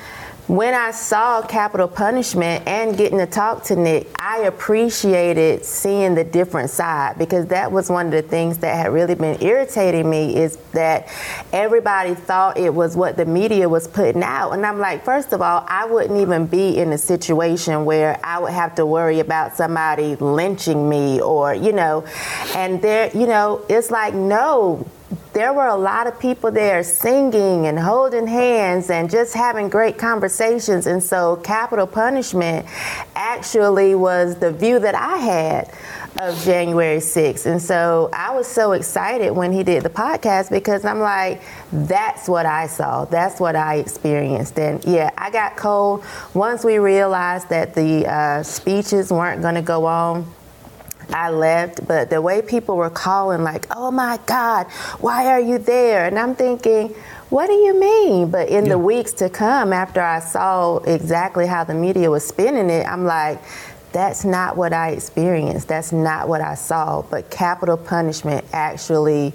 [0.49, 6.25] when I saw Capitol Punishment and getting to talk to Nick, I appreciated seeing the
[6.25, 10.35] different side because that was one of the things that had really been irritating me
[10.37, 11.09] is that
[11.53, 14.53] everybody thought it was what the media was putting out.
[14.53, 18.39] And I'm like, first of all, I wouldn't even be in a situation where I
[18.39, 22.07] would have to worry about somebody lynching me or, you know,
[22.57, 24.87] and there, you know, it's like, no,
[25.33, 29.97] there were a lot of people there singing and holding hands and just having great
[29.97, 30.87] conversations.
[30.87, 32.67] And so, Capitol Punishment
[33.15, 35.73] actually was the view that I had
[36.21, 37.47] of January 6th.
[37.47, 42.29] And so, I was so excited when he did the podcast because I'm like, that's
[42.29, 44.59] what I saw, that's what I experienced.
[44.59, 46.05] And yeah, I got cold
[46.35, 50.27] once we realized that the uh, speeches weren't going to go on.
[51.13, 54.67] I left, but the way people were calling, like, oh my God,
[55.01, 56.07] why are you there?
[56.07, 56.95] And I'm thinking,
[57.31, 58.31] what do you mean?
[58.31, 62.71] But in the weeks to come, after I saw exactly how the media was spinning
[62.71, 63.41] it, I'm like,
[63.93, 65.69] that's not what I experienced.
[65.69, 67.03] That's not what I saw.
[67.03, 69.33] But Capitol Punishment actually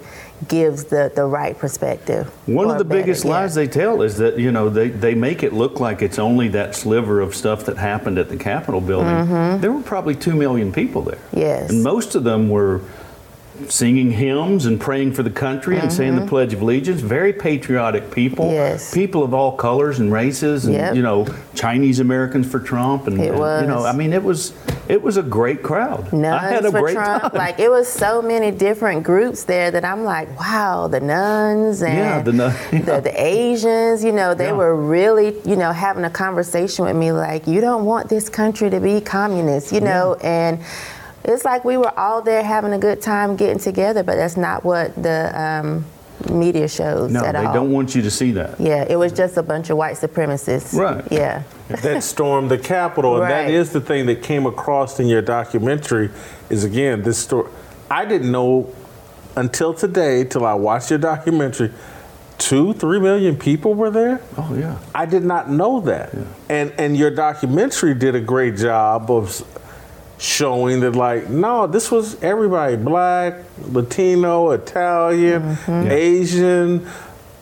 [0.48, 2.26] gives the, the right perspective.
[2.46, 3.30] One of the better, biggest yeah.
[3.30, 6.48] lies they tell is that, you know, they, they make it look like it's only
[6.48, 9.08] that sliver of stuff that happened at the Capitol building.
[9.08, 9.60] Mhm.
[9.60, 11.18] There were probably two million people there.
[11.32, 11.70] Yes.
[11.70, 12.80] And most of them were
[13.68, 16.28] singing hymns and praying for the country and saying the Mhm.
[16.28, 17.00] Pledge of Allegiance.
[17.00, 18.50] Very patriotic people.
[18.50, 18.92] Yes.
[18.92, 20.94] People of all colors and races, and Yep.
[20.96, 21.24] you know,
[21.54, 24.52] Chinese Americans for Trump, and, It and, you know, I mean, it was
[24.86, 26.08] it was a great crowd.
[26.12, 27.22] I had nuns a for great Trump.
[27.22, 27.30] time.
[27.34, 31.96] Like it was so many different groups there that I'm like, wow, the nuns and
[31.96, 36.10] Yeah, the nun- the, the Asians, you know, they were really, you know, having a
[36.10, 40.58] conversation with me like, you don't want this country to be communist, you know, and
[41.24, 44.64] it's like we were all there having a good time getting together, but that's not
[44.64, 45.84] what the um,
[46.32, 47.52] media shows no, at they all.
[47.54, 48.60] don't want you to see that.
[48.60, 50.78] yeah, it was just a bunch of white supremacists.
[50.78, 51.04] Right.
[51.10, 51.42] Yeah.
[51.68, 53.20] that stormed the Capitol.
[53.22, 53.50] And that Right.
[53.54, 56.10] is the thing that came across in your documentary
[56.50, 57.50] is again, this story.
[57.90, 58.72] I didn't know
[59.36, 61.72] until today, till I watched your documentary,
[62.38, 64.20] two, three million people were there.
[64.36, 64.78] Oh yeah.
[64.94, 66.14] I did not know that.
[66.48, 69.42] And and your documentary did a great job of s-
[70.18, 73.34] showing that like, no, this was everybody, black,
[73.68, 75.90] Latino, Italian, mm-hmm.
[75.90, 76.86] Asian.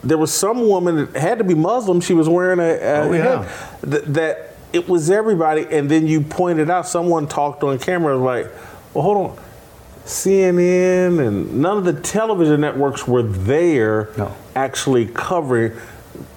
[0.04, 2.00] There was some woman that had to be Muslim.
[2.00, 3.42] She was wearing a, a Oh, yeah.
[3.44, 5.66] head- th- that it was everybody.
[5.70, 8.46] And then you pointed out someone talked on camera like,
[8.94, 9.38] well, hold on.
[10.04, 14.08] CNN and none of the television networks were there
[14.56, 15.72] actually covering.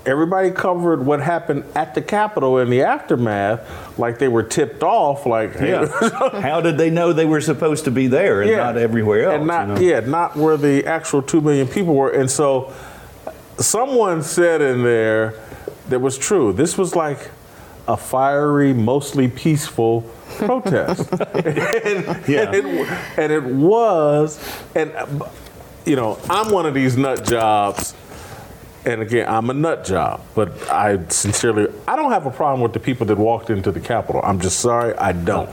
[0.05, 5.25] Everybody covered what happened at the Capitol in the aftermath, like they were tipped off.
[5.25, 5.87] Like, hey, Yeah.
[6.41, 9.35] How did they know they were supposed to be there and not everywhere else?
[9.35, 9.81] and not you know?
[9.81, 12.11] yeah, not where the actual two million people were.
[12.11, 12.71] And so,
[13.57, 15.33] someone said in there
[15.89, 16.53] that was true.
[16.53, 17.31] This was like
[17.87, 20.01] a fiery, mostly peaceful
[20.37, 22.51] protest, and, Yeah.
[22.51, 22.87] and, it,
[23.17, 24.39] and it was.
[24.75, 24.91] And
[25.85, 27.93] you know, I'm one of these nut jobs.
[28.85, 32.73] And again, I'm a nut job, but I sincerely, I don't have a problem with
[32.73, 34.21] the people that walked into the Capitol.
[34.23, 35.49] I'm just sorry, I don't.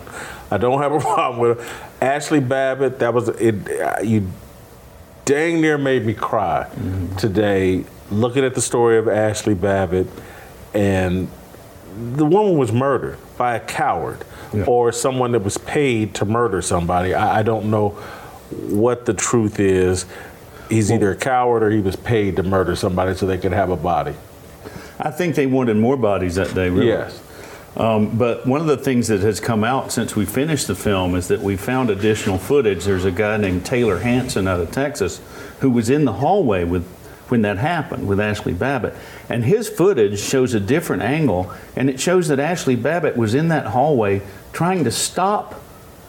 [0.51, 1.67] I don't have a problem with it.
[2.03, 2.99] Ashley Babbitt.
[2.99, 3.81] That was it.
[3.81, 4.29] uh, You
[5.25, 6.69] dang near made me cry
[7.17, 10.09] today looking at the story of Ashley Babbitt,
[10.75, 11.29] and
[12.15, 14.25] the woman was murdered by a coward
[14.67, 17.15] or someone that was paid to murder somebody.
[17.15, 17.91] I, I don't know
[18.51, 20.05] what the truth is.
[20.73, 23.71] He's either a coward or he was paid to murder somebody so they could have
[23.71, 24.15] a body.
[24.99, 26.89] I think they wanted more bodies that day, really.
[26.89, 27.23] Yes.
[27.77, 31.15] Um, but one of the things that has come out since we finished the film
[31.15, 32.85] is that we found additional footage.
[32.85, 35.21] There's a guy named Taylor Hanson out of Texas
[35.61, 36.87] who was in the hallway with
[37.29, 38.95] when that happened with Ashley Babbitt.
[39.31, 43.49] And his footage shows a different angle, and it shows that Ashley Babbitt was in
[43.49, 44.21] that hallway
[44.53, 45.62] trying to stop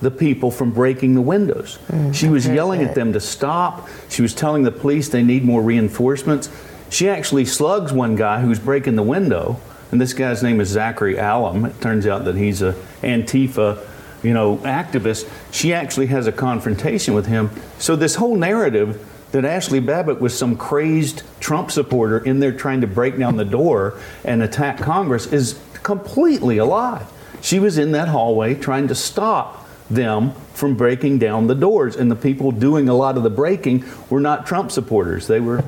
[0.03, 1.80] the people from breaking the windows.
[2.11, 3.88] she was yelling at them to stop.
[4.09, 6.49] She was telling the police they need more reinforcements.
[6.89, 9.59] She actually slugs one guy who's breaking the window,
[9.91, 11.65] and this guy's name is Zachary Alam.
[11.65, 13.84] It turns out that he's a Antifa,
[14.21, 15.27] you know, activist.
[15.51, 17.49] She actually has a confrontation with him.
[17.80, 22.81] So this whole narrative that Ashley Babbitt was some crazed Trump supporter in there trying
[22.81, 27.05] to break down the door and attack Congress is completely a lie.
[27.41, 29.62] She was in that hallway trying to stop
[29.93, 33.83] them from breaking down the doors, and the people doing a lot of the breaking
[34.09, 35.63] were not Trump supporters, they were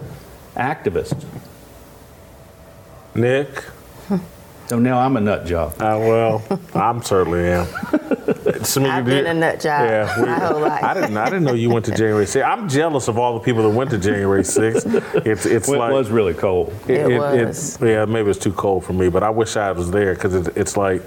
[0.55, 1.23] activists.
[3.15, 3.49] Nick?
[4.67, 5.73] So now I'm a nut job.
[5.73, 6.43] Uh, well,
[6.73, 7.65] I'm certainly am.
[7.67, 10.83] Shamika, I've been you- a nut job Yeah, we- my whole life.
[10.83, 11.15] I didn't.
[11.17, 12.43] I didn't know you went to January 6th.
[12.43, 15.23] I'm jealous of all the people that went to January 6th.
[15.23, 16.73] It's it's Well, like it was really cold.
[16.87, 17.77] It was.
[17.79, 20.57] yeah, maybe it's too cold for me, but I wish I was there because it,
[20.57, 21.03] it's like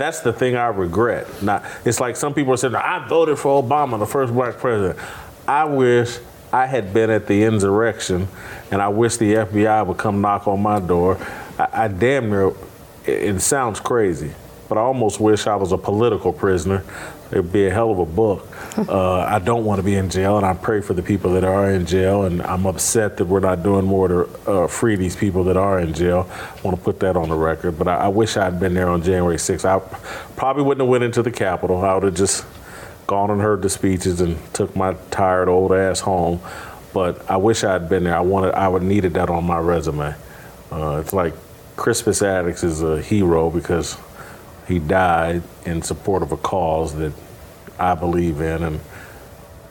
[0.00, 1.42] that's the thing I regret.
[1.42, 4.98] Not it's like some people are saying I voted for Obama, the first black president.
[5.46, 6.18] I wish
[6.50, 8.26] I had been at the insurrection,
[8.70, 11.18] and I wish the FBI would come knock on my door.
[11.58, 12.48] I, I damn near.
[12.48, 12.54] It,
[13.06, 14.32] it sounds crazy,
[14.70, 16.82] but I almost wish I was a political prisoner.
[17.30, 18.49] It'd be a hell of a book.
[18.88, 21.44] Uh, I don't want to be in jail, and I pray for the people that
[21.44, 22.24] are in jail.
[22.24, 25.78] And I'm upset that we're not doing more to uh, free these people that are
[25.80, 26.28] in jail.
[26.30, 27.78] I want to put that on the record.
[27.78, 29.64] But I, I wish I had been there on January 6th.
[29.64, 29.78] I
[30.36, 31.84] probably wouldn't have went into the Capitol.
[31.84, 32.44] I would have just
[33.06, 36.40] gone and heard the speeches and took my tired old ass home.
[36.92, 38.16] But I wish I had been there.
[38.16, 38.54] I wanted.
[38.54, 40.14] I would needed that on my resume.
[40.72, 41.34] Uh, it's like
[41.76, 43.96] Crispus Attucks is a hero because
[44.66, 47.12] he died in support of a cause that
[47.80, 48.62] I believe in.
[48.62, 48.80] And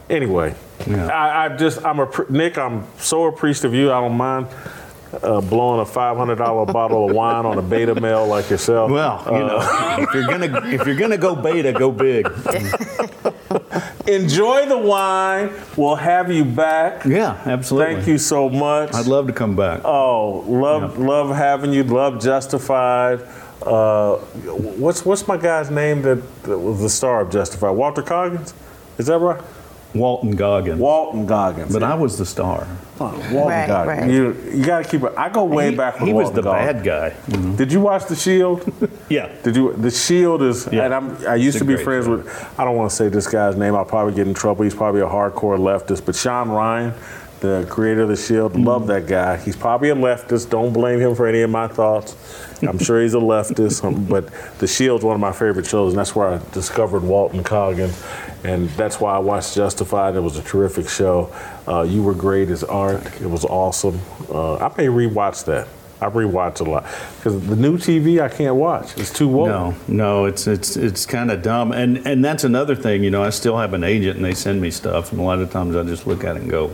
[0.10, 0.56] anyway,
[0.88, 2.58] I, I just I'm a Nick.
[2.58, 3.92] I'm so appreciative of you.
[3.92, 4.48] I don't mind.
[5.24, 8.92] Uh, blowing a five hundred dollar bottle of wine on a beta male like yourself.
[8.92, 12.28] Well, you know, Uh, if you're gonna if you're gonna go beta, go big.
[14.08, 15.52] Enjoy the wine.
[15.76, 17.06] We'll have you back.
[17.06, 17.96] Yeah, absolutely.
[17.96, 18.94] Thank you so much.
[18.94, 19.82] I'd love to come back.
[19.84, 21.84] Oh, love love having you.
[21.84, 23.22] Love Justified.
[23.62, 27.72] Uh, what's what's my guy's name that, that was the star of Justified?
[27.72, 28.54] Walter Coggins.
[28.98, 29.42] Is that right?
[29.96, 30.80] Walton Goggins.
[30.80, 31.74] Walton Goggins.
[31.74, 32.68] But I was the star.
[33.00, 34.02] Walton Right, Goggins.
[34.02, 34.12] right.
[34.12, 35.14] You you got to keep it.
[35.18, 36.00] I go way he, back.
[36.00, 36.84] With He was Walton the Goggins.
[36.84, 36.86] bad
[37.26, 37.56] guy.
[37.56, 38.72] Did you watch The Shield?
[39.10, 39.32] Yeah.
[39.42, 39.74] Did you?
[39.74, 40.86] The Shield is, Yeah.
[40.86, 42.18] and I'm, I used It's to be friends show.
[42.18, 42.60] with.
[42.60, 43.74] I don't want to say this guy's name.
[43.76, 44.64] I'll probably get in trouble.
[44.64, 46.06] He's probably a hardcore leftist.
[46.06, 46.94] But Shawn Ryan,
[47.40, 48.64] the creator of the Shield, Mm-hmm.
[48.66, 49.38] love that guy.
[49.38, 50.52] He's probably a leftist.
[50.52, 52.16] Don't blame him for any of my thoughts.
[52.62, 53.84] I'm sure he's a leftist.
[53.84, 54.28] um, but
[54.60, 58.02] The Shield's one of my favorite shows, and that's where I discovered Walton Goggins,
[58.44, 60.16] and that's why I watched Justified.
[60.16, 61.34] It was a terrific show.
[61.68, 63.04] Uh, you were great as Art.
[63.22, 64.00] It was awesome.
[64.30, 65.68] Uh, I may rewatch that.
[66.02, 66.86] I rewatch a lot
[67.18, 68.98] because the new TV I can't watch.
[68.98, 69.30] It's too.
[69.30, 73.04] No, no, it's it's it's kind of dumb, and and that's another thing.
[73.04, 75.40] You know, I still have an agent, and they send me stuff, and a lot
[75.40, 76.74] of times I just look at it and go,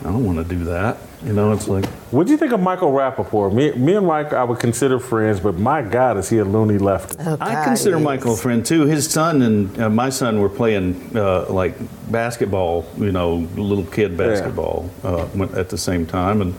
[0.00, 0.98] I don't want to do that.
[1.24, 3.54] You know, it's like What do you think of Michael Rapaport?
[3.54, 6.78] Me, me and Mike, I would consider friends, but my God, is he a loony
[6.78, 7.16] leftist?
[7.20, 8.04] Oh, I consider yes.
[8.04, 8.82] Michael a friend too.
[8.86, 11.76] His son and uh, my son were playing uh, like
[12.10, 15.26] basketball, you know, little kid basketball uh,
[15.56, 16.42] at the same time.
[16.42, 16.54] And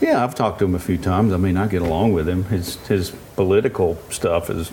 [0.00, 1.32] yeah, I've talked to him a few times.
[1.32, 2.44] I mean, I get along with him.
[2.44, 4.70] His his political stuff is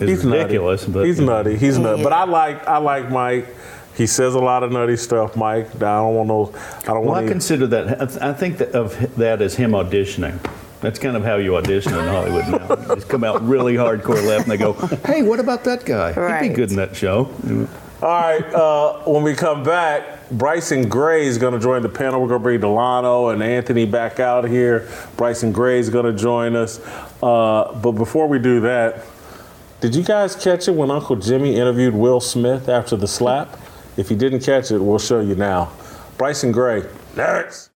[0.00, 0.92] is He's ridiculous, nutty.
[0.92, 1.32] but he's you know.
[1.42, 1.56] nutty.
[1.58, 2.02] He's nutty.
[2.02, 3.48] But I like, I like Mike.
[3.98, 5.74] He says a lot of nutty stuff, Mike.
[5.74, 6.52] I don't want no.
[6.54, 6.92] I don't want to.
[6.92, 7.26] Well, I want.
[7.26, 8.00] to consider that.
[8.00, 10.38] I th- I think that of that as him auditioning.
[10.80, 12.76] That's kind of how you audition in Hollywood now.
[12.76, 16.12] You just come out really hardcore left, and they go, "Hey, what about that guy?
[16.42, 17.28] He'd be good in that show."
[18.00, 18.44] All right.
[18.54, 22.20] Uh, when we come back, Bryson Gray is going to join the panel.
[22.22, 24.88] We're going to bring Delano and Anthony back out here.
[25.16, 26.78] Bryson Gray is going to join us.
[27.20, 29.04] Uh, but before we do that,
[29.80, 33.58] did you guys catch it when Uncle Jimmy interviewed Will Smith after the slap?
[33.98, 35.72] If you didn't catch it, we'll show you now.
[36.18, 36.84] Bryson Gray,
[37.16, 37.70] next.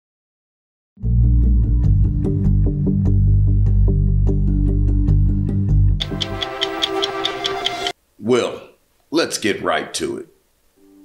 [8.18, 8.60] Will,
[9.10, 10.28] let's get right to it.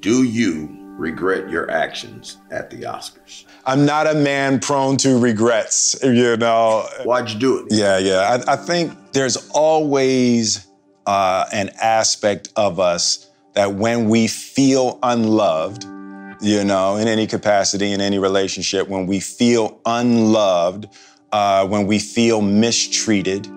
[0.02, 3.46] Do you regret your actions at the Oscars?
[3.66, 6.90] I'm not a man prone to regrets, you know.
[7.06, 7.68] Why'd you do it?
[7.70, 8.42] Yeah, yeah.
[8.48, 10.68] I, I think there's always
[11.06, 15.86] uh, an aspect of us that when we feel unloved,
[16.42, 20.88] you know, in any capacity, in any relationship, when we feel unloved,
[21.32, 23.48] uh, when we feel mistreated,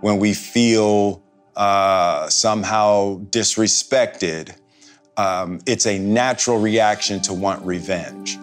[0.00, 1.22] when we feel
[1.56, 4.56] uh, somehow disrespected,
[5.16, 8.36] um, it's a natural reaction to want revenge.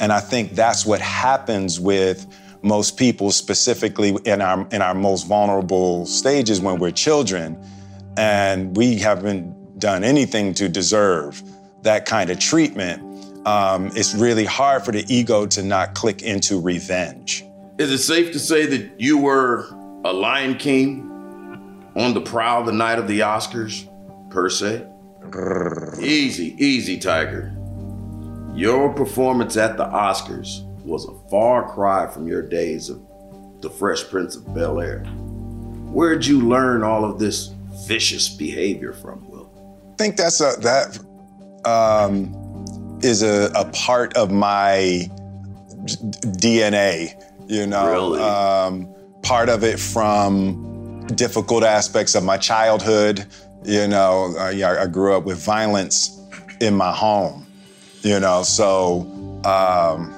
[0.00, 2.26] And I think that's what happens with
[2.62, 7.62] most people, specifically in our in our most vulnerable stages when we're children,
[8.16, 11.42] and we haven't done anything to deserve
[11.82, 13.02] that kind of treatment.
[13.46, 17.44] Um, it's really hard for the ego to not click into revenge.
[17.78, 19.66] Is it safe to say that you were
[20.04, 21.10] a Lion King
[21.96, 23.88] on the prowl the night of the Oscars,
[24.30, 24.86] per se?
[26.00, 27.56] Easy, easy, Tiger.
[28.54, 33.00] Your performance at the Oscars was a far cry from your days of
[33.60, 35.04] the Fresh Prince of Bel Air.
[35.92, 37.54] Where'd you learn all of this
[37.86, 39.29] vicious behavior from,
[40.00, 40.98] think that's a that
[41.68, 42.34] um,
[43.02, 45.08] is a, a part of my
[46.40, 47.12] DNA.
[47.48, 48.20] You know, Really?
[48.22, 48.88] um,
[49.22, 53.26] part of it from difficult aspects of my childhood.
[53.64, 56.18] You know, yeah, I grew up with violence
[56.60, 57.46] in my home.
[58.02, 59.02] You know, so
[59.44, 60.14] um,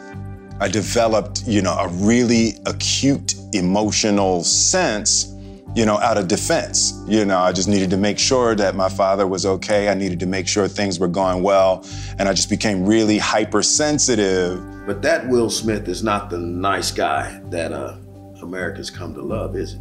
[0.60, 5.34] I developed, you know, a really acute emotional sense,
[5.74, 7.02] you know, out of defense.
[7.06, 9.88] You know, I just needed to make sure that my father was okay.
[9.88, 11.84] I needed to make sure things were going well.
[12.18, 14.60] And I just became really hypersensitive.
[14.86, 17.96] But that Will Smith is not the nice guy that uh,
[18.42, 19.80] America's come to love, is it?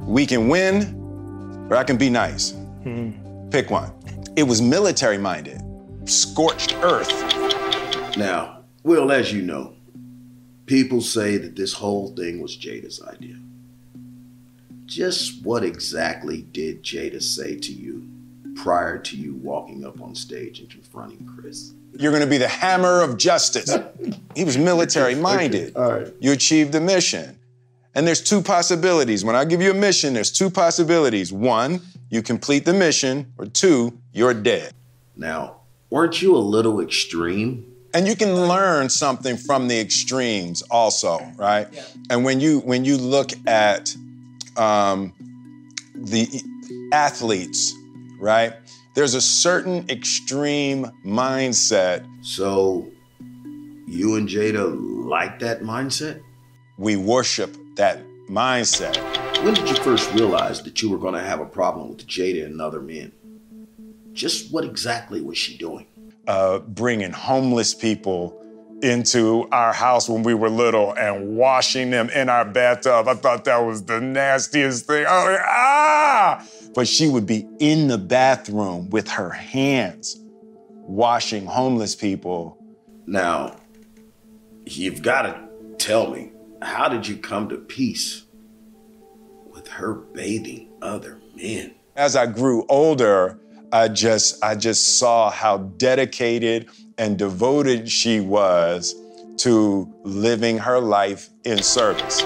[0.00, 2.54] We can win, or I can be nice.
[3.50, 3.92] Pick one.
[4.36, 5.60] It was military minded,
[6.04, 7.10] scorched earth.
[8.16, 9.74] Now, Will, as you know,
[10.64, 13.36] people say that this whole thing was Jada's idea.
[14.88, 18.08] Just what exactly did Jada say to you
[18.56, 21.74] prior to you walking up on stage and confronting Chris?
[21.92, 23.76] You're going to be the hammer of justice.
[24.34, 25.76] he was military minded.
[25.76, 26.14] All right.
[26.20, 27.38] You achieved the mission.
[27.94, 29.26] And there's two possibilities.
[29.26, 31.34] When I give you a mission, there's two possibilities.
[31.34, 34.72] One, you complete the mission, or two, you're dead.
[35.16, 35.56] Now,
[35.90, 37.74] weren't you a little extreme?
[37.92, 41.68] And you can learn something from the extremes also, right?
[41.70, 41.82] Yeah.
[42.08, 43.94] And when you when you look at
[44.58, 45.12] um,
[45.94, 46.42] the
[46.92, 47.74] athletes,
[48.18, 48.52] right?
[48.94, 52.06] There's a certain extreme mindset.
[52.22, 52.90] So,
[53.86, 56.20] you and Jada like that mindset?
[56.76, 58.96] We worship that mindset.
[59.44, 62.44] When did you first realize that you were going to have a problem with Jada
[62.44, 63.12] and other men?
[64.12, 65.86] Just what exactly was she doing?
[66.28, 68.37] uh, bringing homeless people
[68.82, 73.08] into our house when we were little and washing them in our bathtub.
[73.08, 75.06] I thought that was the nastiest thing.
[75.06, 76.46] I was like, ah!
[76.74, 80.20] But she would be in the bathroom with her hands
[80.88, 82.58] washing homeless people.
[83.06, 83.56] Now,
[84.64, 85.48] you've got to
[85.78, 86.32] tell me,
[86.62, 88.24] how did you come to peace
[89.46, 91.74] with her bathing other men?
[91.96, 93.38] As I grew older,
[93.72, 96.68] I just I just saw how dedicated
[96.98, 98.94] and devoted she was
[99.38, 102.22] to living her life in service.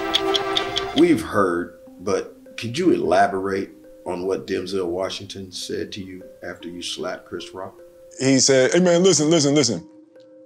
[0.97, 3.69] We've heard, but could you elaborate
[4.05, 7.79] on what Denzel Washington said to you after you slapped Chris Rock?
[8.19, 9.87] He said, Hey man, listen, listen, listen.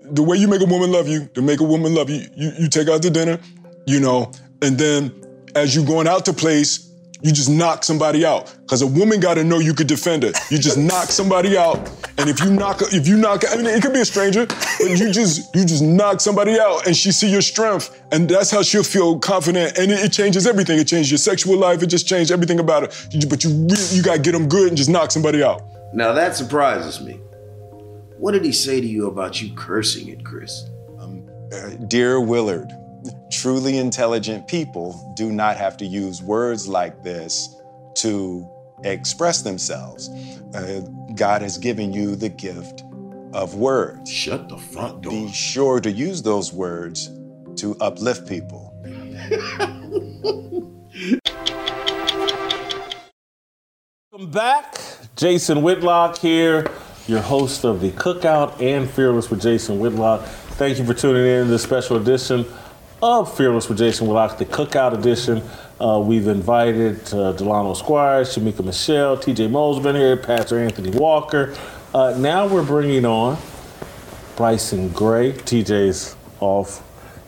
[0.04, 2.52] The way you make a woman love you, to make a woman love you, you,
[2.60, 3.40] you take out to dinner,
[3.86, 4.32] you know,
[4.62, 5.14] and then
[5.56, 6.87] as you're going out to place,
[7.22, 8.54] you just knock somebody out.
[8.68, 10.32] Cause a woman gotta know you could defend her.
[10.52, 11.78] You just knock somebody out,
[12.18, 14.58] and if you knock, if you knock, I mean, it could be a stranger, but
[15.00, 18.62] you just, you just knock somebody out, and she see your strength, and that's how
[18.62, 20.78] she'll feel confident, and it, it changes everything.
[20.80, 21.82] It changes your sexual life.
[21.82, 23.08] It just changed everything about it.
[23.12, 25.62] You- But you, really, you gotta get them good and just knock somebody out.
[25.94, 27.20] Now that surprises me.
[28.18, 30.66] What did he say to you about you cursing it, Chris?
[31.00, 32.68] Uh, Dear Willard,
[33.32, 37.56] truly intelligent people do not have to use words like this
[37.96, 38.48] to
[38.84, 40.10] express themselves.
[40.54, 40.82] Uh,
[41.16, 42.84] God has given you the gift
[43.34, 44.10] of words.
[44.10, 45.12] Shut the front door.
[45.12, 47.10] Be sure to use those words
[47.58, 48.74] to uplift people.
[54.12, 54.78] Welcome back.
[55.16, 56.72] Jason Whitlock here,
[57.08, 60.24] your host of the Cookout and Fearless with Jason Whitlock.
[60.58, 62.46] Thank you for tuning in to this special edition
[63.02, 65.44] of Fearless with Jason Whitlock, the Cookout edition.
[65.80, 71.56] Uh, we've invited uh, Delano Squires, Shamika Michelle, TJ Mo's been here, Pastor Anthony Walker.
[71.94, 73.38] Uh, now we're bringing on
[74.36, 75.32] Bryson Gray.
[75.32, 76.84] TJ's off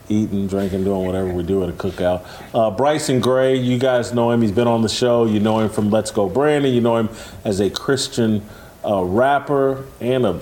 [0.10, 2.26] eating, drinking, doing whatever we do at a cookout.
[2.54, 4.42] Uh, Bryson Gray, you guys know him.
[4.42, 5.26] He's been on the show.
[5.26, 6.74] You know him from Let's Go Brandon.
[6.74, 7.10] You know him
[7.46, 8.44] as a Christian
[8.84, 10.42] uh, rapper and a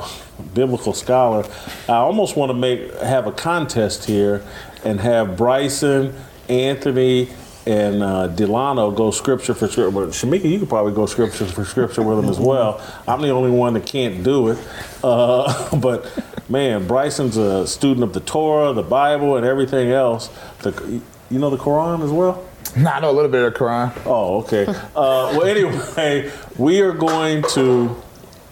[0.53, 1.45] biblical scholar.
[1.89, 4.43] I almost want to make have a contest here
[4.83, 6.13] and have Bryson,
[6.49, 7.29] Anthony,
[7.67, 9.91] and uh, Delano go scripture for scripture.
[9.91, 12.81] But Shamika, you could probably go scripture for scripture with them as well.
[13.07, 14.57] I'm the only one that can't do it.
[15.03, 20.29] Uh, but man, Bryson's a student of the Torah, the Bible, and everything else.
[20.59, 22.45] The, you know the Quran as well?
[22.75, 23.91] Nah, I know a little bit of Quran.
[24.05, 24.65] Oh, okay.
[24.67, 27.95] Uh, well, anyway, we are going to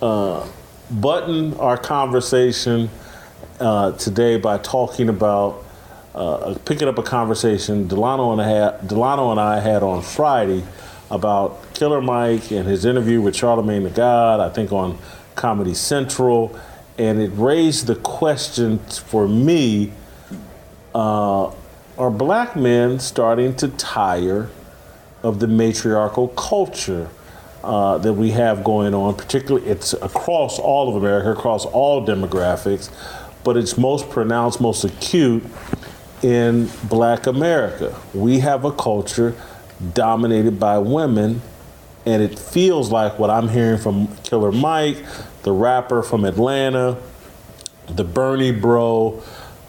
[0.01, 0.47] uh,
[0.91, 2.89] button our conversation
[3.59, 5.64] uh, today by talking about
[6.15, 10.63] uh, picking up a conversation Delano and, I had, Delano and I had on Friday
[11.11, 14.97] about Killer Mike and his interview with Charlemagne the God, I think on
[15.35, 16.57] Comedy Central.
[16.97, 19.91] And it raised the question for me
[20.95, 21.51] uh,
[21.97, 24.49] are black men starting to tire
[25.21, 27.09] of the matriarchal culture
[27.61, 29.15] uh, that we have going on?
[29.15, 32.89] Particularly, it's across all of America, across all demographics,
[33.43, 35.43] but it's most pronounced, most acute
[36.21, 37.95] in black America.
[38.13, 39.35] We have a culture
[39.93, 41.41] dominated by women,
[42.05, 44.97] and it feels like what I'm hearing from Killer Mike,
[45.43, 46.97] the rapper from Atlanta,
[47.87, 49.21] the Bernie bro,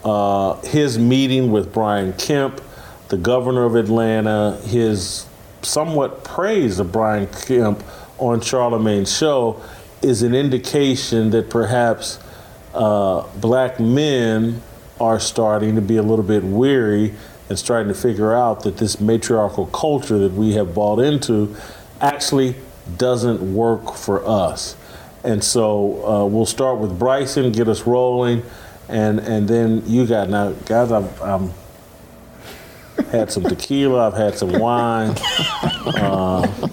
[0.03, 2.61] uh, his meeting with Brian Kemp,
[3.09, 5.25] the governor of Atlanta, his
[5.61, 7.83] somewhat praise of Brian Kemp
[8.17, 9.61] on Charlemagne's show
[10.01, 12.19] is an indication that perhaps
[12.73, 14.61] uh, black men
[14.99, 17.13] are starting to be a little bit weary
[17.49, 21.55] and starting to figure out that this matriarchal culture that we have bought into
[22.01, 22.55] actually
[22.97, 24.75] doesn't work for us.
[25.23, 28.43] And so uh, we'll start with Bryson, get us rolling,
[28.87, 30.91] and and then you got now, guys.
[30.91, 31.53] I've um,
[33.11, 35.15] had some tequila, I've had some wine.
[35.85, 36.69] Uh,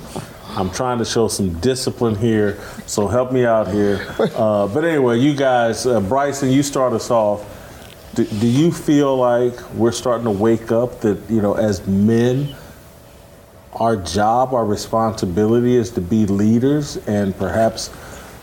[0.56, 4.06] I'm trying to show some discipline here, so help me out here.
[4.18, 7.53] Uh, but anyway, you guys, uh, Bryson, you start us off.
[8.14, 12.54] Do, do you feel like we're starting to wake up that you know, as men,
[13.72, 17.90] our job, our responsibility is to be leaders, and perhaps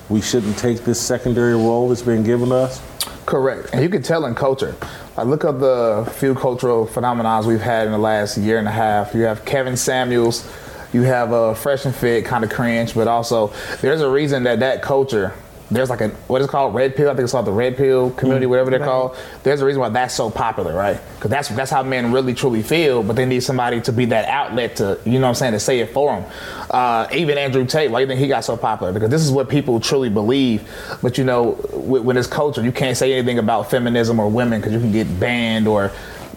[0.10, 2.81] we shouldn't take this secondary role that's been given us?
[3.26, 3.69] Correct.
[3.72, 4.76] And you can tell in culture.
[5.15, 8.72] I look at the few cultural phenomenons we've had in the last year and a
[8.72, 9.14] half.
[9.14, 10.49] You have Kevin Samuels,
[10.91, 14.60] you have a fresh and fit, kind of cringe, but also there's a reason that
[14.60, 15.34] that culture.
[15.72, 17.10] There's like a what is it called red pill.
[17.10, 18.85] I think it's called the red pill community, Mm, whatever they're right.
[18.85, 19.18] called.
[19.43, 20.99] There's a reason why that's so popular, right?
[21.15, 23.03] Because that's that's how men really truly feel.
[23.03, 25.60] But they need somebody to be that outlet to, you know, what I'm saying, to
[25.61, 26.31] say it for them.
[26.69, 28.91] Uh, even Andrew Tate, why do you think he got so popular?
[28.91, 30.69] Because this is what people truly believe.
[31.02, 34.60] But you know, with, with this culture, you can't say anything about feminism or women
[34.60, 35.91] because you can get banned or,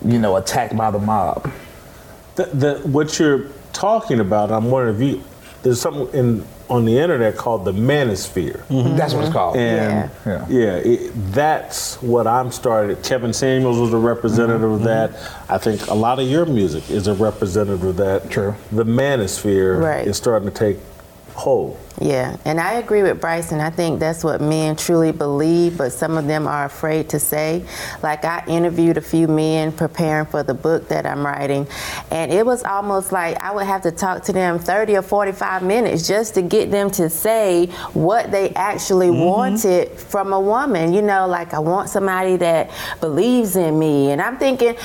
[0.05, 1.51] you know, attacked by the mob.
[2.37, 5.25] The, the, what you're talking about, I'm wondering if you,
[5.63, 8.65] there's something in on the internet called the manosphere.
[8.67, 8.97] Mm-hmm.
[8.97, 9.57] That's what it's called.
[9.57, 10.47] And Yeah.
[10.49, 13.03] yeah, it, that's what I'm started.
[13.03, 14.87] Kevin Samuels was a representative of mm-hmm.
[14.87, 15.11] that.
[15.49, 18.31] I think a lot of your music is a representative of that.
[18.31, 18.55] True.
[18.73, 20.07] The manosphere Right.
[20.07, 20.79] is starting to take
[21.35, 21.79] hold.
[22.01, 23.61] Yeah, and I agree with Bryson.
[23.61, 27.65] I think that's what men truly believe, but some of them are afraid to say.
[28.03, 31.69] Like I interviewed a few men preparing for the book that I'm writing,
[32.11, 35.63] and it was almost like I would have to talk to them 30 or 45
[35.63, 39.25] minutes just to get them to say what they actually mm-hmm.
[39.25, 40.93] wanted from a woman.
[40.93, 42.71] You know, like I want somebody that
[43.01, 44.77] believes in me, and I'm thinking,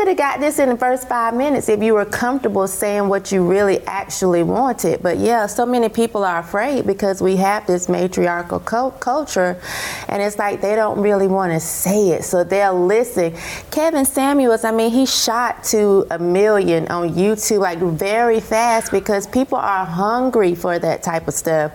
[0.00, 3.30] could have got this in the first five minutes if you were comfortable saying what
[3.30, 5.02] you really actually wanted.
[5.02, 9.60] But yeah, so many people are afraid because we have this matriarchal cul- culture,
[10.08, 13.36] and it's like they don't really want to say it, so they'll listen.
[13.70, 19.26] Kevin Samuels, I mean, he shot to a million on YouTube like very fast because
[19.26, 21.72] people are hungry for that type of stuff,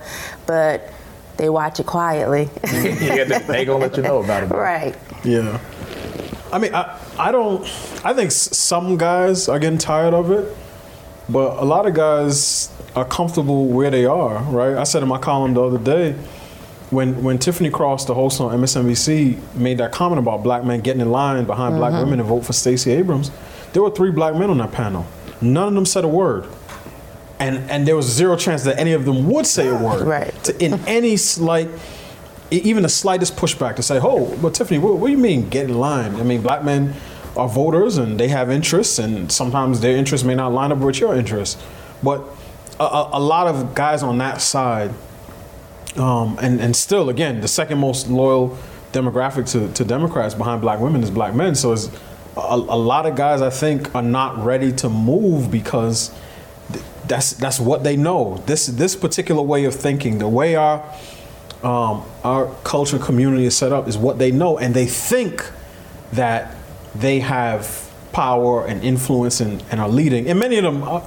[0.47, 0.91] but
[1.37, 2.49] they watch it quietly.
[2.63, 4.49] yeah, they, they gonna let you know about it.
[4.49, 4.57] bro.
[4.57, 4.95] right.
[5.23, 5.59] Yeah.
[6.51, 7.61] I mean, I, I don't.
[8.05, 10.55] I think some guys are getting tired of it,
[11.29, 14.41] but a lot of guys are comfortable where they are.
[14.43, 14.75] Right.
[14.77, 16.13] I said in my column the other day,
[16.89, 21.01] when when Tiffany Cross, the host on MSNBC, made that comment about black men getting
[21.01, 22.03] in line behind black Mhm.
[22.03, 23.31] women to vote for Stacey Abrams,
[23.73, 25.05] there were three black men on that panel.
[25.41, 26.45] None of them said a word.
[27.37, 30.07] And, and there was zero chance that any of them would say a word.
[30.07, 30.33] Right.
[30.45, 31.67] To, in any slight
[32.51, 35.65] even the slightest pushback to say, "Oh, but Tiffany, what, what do you mean get
[35.65, 36.93] in line?" I mean, black men
[37.35, 40.99] are voters and they have interests, and sometimes their interests may not line up with
[40.99, 41.61] your interests.
[42.01, 42.23] But
[42.79, 44.91] a, a, a lot of guys on that side,
[45.95, 48.57] um, and and still, again, the second most loyal
[48.91, 51.53] demographic to, to Democrats behind black women is black men.
[51.55, 51.89] So it's
[52.37, 56.13] a, a lot of guys I think are not ready to move because
[56.71, 58.41] th- that's that's what they know.
[58.45, 60.83] This this particular way of thinking, the way our
[61.65, 65.51] um, our culture and community is set up, is what they know, and they think
[66.13, 66.55] that
[66.93, 70.27] they have power and influence and, and are leading.
[70.29, 71.01] And many of them, uh,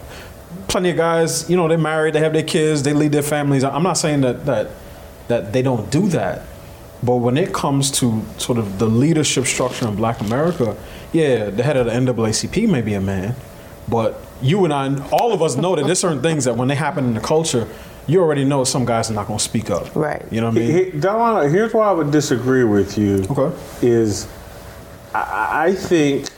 [0.66, 3.62] plenty of guys, you know, they're married, they have their kids, they lead their families.
[3.62, 4.70] I'm not saying that that
[5.28, 6.42] that they don't do that,
[7.02, 10.76] but when it comes to sort of the leadership structure in Black America,
[11.12, 13.36] yeah, the head of the NAACP may be a man,
[13.86, 16.74] but you and I, all of us know that there's certain things that when they
[16.74, 17.68] happen in the culture,
[18.08, 19.94] you already know some guys are not going to speak up.
[19.94, 20.24] Right.
[20.32, 20.70] You know what I mean?
[20.72, 23.24] He- he- Delano, here's why I would disagree with you.
[23.30, 23.56] Okay.
[23.82, 24.26] Is
[25.14, 26.28] I, I think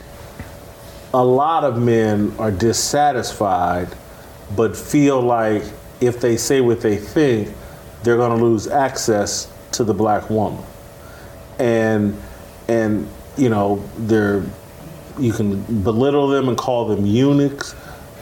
[1.13, 3.87] a lot of men are dissatisfied,
[4.55, 5.63] but feel like
[6.01, 7.49] if they say what they think,
[8.03, 10.63] they're going to lose access to the black woman,
[11.59, 12.19] and
[12.67, 13.07] and
[13.37, 14.43] you know they're
[15.19, 17.75] you can belittle them and call them eunuchs,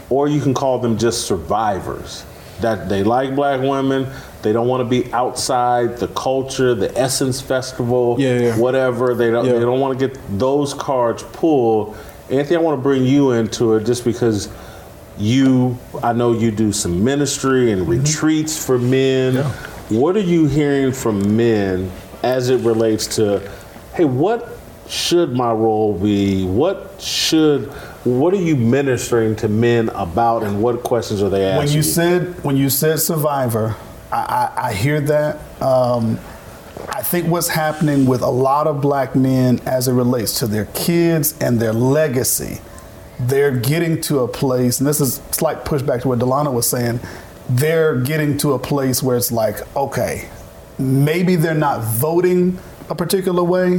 [0.09, 2.25] or you can call them just survivors.
[2.61, 4.07] That they like black women,
[4.41, 8.17] they don't want to be outside the culture, the Essence Festival,
[8.57, 9.13] whatever.
[9.13, 9.45] They don't.
[9.45, 11.97] They don't want to get those cards pulled.
[12.29, 14.49] Anthony, I want to bring you into it just because
[15.17, 17.91] you, I know you do some ministry and mm-hmm.
[17.91, 19.43] retreats for men.
[19.89, 21.91] What are you hearing from men
[22.21, 23.39] as it relates to,
[23.95, 24.57] hey, what
[24.87, 26.45] should my role be?
[26.45, 27.73] What should,
[28.03, 31.65] what are you ministering to men about, and what questions are they asking?
[31.65, 33.75] When you said when you said survivor,
[34.11, 35.61] I, I, I hear that.
[35.61, 36.19] Um,
[36.89, 40.65] I think what's happening with a lot of black men as it relates to their
[40.67, 42.61] kids and their legacy,
[43.19, 46.99] they're getting to a place, and this is slight pushback to what Delano was saying.
[47.49, 50.29] They're getting to a place where it's like, okay,
[50.77, 52.59] maybe they're not voting
[52.89, 53.77] a particular way.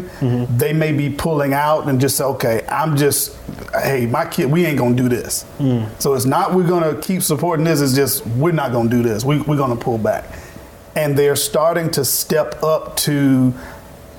[0.56, 3.36] They may be pulling out and just say, okay, I'm just,
[3.82, 5.44] hey, my kid, we ain't gonna do this.
[5.98, 7.80] So it's not we're gonna keep supporting this.
[7.80, 9.24] It's just we're not gonna do this.
[9.24, 10.24] We, we're gonna pull back,
[10.96, 13.52] and they're starting to step up to,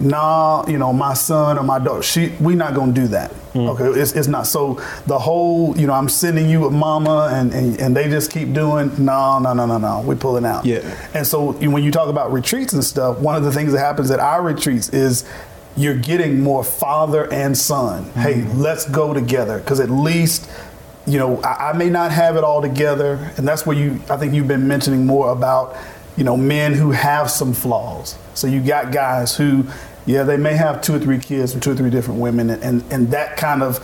[0.02, 3.32] nah, you know, my son or my daughter, she, we not gonna do that.
[3.54, 3.70] Mm.
[3.70, 4.48] Okay, it's, it's not.
[4.48, 8.32] So the whole, you know, I'm sending you with mama, and, and and they just
[8.32, 10.66] keep doing, no, no, no, no, no, we're pulling out.
[10.66, 10.80] Yeah.
[11.14, 14.10] And so when you talk about retreats and stuff, one of the things that happens
[14.12, 15.26] at our retreats is
[15.76, 18.06] you're getting more father and son.
[18.06, 18.20] Mm-hmm.
[18.20, 20.50] Hey, let's go together because at least
[21.06, 24.18] you know I, I may not have it all together, and that's where you I
[24.18, 25.76] think you've been mentioning more about
[26.16, 28.18] you know men who have some flaws.
[28.34, 29.66] So you got guys who
[30.06, 32.64] yeah they may have two or three kids from two or three different women, and
[32.64, 33.80] and, and that kind of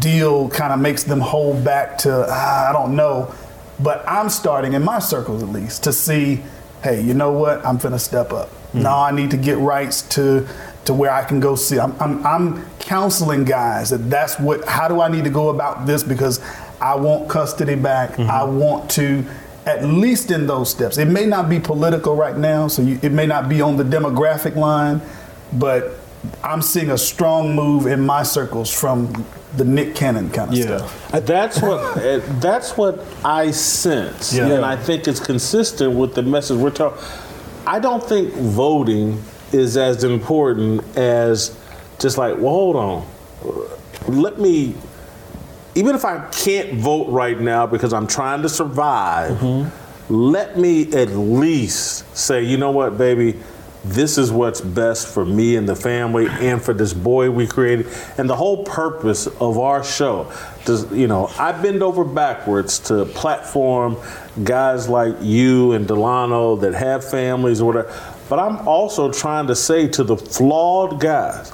[0.00, 3.34] deal kind of makes them hold back to ah, I don't know.
[3.80, 6.42] But I'm starting in my circles at least to see,
[6.82, 7.64] hey, you know what?
[7.66, 8.50] I'm finna step up.
[8.72, 10.46] No, I need to get rights to
[10.84, 11.78] to where I can go see.
[11.78, 14.64] I'm, I'm I'm counseling guys that that's what.
[14.66, 16.02] How do I need to go about this?
[16.02, 16.40] Because
[16.80, 18.18] I want custody back.
[18.18, 19.24] I want to.
[19.66, 23.12] At least in those steps, it may not be political right now, so you, it
[23.12, 25.00] may not be on the demographic line,
[25.54, 25.92] but
[26.42, 29.24] I'm seeing a strong move in my circles from
[29.56, 31.14] the Nick Cannon kind of stuff.
[31.14, 34.48] Uh, That's what uh, that's what I sense, Yeah.
[34.48, 37.02] and I think it's consistent with the message we're talking.
[37.66, 39.22] I don't think voting
[39.52, 41.56] is as important as
[42.00, 43.06] just like, well, hold on,
[44.08, 44.74] let me.
[45.76, 49.40] Even if I can't vote right now because I'm trying to survive,
[50.08, 53.40] let me at least say, you know what, baby,
[53.84, 57.86] this is what's best for me and the family and for this boy we created.
[58.16, 60.32] And the whole purpose of our show,
[60.64, 63.98] does, you know, I bend over backwards to platform
[64.42, 68.14] guys like you and Delano that have families or whatever.
[68.28, 71.52] But I'm also trying to say to the flawed guys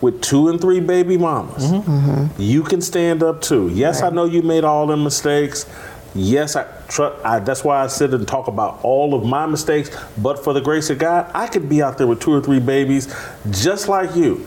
[0.00, 1.90] with two and three baby mamas, mm-hmm.
[1.90, 2.42] Mm-hmm.
[2.42, 3.68] you can stand up too.
[3.68, 5.66] Yes, I know you made all them mistakes.
[6.14, 9.90] Yes, I, tr- I that's why I sit and talk about all of my mistakes.
[10.16, 12.60] But for the grace of God, I could be out there with two or three
[12.60, 13.14] babies,
[13.50, 14.46] just like you.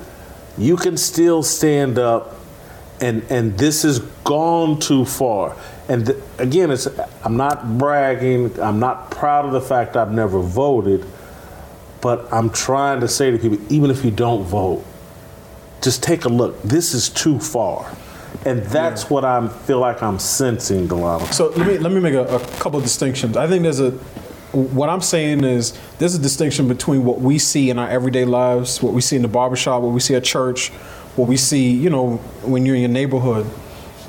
[0.57, 2.35] You can still stand up,
[2.99, 5.55] and and this has gone too far.
[5.87, 6.87] And th- again, it's
[7.23, 8.59] I'm not bragging.
[8.59, 11.05] I'm not proud of the fact I've never voted,
[12.01, 14.83] but I'm trying to say to people, even if you don't vote,
[15.81, 16.61] just take a look.
[16.63, 17.91] This is too far.
[18.45, 21.25] And that's what I feel like I'm sensing, Delano.
[21.25, 23.37] So let me let me make a, a couple of distinctions.
[23.37, 23.91] I think there's a
[24.51, 28.81] what I'm saying is there's a distinction between what we see in our everyday lives,
[28.81, 30.69] what we see in the barbershop, what we see at church,
[31.15, 33.49] what we see, you know, when you're in your neighborhood,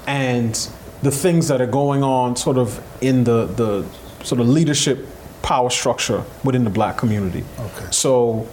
[0.06, 0.68] and
[1.02, 3.84] the things that are going on sort of in the the
[4.24, 5.06] sort of leadership
[5.42, 7.44] power structure within the black community.
[7.58, 7.86] Okay.
[7.90, 8.48] So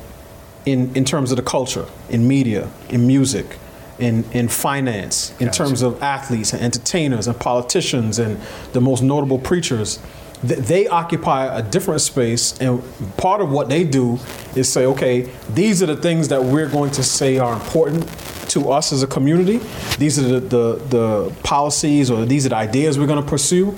[0.65, 3.57] in in terms of the culture, in media, in music,
[3.99, 8.39] in in finance, in terms of athletes and entertainers and politicians and
[8.73, 9.99] the most notable preachers,
[10.47, 12.57] th- they occupy a different space.
[12.59, 12.81] And
[13.17, 14.19] part of what they do
[14.55, 18.07] is say, okay, these are the things that we're going to say are important
[18.49, 19.59] to us as a community.
[19.97, 23.75] These are the the, the policies or these are the ideas we're going to pursue.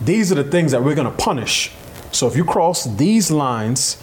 [0.00, 1.72] These are the things that we're going to punish.
[2.12, 4.02] So if you cross these lines,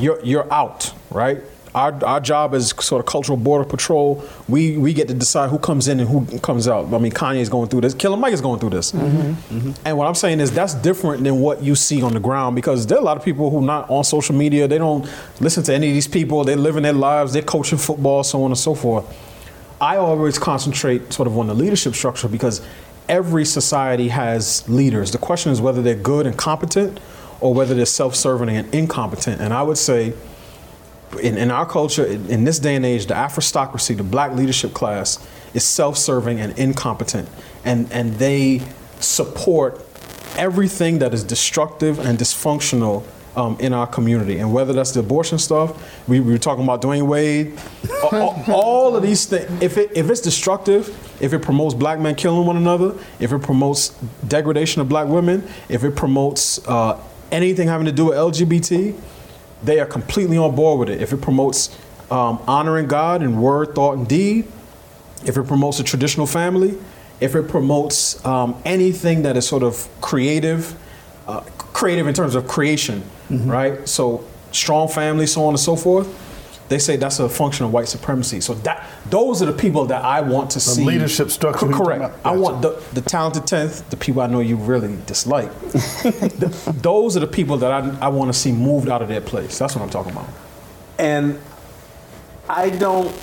[0.00, 1.42] you're you're out, right?
[1.76, 5.58] Our, our job as sort of cultural border patrol, we, we get to decide who
[5.58, 6.92] comes in and who comes out.
[6.92, 7.92] I mean, Kanye's going through this.
[7.92, 8.92] Killer Mike is going through this.
[8.92, 9.58] Mm-hmm.
[9.58, 9.72] Mm-hmm.
[9.84, 12.86] And what I'm saying is that's different than what you see on the ground because
[12.86, 14.66] there are a lot of people who are not on social media.
[14.66, 15.06] They don't
[15.38, 16.44] listen to any of these people.
[16.44, 17.34] They're living their lives.
[17.34, 19.04] They're coaching football, so on and so forth.
[19.78, 22.66] I always concentrate sort of on the leadership structure because
[23.06, 25.10] every society has leaders.
[25.10, 27.00] The question is whether they're good and competent
[27.40, 29.42] or whether they're self-serving and incompetent.
[29.42, 30.14] And I would say
[31.22, 34.74] in, in our culture, in, in this day and age, the Afrostocracy, the black leadership
[34.74, 35.18] class,
[35.54, 37.28] is self-serving and incompetent,
[37.64, 38.60] and and they
[39.00, 39.80] support
[40.36, 43.04] everything that is destructive and dysfunctional
[43.36, 44.38] um, in our community.
[44.38, 47.58] And whether that's the abortion stuff, we, we were talking about Dwyane Wade,
[48.02, 49.50] a- a- all of these things.
[49.62, 50.88] If it if it's destructive,
[51.22, 53.90] if it promotes black men killing one another, if it promotes
[54.26, 56.98] degradation of black women, if it promotes uh,
[57.30, 58.98] anything having to do with LGBT,
[59.62, 61.02] they are completely on board with it.
[61.02, 61.76] If it promotes
[62.10, 64.46] um, honoring God in word, thought, and deed,
[65.24, 66.78] if it promotes a traditional family,
[67.20, 70.74] if it promotes um, anything that is sort of creative,
[71.26, 71.40] uh,
[71.72, 73.02] creative in terms of creation,
[73.48, 73.88] right?
[73.88, 76.06] So strong family, so on and so forth.
[76.68, 78.40] They say that's a function of white supremacy.
[78.40, 80.84] So that those are the people that I want to The see.
[80.84, 82.18] leadership structure Co- you're talking Correct.
[82.20, 82.32] about.
[82.34, 85.50] I want the, the talented tenth, the people I know you really dislike.
[86.02, 86.52] Th-
[86.82, 89.58] those are the people that I, I want to see moved out of their place.
[89.58, 90.26] That's what I'm talking about.
[90.98, 91.38] And
[92.48, 93.14] I don't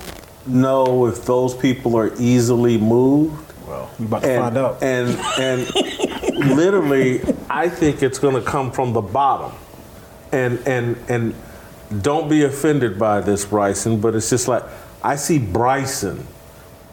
[0.46, 3.40] know if those people are easily moved.
[3.66, 4.82] Well, you about to and, find out.
[4.82, 9.52] And and literally, I think it's going to come from the bottom.
[10.32, 11.34] And and and
[12.02, 14.62] don't be offended by this, Bryson, but it's just like
[15.02, 16.26] I see Bryson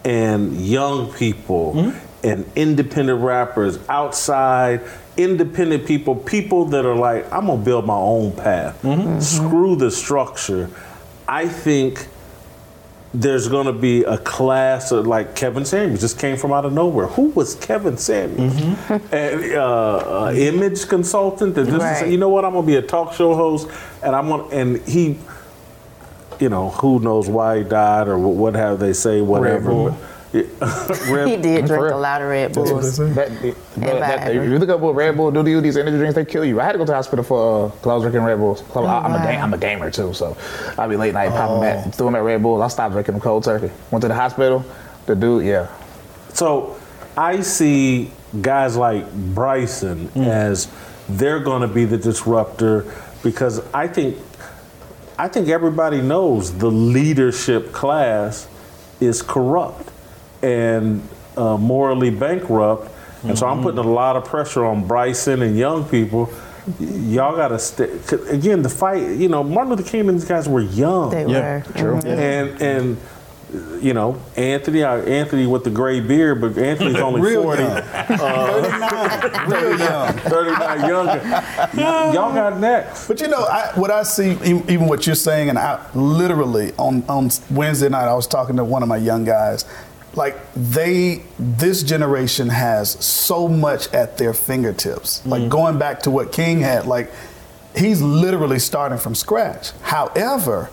[0.03, 2.25] and young people hmm?
[2.25, 4.81] and independent rappers outside,
[5.17, 8.81] independent people, people that are like, I'm gonna build my own path.
[8.81, 9.19] Mm-hmm.
[9.19, 10.69] Screw the structure.
[11.27, 12.07] I think
[13.13, 16.71] there's going to be a class of like Kevin Samuels just came from out of
[16.71, 17.07] nowhere.
[17.07, 18.55] Who was Kevin Samuels?
[19.11, 21.97] And, uh, uh, image consultant that just Right.
[21.97, 23.67] say, you know what, I'm going to be a talk show host,
[24.01, 25.17] and I'm going and he,
[26.39, 29.69] you know, who knows why he died or what, what have they say, whatever.
[29.71, 29.89] Bull.
[29.89, 29.97] but-
[30.33, 30.43] Yeah.
[31.09, 31.97] Red- He did drink real.
[31.97, 32.97] a lot of Red That, Bulls.
[32.97, 34.49] that, that, that- Viagra.
[34.49, 36.61] you look up what Red Bull do to you, these energy drinks, they kill you.
[36.61, 38.61] I had to go to the hospital for uh, because I was drinking Red Bulls.
[38.61, 39.23] 'Cause I, am a wow.
[39.23, 40.37] ga- I'm a gamer too, so
[40.77, 41.91] I'll be late night popping back, oh.
[41.91, 42.61] threw them at Red Bulls.
[42.61, 43.71] I stopped drinking them cold turkey.
[43.91, 44.63] Went to the hospital.
[45.05, 45.67] The dude, yeah.
[46.33, 46.77] So
[47.17, 50.25] I see guys like Bryson mm.
[50.25, 50.69] as
[51.09, 52.85] they're going to be the disruptor
[53.21, 54.17] because I think
[55.19, 58.47] I think everybody knows the leadership class
[59.01, 59.90] is corrupt
[60.43, 61.01] and
[61.37, 62.91] uh, morally bankrupt,
[63.23, 66.29] and so I'm putting a lot of pressure on Bryson and young people.
[66.79, 66.85] Y-
[67.15, 67.87] Y'all got to stay.
[68.07, 69.01] 'cause Again, the fight.
[69.17, 71.09] You know, Martin Luther King and these guys were young.
[71.11, 71.63] They Yeah, were.
[71.75, 71.95] true.
[71.95, 72.05] Mhm.
[72.05, 72.97] And and
[73.83, 77.63] you know Anthony, uh, Anthony with the gray beard, but Anthony's only Real forty.
[77.63, 77.81] young.
[77.81, 80.13] 39, real young.
[80.13, 81.43] Thirty-nine younger.
[82.13, 83.07] Y'all got next.
[83.07, 86.73] But you know, I, what I see, e- even what you're saying, and I literally
[86.77, 89.65] on on Wednesday night, I was talking to one of my young guys.
[90.15, 95.25] Like they, this generation has so much at their fingertips.
[95.25, 95.49] Like mm.
[95.49, 97.11] going back to what King had, like
[97.75, 99.71] he's literally starting from scratch.
[99.81, 100.69] However,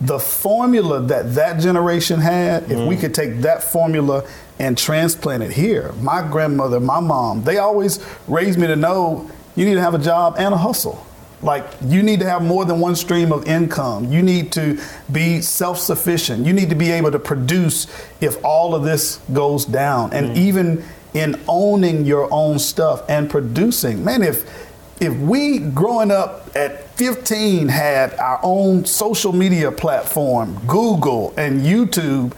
[0.00, 3.00] the formula that that generation had, if we mm.
[3.00, 4.26] could take that formula
[4.58, 9.64] and transplant it here, my grandmother, my mom, they always raised me to know you
[9.64, 11.04] need to have a job and a hustle.
[11.42, 14.12] Like you need to have more than one stream of income.
[14.12, 14.80] You need to
[15.12, 16.44] be self-sufficient.
[16.44, 17.86] You need to be able to produce
[18.20, 20.12] if all of this goes down.
[20.12, 20.36] And mm.
[20.36, 20.84] even
[21.14, 24.68] in owning your own stuff and producing, man, if
[25.00, 32.32] if we growing up at 15 had our own social media platform, Google and YouTube,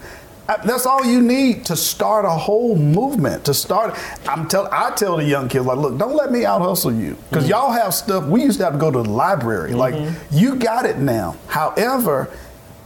[0.51, 3.45] Uh, that's all you need to start a whole movement.
[3.45, 3.97] To start,
[4.27, 7.17] I'm tell I tell the young kids like, look, don't let me out hustle you
[7.29, 7.51] because mm-hmm.
[7.51, 8.25] y'all have stuff.
[8.25, 9.71] We used to have to go to the library.
[9.71, 10.37] Like mm-hmm.
[10.37, 11.37] you got it now.
[11.47, 12.29] However,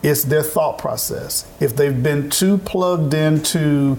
[0.04, 1.48] it's their thought process.
[1.60, 3.98] If they've been too plugged into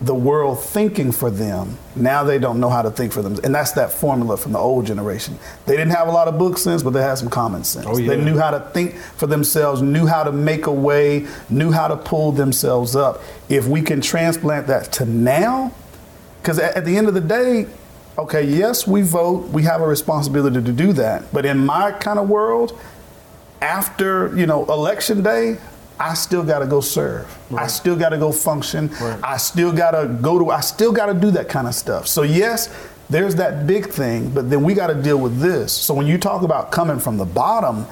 [0.00, 1.76] the world thinking for them.
[1.94, 3.38] Now they don't know how to think for them.
[3.44, 5.38] And that's that formula from the old generation.
[5.66, 7.86] They didn't have a lot of book sense, but they had some common sense.
[7.86, 8.08] Oh, yeah.
[8.08, 11.88] They knew how to think for themselves, knew how to make a way, knew how
[11.88, 13.20] to pull themselves up.
[13.50, 15.72] If we can transplant that to now,
[16.40, 17.66] because at, at the end of the day,
[18.16, 21.30] okay, yes, we vote, we have a responsibility to do that.
[21.30, 22.78] But in my kind of world,
[23.60, 25.58] after you know election day
[26.00, 27.26] i still got to go serve.
[27.54, 28.90] I still got to go function.
[29.22, 32.08] I still got to go to i still got to do that kind of stuff.
[32.08, 32.74] So yes
[33.10, 35.72] there's that big thing but then we got to deal with this.
[35.72, 37.86] So when you talk about coming from the bottom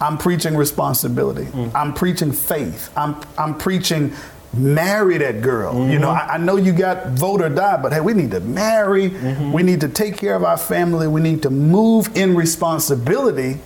[0.00, 1.44] i'm preaching responsibility.
[1.44, 1.72] Mm.
[1.74, 2.90] I'm preaching faith.
[2.96, 4.12] I'm, I'm preaching
[4.52, 5.88] marry that girl.
[5.88, 6.30] You know mm-hmm.
[6.30, 9.10] I, I know you got vote or die but hey we need to marry.
[9.10, 9.52] Mm-hmm.
[9.52, 11.06] We need to take care of our family.
[11.06, 13.60] We need to move in responsibility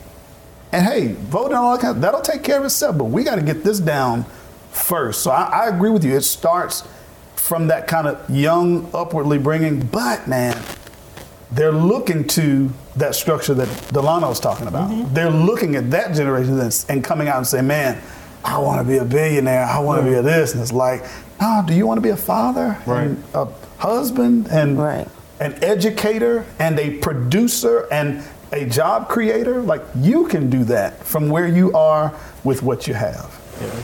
[0.73, 2.99] and hey, voting on all that kind that'll take care of itself.
[2.99, 4.25] But we got to get this down
[4.71, 5.23] first.
[5.23, 6.17] So I, I agree with you.
[6.17, 6.87] It starts
[7.35, 9.87] from that kind of young, upwardly bringing.
[9.87, 10.61] But man,
[11.53, 14.91] they're looking to that structure that Delano was talking about.
[14.91, 15.15] Mm-hmm.
[15.15, 18.03] They're looking at that generation and, coming out and saying, "Man,
[18.45, 19.65] I want to be a billionaire.
[19.65, 21.05] I want to be a this." And it's like,
[21.41, 23.47] no, do you want to be a father, and a
[23.79, 25.07] husband, and Right.
[25.39, 31.29] an educator, and a producer, and a job creator, like you can do that from
[31.29, 32.15] where you are
[32.45, 33.41] with what you have.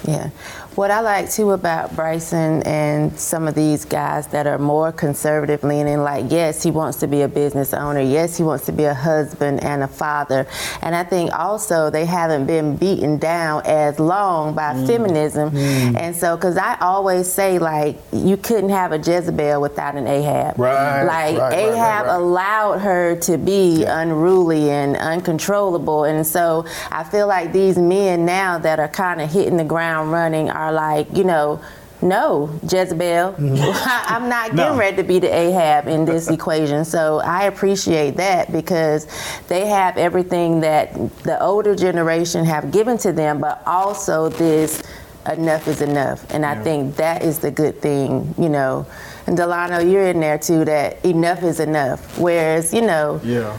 [0.07, 0.31] Yeah.
[0.75, 5.63] What I like too about Bryson and some of these guys that are more conservative
[5.65, 8.01] leaning, like, yes, he wants to be a business owner.
[8.01, 10.47] Yes, he wants to be a husband and a father.
[10.81, 14.87] And I think also they haven't been beaten down as long by mm.
[14.87, 15.51] feminism.
[15.51, 16.01] Mm.
[16.01, 20.59] And so, because I always say, like, you couldn't have a Jezebel without an Ahab.
[20.59, 22.15] Right, Like, right, right, right, Ahab right.
[22.15, 26.05] allowed her to be unruly and uncontrollable.
[26.05, 30.13] And so I feel like these men now that are kind of hitting the ground
[30.13, 31.61] running are like, you know,
[32.03, 34.77] no, Jezebel, I'm not getting No.
[34.77, 36.85] ready to be the Ahab in this equation.
[36.85, 39.07] So I appreciate that because
[39.49, 44.83] they have everything that the older generation have given to them, but also this
[45.31, 46.29] enough is enough.
[46.35, 48.85] And I think that is the good thing, you know.
[49.29, 52.19] And Delano, you're in there too, that enough is enough.
[52.19, 53.57] Whereas, you know, Yeah.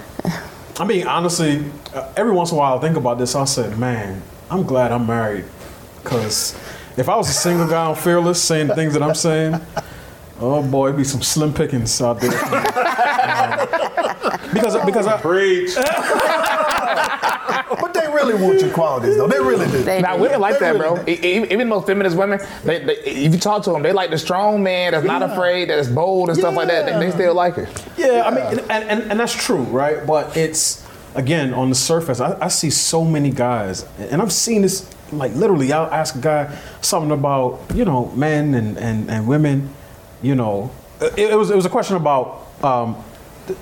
[0.80, 1.64] I mean, honestly,
[1.94, 3.36] uh, every once in a while I think about this.
[3.36, 4.22] I say, man,
[4.52, 5.46] I'm glad I'm married.
[6.04, 6.54] Because
[6.98, 9.60] if I was a single guy on Fearless saying the things that I'm saying,
[10.40, 12.32] oh boy, it'd be some slim pickings out there.
[12.32, 13.68] Um,
[14.54, 15.72] because because I preach.
[17.82, 19.28] But they really want your qualities, though.
[19.28, 19.84] They really do.
[20.02, 21.04] Now women like They that, really bro.
[21.08, 24.10] E- e- Even most feminist women, they, they, if you talk to them, they like
[24.12, 26.86] the strong man that's not afraid, that's bold and stuff like that.
[26.86, 27.70] They, they still like it.
[27.98, 30.06] Yeah, I mean, and, and, and that's true, right?
[30.06, 32.20] But it's again on the surface.
[32.20, 35.72] I, I see so many guys, and I've seen this like literally.
[35.72, 39.70] I'll ask a guy something about you know men and, and, and women.
[40.22, 40.72] You know,
[41.02, 43.04] it, it was it was a question about um,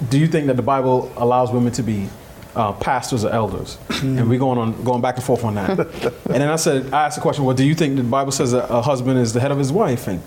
[0.10, 2.08] do you think that the Bible allows women to be
[2.56, 3.78] uh, pastors or elders?
[4.02, 5.70] and we're going on going back and forth on that.
[5.80, 8.52] and then I said I asked the question, well, do you think the Bible says
[8.52, 10.08] that a husband is the head of his wife?
[10.08, 10.22] And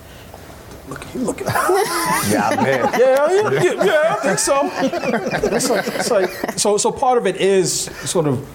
[0.88, 1.40] look, look
[2.30, 2.98] Yeah, I bet.
[3.00, 4.60] yeah, yeah, yeah, yeah, I think so.
[5.54, 8.46] it's like, it's like, so, so part of it is sort of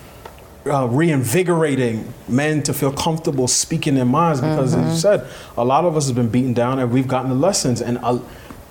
[0.65, 5.27] uh, reinvigorating men to feel comfortable speaking their minds because, as you said,
[5.57, 7.81] a lot of us have been beaten down and we've gotten the lessons.
[7.81, 8.19] And uh,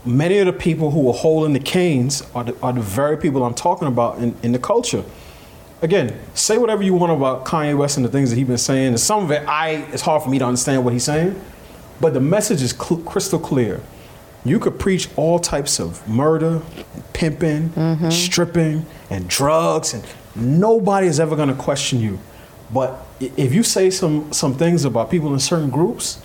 [0.04, 3.44] many of the people who are holding the canes are the, are the very people
[3.44, 5.04] I'm talking about in, in the culture.
[5.80, 8.88] Again, say whatever you want about Kanye West and the things that he's been saying.
[8.88, 11.40] And some of it, I it's hard for me to understand what he's saying,
[12.00, 13.80] but the message is cl- crystal clear.
[14.44, 16.62] You could preach all types of murder,
[17.12, 17.72] pimping,
[18.10, 20.04] stripping, and drugs, and
[20.38, 22.18] nobody is ever going to question you.
[22.72, 26.20] But if you say some some things about people in certain groups,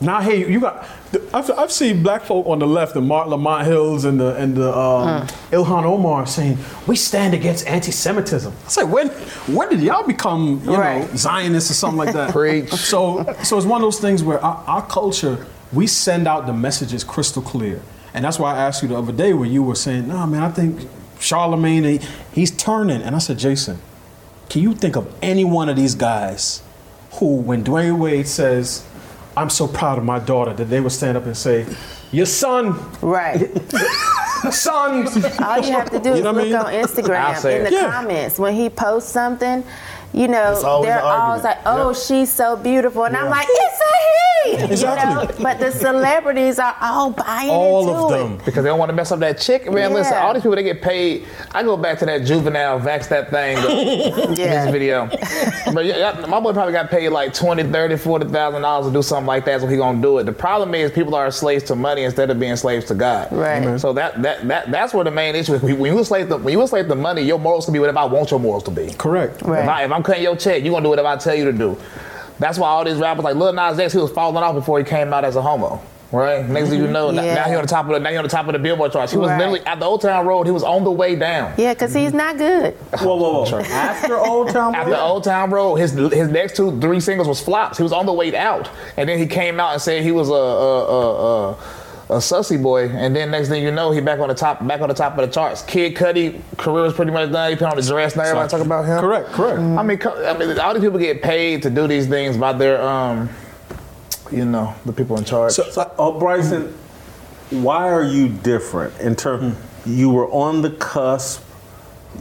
[0.00, 0.86] now hey, you got.
[1.34, 4.56] I've, I've seen black folk on the left, the Marc Lamont Hills and the and
[4.56, 8.50] the um, Ilhan Omar saying we stand against anti-Semitism.
[8.64, 9.08] I say when
[9.56, 12.30] when did y'all become you know Zionists or something like that?
[12.32, 12.70] Preach.
[12.70, 16.52] So so it's one of those things where our, our culture we send out the
[16.54, 17.82] messages crystal clear,
[18.14, 20.42] and that's why I asked you the other day when you were saying, "No, man,
[20.42, 20.88] I think
[21.22, 22.00] Charlemagne he,
[22.32, 23.78] he's turning," and I said, Jason,
[24.50, 26.62] can you think of any one of these guys
[27.12, 28.84] who, when Dwyane Wade says,
[29.36, 31.66] I'm so proud of my daughter, that they would stand up and say,
[32.10, 32.74] Your son.
[33.00, 33.48] Right.
[34.50, 35.06] son.
[35.42, 36.54] All you have to do You is know what I mean?
[36.54, 37.90] on Instagram in the Yeah.
[37.92, 39.64] comments when he posts something.
[40.12, 44.72] You know, they're always like, "Oh, she's so beautiful," and I'm like, "It's a he!"
[44.72, 45.22] Exactly.
[45.22, 45.42] You know?
[45.42, 48.18] But the celebrities are all buying All into of it.
[48.18, 48.36] them.
[48.44, 49.70] Because they don't want to mess up that chick.
[49.72, 51.26] Man, listen, all these people, they get paid.
[51.52, 53.56] I go back to that juvenile vax that thing
[54.30, 54.64] in Yeah.
[54.64, 55.06] this video.
[55.72, 59.00] But yeah, yeah, my boy probably got paid like 20, 30, 40,000 dollars to do
[59.02, 60.24] something like that, so he gonna do it.
[60.24, 63.28] The problem is people are slaves to money instead of being slaves to God.
[63.32, 63.80] Right.
[63.80, 65.62] So that, that that that's where the main issue is.
[65.62, 68.04] When you enslave the when you enslave the money, your morals can be whatever I
[68.06, 68.90] want your morals to be.
[68.98, 69.40] Correct.
[69.42, 69.62] Right.
[69.62, 71.52] If, I, if I'm cutting your check, you're gonna do whatever I tell you to
[71.52, 71.78] do.
[72.38, 74.84] That's why all these rappers like Lil Nas X, he was falling off before he
[74.84, 75.80] came out as a homo.
[76.12, 76.46] Right?
[76.46, 76.92] Next thing you mm-hmm.
[76.92, 77.34] know, Yeah.
[77.36, 78.92] now he on the top of the now he on the top of the billboard
[78.92, 79.12] charts.
[79.12, 79.38] He was Right.
[79.38, 81.54] literally at the Old Town Road, he was on the way down.
[81.56, 82.18] Yeah, because he's mm-hmm.
[82.18, 82.74] not good.
[83.00, 83.58] Whoa, whoa, whoa.
[83.70, 85.00] After Old Town Road, After Road?
[85.00, 87.78] Old Town Road, his his next two three singles was flops.
[87.78, 88.68] He was on the way out,
[88.98, 91.56] and then he came out and said he was a a a, a,
[92.12, 92.88] a sussy boy.
[92.88, 95.16] And then next thing you know, he back on the top back on the top
[95.18, 95.62] of the charts.
[95.62, 97.50] Kid Cudi career was pretty much done.
[97.50, 98.16] He put on the dress.
[98.16, 99.00] Now everybody talk about him.
[99.00, 99.58] Correct, correct.
[99.58, 102.80] I mean, I mean, all these people get paid to do these things by their
[102.82, 103.28] um,
[104.30, 105.52] you know, the people in charge.
[105.52, 106.72] So, so uh, Bryson,
[107.50, 109.56] why are you different in terms?
[109.84, 111.44] You were on the cusp.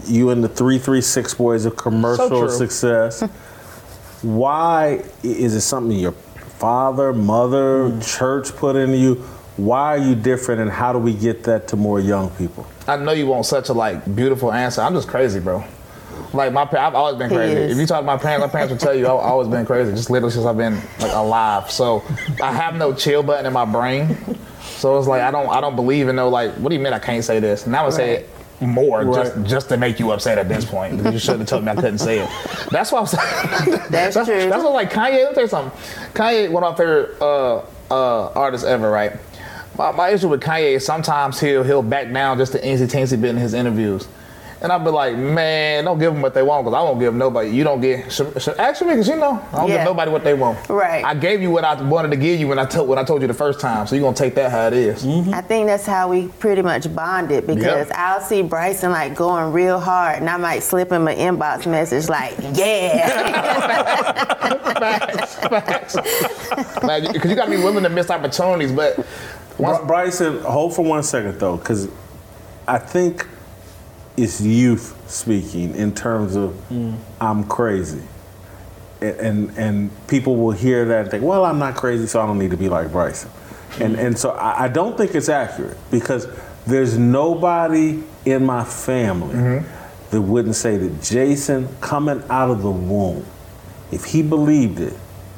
[0.05, 2.49] You and the three three six boys of commercial true.
[2.49, 3.21] success.
[4.21, 9.27] why is it something your father, mother, church put into you?
[9.61, 12.65] Why are you different, and how do we get that to more young people?
[12.87, 14.81] I know you want such a like beautiful answer.
[14.81, 15.63] I'm just crazy, bro.
[16.33, 17.71] Like my, pa- I've always been crazy.
[17.71, 19.91] If you talk to my parents, my parents will tell you I've always been crazy.
[19.91, 21.69] Just literally since I've been like alive.
[21.69, 22.03] So
[22.41, 24.17] I have no chill button in my brain.
[24.61, 26.53] So it's like I don't, I don't believe in no like.
[26.53, 27.67] What do you mean I can't say this?
[27.67, 28.29] Now I would say it
[28.61, 29.25] more Right.
[29.25, 31.03] just just to make you upset at this point.
[31.03, 32.29] You shouldn't have told me I couldn't say it.
[32.71, 33.81] That's why I'm saying.
[33.91, 34.49] That's, that's true.
[34.49, 35.21] That's what like Kanye.
[35.23, 35.79] Let me tell you something.
[36.13, 37.57] Kanye, one of my favorite uh,
[37.91, 38.89] uh, artists ever.
[38.89, 39.13] Right.
[39.77, 43.19] My, my issue with Kanye is sometimes he'll he'll back down just to easy teensy
[43.19, 44.07] bit in his interviews.
[44.63, 47.15] And I'll be like, man, don't give them what they want because I won't give
[47.15, 47.49] nobody.
[47.49, 48.05] You don't get.
[48.59, 49.77] Actually, because you know, I don't Yeah.
[49.77, 50.69] give nobody what they want.
[50.69, 51.03] Right.
[51.03, 53.23] I gave you what I wanted to give you when I told when I told
[53.23, 53.87] you the first time.
[53.87, 55.03] So you're gonna take that how it is.
[55.03, 55.33] Mm-hmm.
[55.33, 57.91] I think that's how we pretty much bonded because Yep.
[57.95, 62.07] I'll see Bryson like going real hard and I might slip him an inbox message
[62.07, 63.07] like, yeah.
[64.79, 65.95] facts, facts.
[66.75, 69.03] Because you got to be willing to miss opportunities, but
[69.61, 71.89] Bry- Bryson, hold for one second though, because
[72.67, 73.27] I think
[74.17, 76.97] it's youth speaking in terms of mm.
[77.19, 78.01] I'm crazy.
[79.01, 82.25] And, and and people will hear that and think, well, I'm not crazy, so I
[82.27, 83.31] don't need to be like Bryson.
[83.79, 84.05] And mm.
[84.05, 86.27] and so I, I don't think it's accurate because
[86.67, 90.11] there's nobody in my family mm-hmm.
[90.11, 93.25] that wouldn't say that Jason coming out of the womb,
[93.91, 94.93] if he believed it,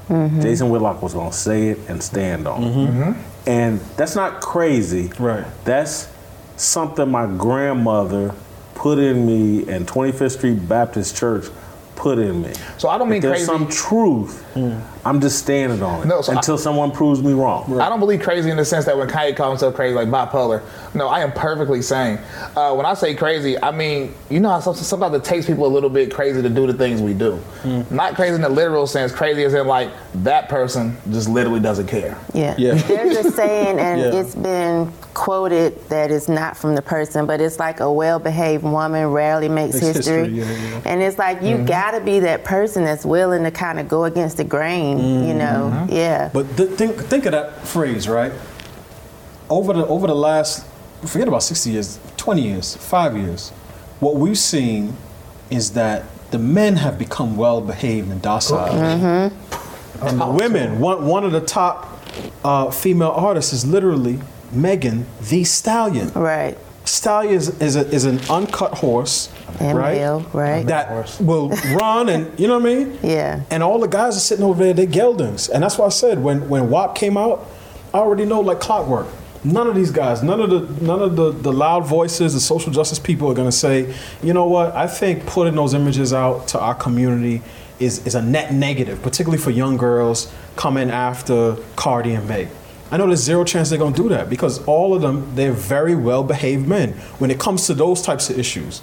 [0.10, 0.42] mm-hmm.
[0.42, 2.76] Jason Whitlock was going to say it and stand on it.
[2.76, 3.33] Mm-hmm.
[3.46, 5.12] And that's not crazy.
[5.20, 5.46] Right.
[5.66, 6.10] That's
[6.56, 8.34] something my grandmother
[8.76, 11.48] put in me in 25th Street Baptist Church
[11.96, 12.52] put in me.
[12.78, 14.44] So I don't mean if there's crazy- some truth,
[15.06, 17.80] I'm just standing on it No, so I- until someone proves me wrong.
[17.80, 20.62] I don't believe crazy in the sense that when Kanye calls himself crazy, like bipolar.
[20.94, 22.20] No, I am perfectly sane.
[22.56, 25.66] Uh, when I say crazy, I mean, you know how some- sometimes it takes people
[25.66, 27.40] a little bit crazy to do the things we do.
[27.90, 29.90] Not crazy in the literal sense, crazy as in like
[30.24, 32.18] that person just literally doesn't care.
[32.34, 32.56] Yeah.
[32.58, 32.74] yeah.
[32.76, 34.20] They're just saying, and Yeah.
[34.20, 38.64] it's been quoted that is not from the person, but it's like a well behaved
[38.64, 40.30] woman rarely makes Makes history.
[40.30, 40.82] history, yeah, yeah.
[40.86, 41.68] And it's like you Mhm.
[41.68, 45.72] gotta be that person that's willing to kind of go against the grain, you know?
[45.74, 45.94] Mm-hmm.
[45.94, 46.30] Yeah.
[46.34, 48.32] But th- think think of that phrase, right?
[49.50, 50.66] Over the over the last
[51.06, 53.50] forget about 60 years, 20 years, 5 years.
[54.00, 54.96] What we've seen
[55.50, 58.68] is that the men have become well behaved and docile.
[58.70, 60.06] Mm-hmm.
[60.08, 61.90] And the women, one one of the top
[62.44, 64.20] uh, female artists is literally
[64.56, 66.10] Megan Thee Stallion.
[66.14, 66.58] Right.
[66.86, 69.94] Stallion is, is, a, is an uncut horse, And right?
[69.96, 70.66] male, right.
[70.66, 73.00] That will run and you know what I mean?
[73.02, 73.44] Yeah.
[73.50, 75.48] And all the guys are sitting over there, they're geldings.
[75.50, 77.48] And that's why I said when when WAP came out,
[77.94, 79.08] I already know like clockwork.
[79.46, 82.72] None of these guys, none of the none of the, the loud voices, the social
[82.72, 86.60] justice people are gonna say, you know what, I think putting those images out to
[86.60, 87.42] our community
[87.80, 92.50] is, is a net negative, particularly for young girls coming after Cardi and Meg.
[92.94, 95.96] I know there's zero chance they're gonna do that because all of them, they're very
[95.96, 98.82] well behaved men when it comes to those types of issues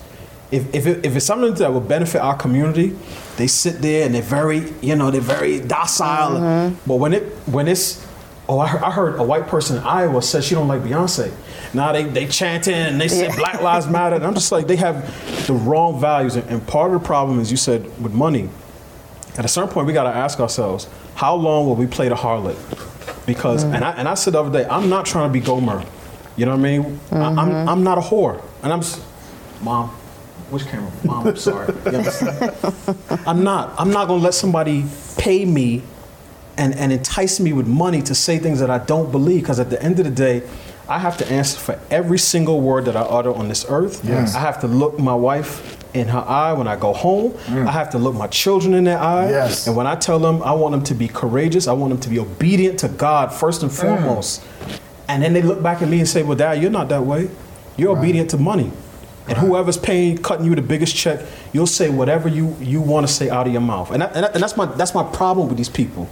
[0.50, 2.96] if, if, it, if it's something that will benefit our community,
[3.36, 6.32] they sit there and they're very, you know, they're very docile.
[6.32, 6.76] Mm-hmm.
[6.86, 8.04] But when it when it's,
[8.48, 11.32] oh, I heard, I heard a white person in Iowa said she don't like Beyonce.
[11.72, 13.36] Now they they chanting and they say Yeah.
[13.36, 14.16] Black Lives Matter.
[14.16, 16.34] And I'm just like they have the wrong values.
[16.36, 18.48] And, and part of the problem is you said with money.
[19.38, 22.16] At a certain point, we got to ask ourselves, how long will we play the
[22.16, 22.56] harlot?
[23.34, 25.84] Because and I and I said the other day, I'm not trying to be Gomer.
[26.36, 27.00] You know what I mean?
[27.12, 27.68] I, I'm mm-hmm.
[27.68, 28.82] I'm not a whore, and I'm.
[29.62, 29.88] Mom,
[30.50, 30.90] which camera?
[31.04, 31.72] Mom, I'm sorry.
[31.92, 32.02] You?
[33.26, 33.74] I'm not.
[33.78, 34.84] I'm not gonna let somebody
[35.16, 35.82] pay me
[36.56, 39.42] and, and entice me with money to say things that I don't believe.
[39.42, 40.42] Because at the end of the day,
[40.88, 44.04] I have to answer for every single word that I utter on this earth.
[44.04, 44.34] Yes.
[44.34, 47.32] I have to look my wife in her eye when I go home.
[47.32, 47.66] Mm.
[47.66, 49.30] I have to look my children in their eye.
[49.30, 49.66] Yes.
[49.66, 52.08] And when I tell them I want them to be courageous, I want them to
[52.08, 53.80] be obedient to God first and mm.
[53.80, 54.42] foremost.
[55.08, 57.30] And then they look back at me and say, Well, Dad, you're not that way.
[57.76, 58.70] You're obedient to money.
[59.28, 63.12] And whoever's paying, cutting you the biggest check, you'll say whatever you, you want to
[63.12, 63.90] say out of your mouth.
[63.92, 66.08] And, that, and, that- and that's my that's my problem with these people.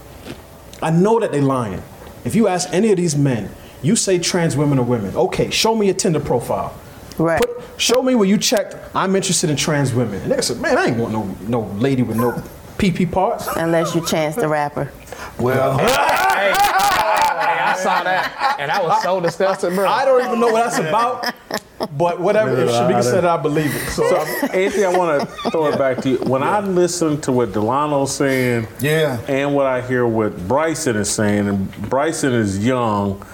[0.80, 1.82] I know that they're lying.
[2.24, 3.50] If you ask any of these men,
[3.82, 5.16] you say trans women are women.
[5.16, 6.74] Okay, show me a Tinder profile.
[7.18, 7.40] Right.
[7.40, 8.76] Put, show me where you checked.
[8.94, 10.20] I'm interested in trans women.
[10.22, 12.32] And they said, man, I ain't want no no lady with no
[12.78, 13.48] PP parts.
[13.56, 14.90] Unless you Chance the Rapper.
[15.38, 19.88] Well, hey, hey, I saw that, and I was so disgusted, bro.
[19.88, 21.34] I don't even know what that's about.
[21.96, 23.88] But whatever, if Shamika said it, I believe it.
[23.90, 24.16] So, So,
[24.48, 26.16] Anthony, I want to throw it back to you.
[26.18, 29.20] When I listen to what Delano's saying, Yeah.
[29.28, 33.24] and what I hear what Bryson is saying, and Bryson is young,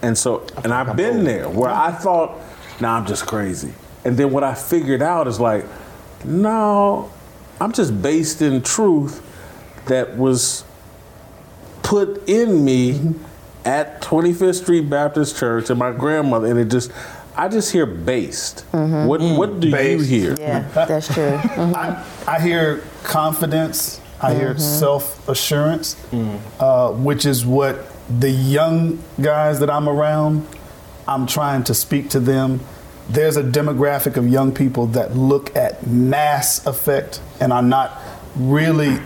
[0.00, 2.38] and so, and I've been there where I thought,
[2.82, 3.72] nah, I'm just crazy,
[4.04, 5.64] and then what I figured out is like,
[6.24, 7.10] no,
[7.60, 9.22] I'm just based in truth
[9.86, 10.64] that was
[11.82, 13.14] put in me
[13.64, 16.90] at 25th Street Baptist Church and my grandmother, and it just,
[17.36, 18.64] I just hear based.
[18.72, 20.10] What what do Based.
[20.10, 20.36] you hear?
[20.38, 21.38] Yeah, that's true.
[21.38, 21.74] Mhm.
[21.74, 22.04] I,
[22.36, 24.00] I hear confidence.
[24.20, 25.96] I hear self assurance,
[26.60, 27.86] uh, which is what
[28.20, 30.46] the young guys that I'm around.
[31.06, 32.60] I'm trying to speak to them.
[33.08, 38.00] there's a demographic of young people that look at mass effect and are not
[38.36, 38.98] really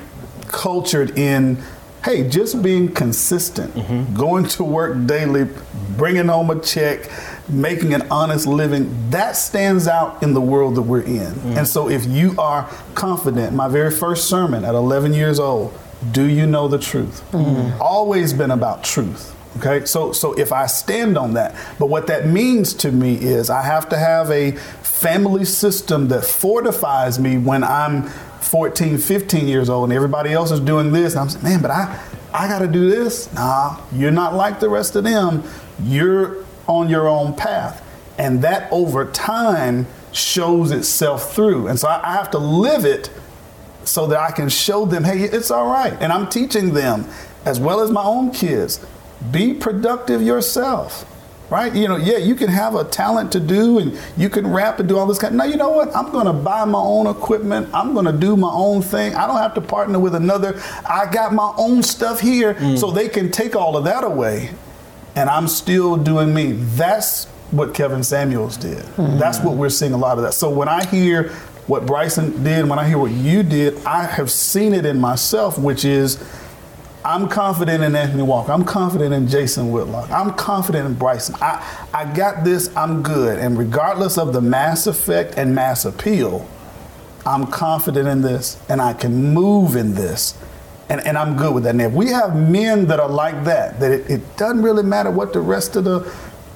[0.48, 1.58] cultured in
[2.04, 4.14] hey just being consistent mm-hmm.
[4.14, 5.48] going to work daily
[5.96, 7.10] bringing home a check
[7.48, 11.32] making an honest living that stands out in the world that we're in.
[11.32, 11.58] Mm-hmm.
[11.58, 15.76] And so if you are confident my very first sermon at 11 years old
[16.12, 17.22] do you know the truth?
[17.32, 17.80] Mm-hmm.
[17.80, 22.26] Always been about truth okay so so if i stand on that but what that
[22.26, 27.62] means to me is i have to have a family system that fortifies me when
[27.62, 28.08] i'm
[28.46, 31.14] 14 15 years old and everybody else is doing this.
[31.14, 32.00] And i'm saying man but i
[32.32, 33.32] i gotta do this.
[33.32, 35.42] Nah you're not like the rest of them.
[35.82, 37.82] You're on your own path.
[38.18, 41.66] And that over time shows itself through.
[41.68, 43.10] And so i, I have to live it
[43.84, 45.92] so that I can show them, hey, it's all right.
[46.00, 47.06] And I'm teaching them,
[47.44, 48.84] as well as my own kids,
[49.30, 51.12] be productive yourself.
[51.48, 51.72] Right?
[51.72, 54.88] You know, yeah, you can have a talent to do and you can rap and
[54.88, 55.36] do all this kind.
[55.36, 55.94] Now, you know what?
[55.94, 57.68] I'm gonna buy my own equipment.
[57.72, 59.14] I'm gonna do my own thing.
[59.14, 60.60] I don't have to partner with another.
[60.84, 62.76] I got my own stuff here mm.
[62.76, 64.50] so they can take all of that away
[65.16, 66.52] and I'm still doing me.
[66.52, 68.84] That's what Kevin Samuels did.
[68.96, 69.18] Mm.
[69.18, 70.34] That's what we're seeing a lot of that.
[70.34, 71.30] So when I hear
[71.66, 75.58] what Bryson did, when I hear what you did, I have seen it in myself,
[75.58, 76.22] which is
[77.06, 78.50] I'm confident in Anthony Walker.
[78.50, 80.10] I'm confident in Jason Whitlock.
[80.10, 81.36] I'm confident in Bryson.
[81.40, 83.38] I, I got this, I'm good.
[83.38, 86.48] And regardless of the mass effect and mass appeal,
[87.24, 90.36] I'm confident in this and I can move in this.
[90.88, 91.70] And, and I'm good with that.
[91.70, 95.10] And if we have men that are like that, that it, it doesn't really matter
[95.12, 96.00] what the rest of the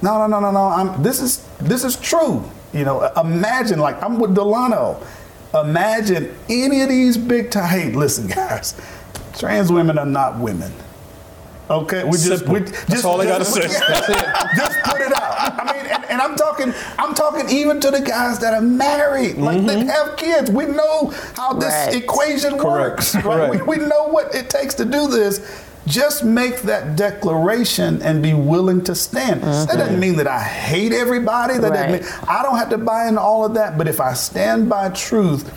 [0.01, 2.43] no no no no no I'm this is this is true.
[2.73, 5.01] You know, imagine like I'm with Delano.
[5.53, 8.73] Imagine any of these big time hey, listen guys,
[9.37, 10.71] trans women are not women.
[11.69, 12.53] Okay, we just Simple.
[12.55, 13.61] we That's just, all I gotta just- say.
[13.61, 13.89] yeah.
[13.89, 14.55] That's it.
[14.57, 15.35] Just put it out.
[15.39, 19.37] I mean, and, and I'm talking, I'm talking even to the guys that are married,
[19.37, 19.87] like that mm-hmm.
[19.87, 20.51] have kids.
[20.51, 21.95] We know how this Right.
[21.95, 22.65] equation Correct.
[22.97, 23.15] works.
[23.15, 23.23] Right?
[23.23, 23.67] Correct.
[23.67, 25.63] We, we know what it takes to do this.
[25.87, 29.41] Just make that declaration and be willing to stand.
[29.41, 29.77] That mm-hmm.
[29.77, 31.57] doesn't mean that I hate everybody.
[31.57, 31.91] That Right.
[32.01, 33.77] doesn't mean I don't have to buy into all of that.
[33.77, 35.49] But if I stand by truth,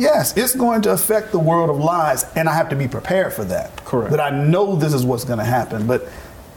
[0.00, 3.32] yes, it's going to affect the world of lies, and I have to be prepared
[3.32, 3.76] for that.
[3.84, 4.10] Correct.
[4.10, 5.86] That I know this is what's going to happen.
[5.86, 6.08] But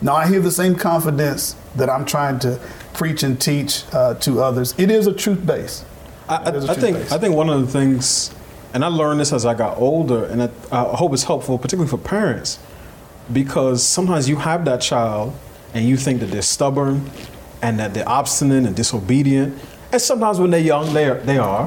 [0.01, 2.59] now I hear the same confidence that I'm trying to
[2.93, 4.73] preach and teach uh, to others.
[4.77, 5.85] It is a truth base.
[6.27, 7.11] I, I, It is a I think base.
[7.11, 8.33] I think one of the things,
[8.73, 11.89] and I learned this as I got older, and I, I hope it's helpful, particularly
[11.89, 12.59] for parents,
[13.31, 15.33] because sometimes you have that child
[15.73, 17.09] and you think that they're stubborn
[17.61, 19.57] and that they're obstinate and disobedient,
[19.91, 21.65] and sometimes when they're young, they are, they are.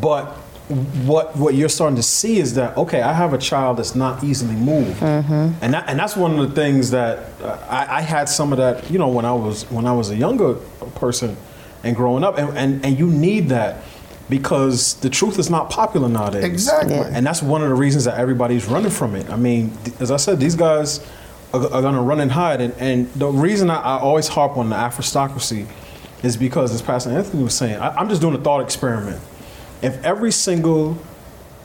[0.00, 0.34] But
[0.68, 4.22] what what you're starting to see is that okay, I have a child that's not
[4.22, 8.28] easily moved, and that, and that's one of the things that uh, I, I had
[8.28, 10.54] some of that you know when I was when I was a younger
[10.94, 11.36] person
[11.84, 13.82] and growing up, and, and, and you need that
[14.28, 16.44] because the truth is not popular nowadays.
[16.44, 16.96] Exactly.
[16.96, 17.10] Yeah.
[17.12, 19.28] And that's one of the reasons that everybody's running from it.
[19.30, 21.06] I mean, th- as I said, these guys
[21.54, 22.60] are, are going to run and hide.
[22.60, 25.66] And, and the reason I, I always harp on the aristocracy
[26.22, 29.22] is because, as Pastor Anthony was saying, I, I'm just doing a thought experiment.
[29.82, 30.98] If every single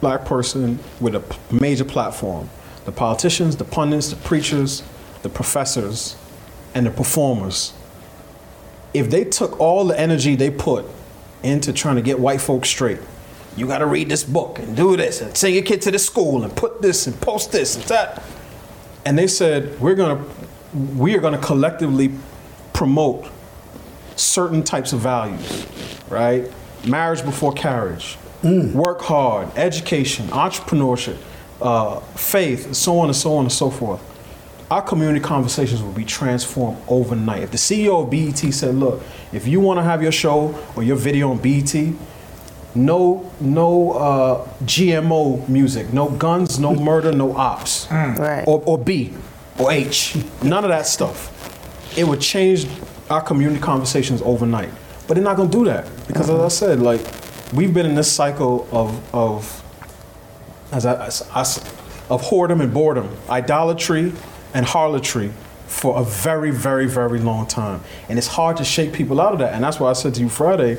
[0.01, 2.49] black person with a major platform,
[2.85, 4.83] the politicians, the pundits, the preachers,
[5.21, 6.15] the professors,
[6.75, 7.73] and the performers,
[8.93, 10.85] if they took all the energy they put
[11.41, 12.99] into trying to get white folks straight,
[13.55, 16.05] you got to read this book and do this and send your kid to this
[16.05, 18.23] school and put this and post this and that,
[19.05, 20.23] and they said we're gonna
[20.95, 22.11] we are gonna collectively
[22.73, 23.27] promote
[24.15, 25.67] certain types of values,
[26.09, 26.51] right?
[26.85, 31.17] Marriage before carriage, work hard, education, entrepreneurship,
[31.61, 34.01] uh, faith, so on and so on and so forth.
[34.69, 37.43] Our community conversations will be transformed overnight.
[37.43, 39.01] If the CEO of BET said, "Look,
[39.31, 41.73] if you want to have your show or your video on BET,
[42.75, 48.43] no, no uh, GMO music, no guns, no murder, no ops, Right.
[48.47, 49.13] or, or B,
[49.59, 51.29] or H, none of that stuff.
[51.97, 52.67] It would change
[53.09, 54.69] our community conversations overnight.
[55.07, 57.01] But they're not going to do that because, as I said, like
[57.53, 59.63] we've been in this cycle of of
[60.71, 61.41] as I, as I
[62.09, 64.13] of whoredom and boredom, idolatry
[64.53, 65.31] and harlotry
[65.67, 69.39] for a very, very, very long time, and it's hard to shake people out of
[69.39, 69.53] that.
[69.53, 70.77] And that's why I said to you Friday,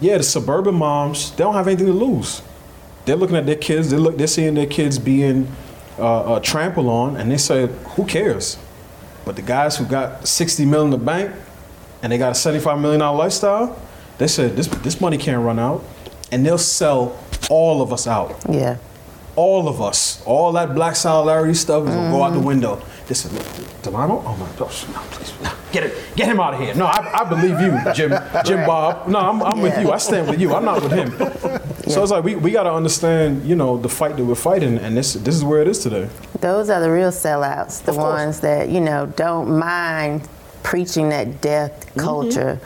[0.00, 2.42] yeah, the suburban moms they don't have anything to lose.
[3.04, 3.90] They're looking at their kids.
[3.90, 4.16] They look.
[4.16, 5.48] They're seeing their kids being
[5.98, 8.58] uh, uh, trampled on, and they say, "Who cares?"
[9.24, 11.34] But the guys who got 60 million in the bank
[12.04, 13.76] and they got a 75 million dollar lifestyle,
[14.18, 15.82] they said this this money can't run out,
[16.30, 17.18] and they'll sell
[17.48, 18.36] all of us out.
[18.48, 18.76] Yeah.
[19.36, 22.46] All of us, all that black solidarity stuff is gonna go out the mm-hmm.
[22.46, 22.82] window.
[23.08, 25.50] They said, "Look, Delano, oh my gosh, no, please, no.
[25.72, 26.74] get it, get him out of here.
[26.74, 28.12] No, I, I believe you, Jim,
[28.44, 29.08] Jim Bob.
[29.08, 29.90] No, I'm, I'm with you.
[29.90, 30.54] I stand with you.
[30.54, 31.10] I'm not with him.
[31.84, 34.78] So it's like we, we got to understand, you know, the fight that we're fighting,
[34.78, 36.08] and this this is where it is today.
[36.40, 40.26] Those are the real sellouts, the ones that, you know, don't mind
[40.64, 42.58] preaching that death culture.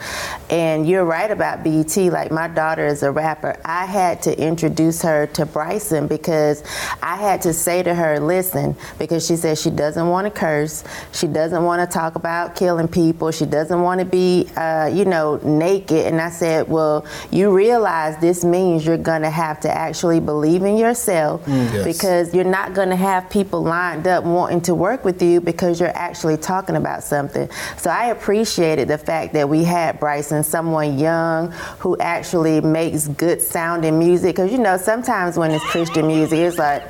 [0.48, 1.94] And you're right about BET.
[1.96, 3.60] Like my daughter is a rapper.
[3.64, 6.62] I had to introduce her to Bryson because
[7.02, 10.84] I had to say to her, listen, because she said she doesn't want to curse.
[11.12, 13.30] She doesn't want to talk about killing people.
[13.32, 16.06] She doesn't want to be, uh, you know, naked.
[16.06, 20.62] And I said, well, you realize this means you're going to have to actually believe
[20.62, 21.72] in yourself Mm.
[21.74, 21.84] Yes.
[21.84, 25.80] because you're not going to have people lined up wanting to work with you because
[25.80, 27.48] you're actually talking about something.
[27.76, 31.50] So I appreciated the fact that we had Bryson, someone young
[31.80, 34.36] who actually makes good sounding music.
[34.36, 36.82] Because, you know, sometimes when it's Christian music, it's like,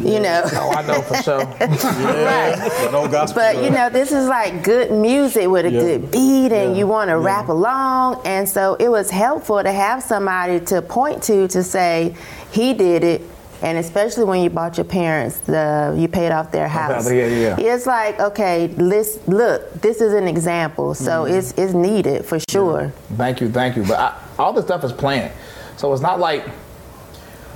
[0.00, 0.42] you know.
[0.52, 1.38] Oh, I know for sure.
[1.60, 2.88] right.
[2.92, 3.42] No gospel.
[3.42, 5.80] But you know, this is like good music with a Yeah.
[5.80, 8.20] good beat, and you want to rap along.
[8.24, 12.14] And so it was helpful to have somebody to point to to say
[12.52, 13.22] he did it.
[13.60, 17.10] And especially when you bought your parents, the you paid off their house.
[17.10, 17.74] Yeah, yeah, yeah.
[17.74, 19.72] It's like okay, let's look.
[19.80, 21.36] This is an example, so Mhm.
[21.36, 22.92] it's it's needed for sure.
[23.16, 23.82] Thank you, thank you.
[23.82, 25.32] But I, all this stuff is planned.
[25.76, 26.44] So it's not like,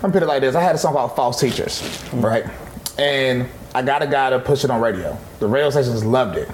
[0.03, 0.55] I'm put it like this.
[0.57, 1.83] I had a song called False Teachers,
[2.15, 2.45] right?
[2.99, 5.16] And I got a guy to push it on radio.
[5.39, 6.49] The radio stations loved it.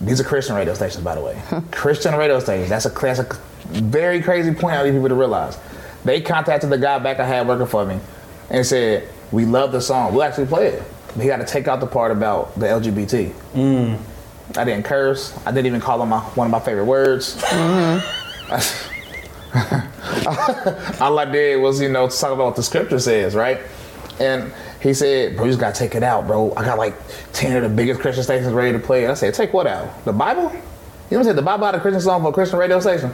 [0.00, 1.40] These are Christian radio stations, by the way.
[1.70, 2.68] Christian radio stations.
[2.68, 3.26] That's a, that's a
[3.80, 5.56] very crazy point I need people to realize.
[6.04, 7.98] They contacted the guy back I had working for me
[8.50, 10.12] and said, we love the song.
[10.12, 10.82] We'll actually play it.
[11.08, 13.32] But he got to take out the part about the LGBT.
[13.52, 13.98] Mm.
[14.56, 15.36] I didn't curse.
[15.46, 17.36] I didn't even call him my, one of my favorite words.
[17.42, 18.90] Mm-hmm.
[21.02, 23.60] All I did was, you know, to talk about what the scripture says, right?
[24.20, 26.52] And he said, bro, you just gotta take it out, bro.
[26.56, 26.94] I got like
[27.32, 29.04] 10 of the biggest Christian stations ready to play.
[29.04, 30.04] And I said, take what out?
[30.04, 30.42] The Bible?
[30.42, 31.36] You know what I'm saying?
[31.36, 33.12] The Bible out a Christian song for a Christian radio station?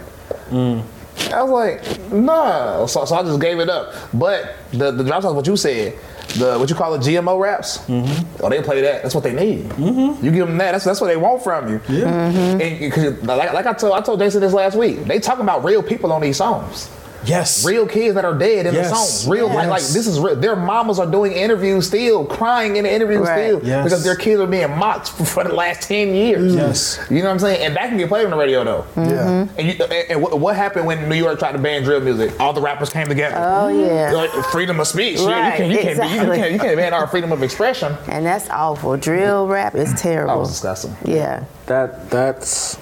[0.49, 0.85] Mm.
[1.33, 2.87] I was like, nah.
[2.87, 3.95] So, so I just gave it up.
[4.15, 5.99] But the, the drop songs, what you said,
[6.39, 8.45] the what you call it, GMO raps, mm-hmm.
[8.45, 9.03] oh, they play that.
[9.03, 9.65] That's what they need.
[9.71, 10.25] Mm-hmm.
[10.25, 10.73] You give them that.
[10.73, 11.81] That's, that's what they want from you.
[11.89, 12.09] Yeah.
[12.09, 15.65] And, 'cause like, like I told I told Jason this last week, they talking about
[15.65, 16.89] real people on these songs.
[17.25, 17.65] Yes.
[17.65, 18.91] Real kids that are dead in Yes.
[18.91, 19.29] the songs.
[19.29, 20.37] Real like, like this is real.
[20.37, 23.47] Their mamas are doing interviews still, crying in the interviews Right.
[23.49, 23.85] still Yes.
[23.85, 26.53] because their kids are being mocked for, for the last ten years.
[26.55, 26.57] Mm.
[26.57, 26.99] Yes.
[27.11, 27.63] You know what I'm saying?
[27.65, 28.85] And that can get played on the radio though.
[28.97, 29.03] Yeah.
[29.03, 29.59] Mm-hmm.
[29.59, 32.39] And, you, and, and what, what happened when New York tried to ban drill music?
[32.41, 33.37] All the rappers came together.
[33.39, 34.13] Oh yeah.
[34.13, 35.19] Like, freedom of speech.
[35.21, 36.37] Yeah, Right, you, can't, you, can't, be- you, exactly.
[36.39, 37.97] can't, you can't ban our freedom of expression.
[38.09, 38.97] And that's awful.
[38.97, 40.35] Drill rap is terrible.
[40.35, 40.97] That was disgusting.
[41.05, 41.45] Yeah.
[41.67, 42.79] That that's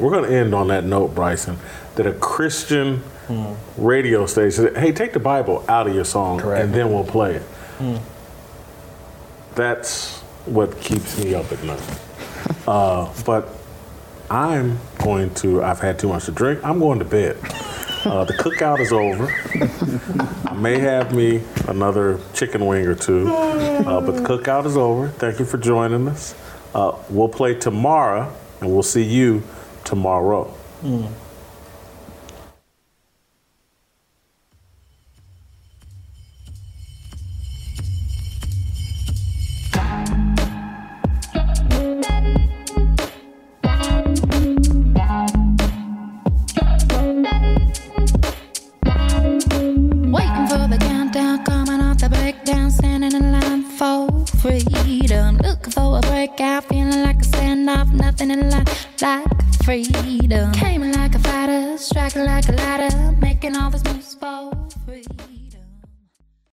[0.00, 1.58] we're going to end on that note, Bryson.
[1.94, 3.02] That a Christian
[3.76, 7.42] radio station, hey, take the Bible out of your song, and then we'll play it.
[9.54, 12.00] That's what keeps me up at night.
[12.66, 13.48] Uh, but
[14.30, 15.62] I'm going to.
[15.62, 16.60] I've had too much to drink.
[16.64, 17.36] I'm going to bed.
[18.06, 19.26] Uh, the cookout is over.
[20.48, 25.08] I may have me another chicken wing or two, uh, but the cookout is over.
[25.08, 26.34] Thank you for joining us.
[26.74, 29.42] Uh, we'll play tomorrow, and we'll see you
[29.84, 30.52] tomorrow.
[30.82, 31.23] Waiting
[55.94, 59.28] For a breakout, feeling like a standoff, nothing in life like
[59.62, 60.50] freedom.
[60.52, 64.50] Came like a fighter, striking like a ladder, making all this moves for
[64.84, 65.33] freedom.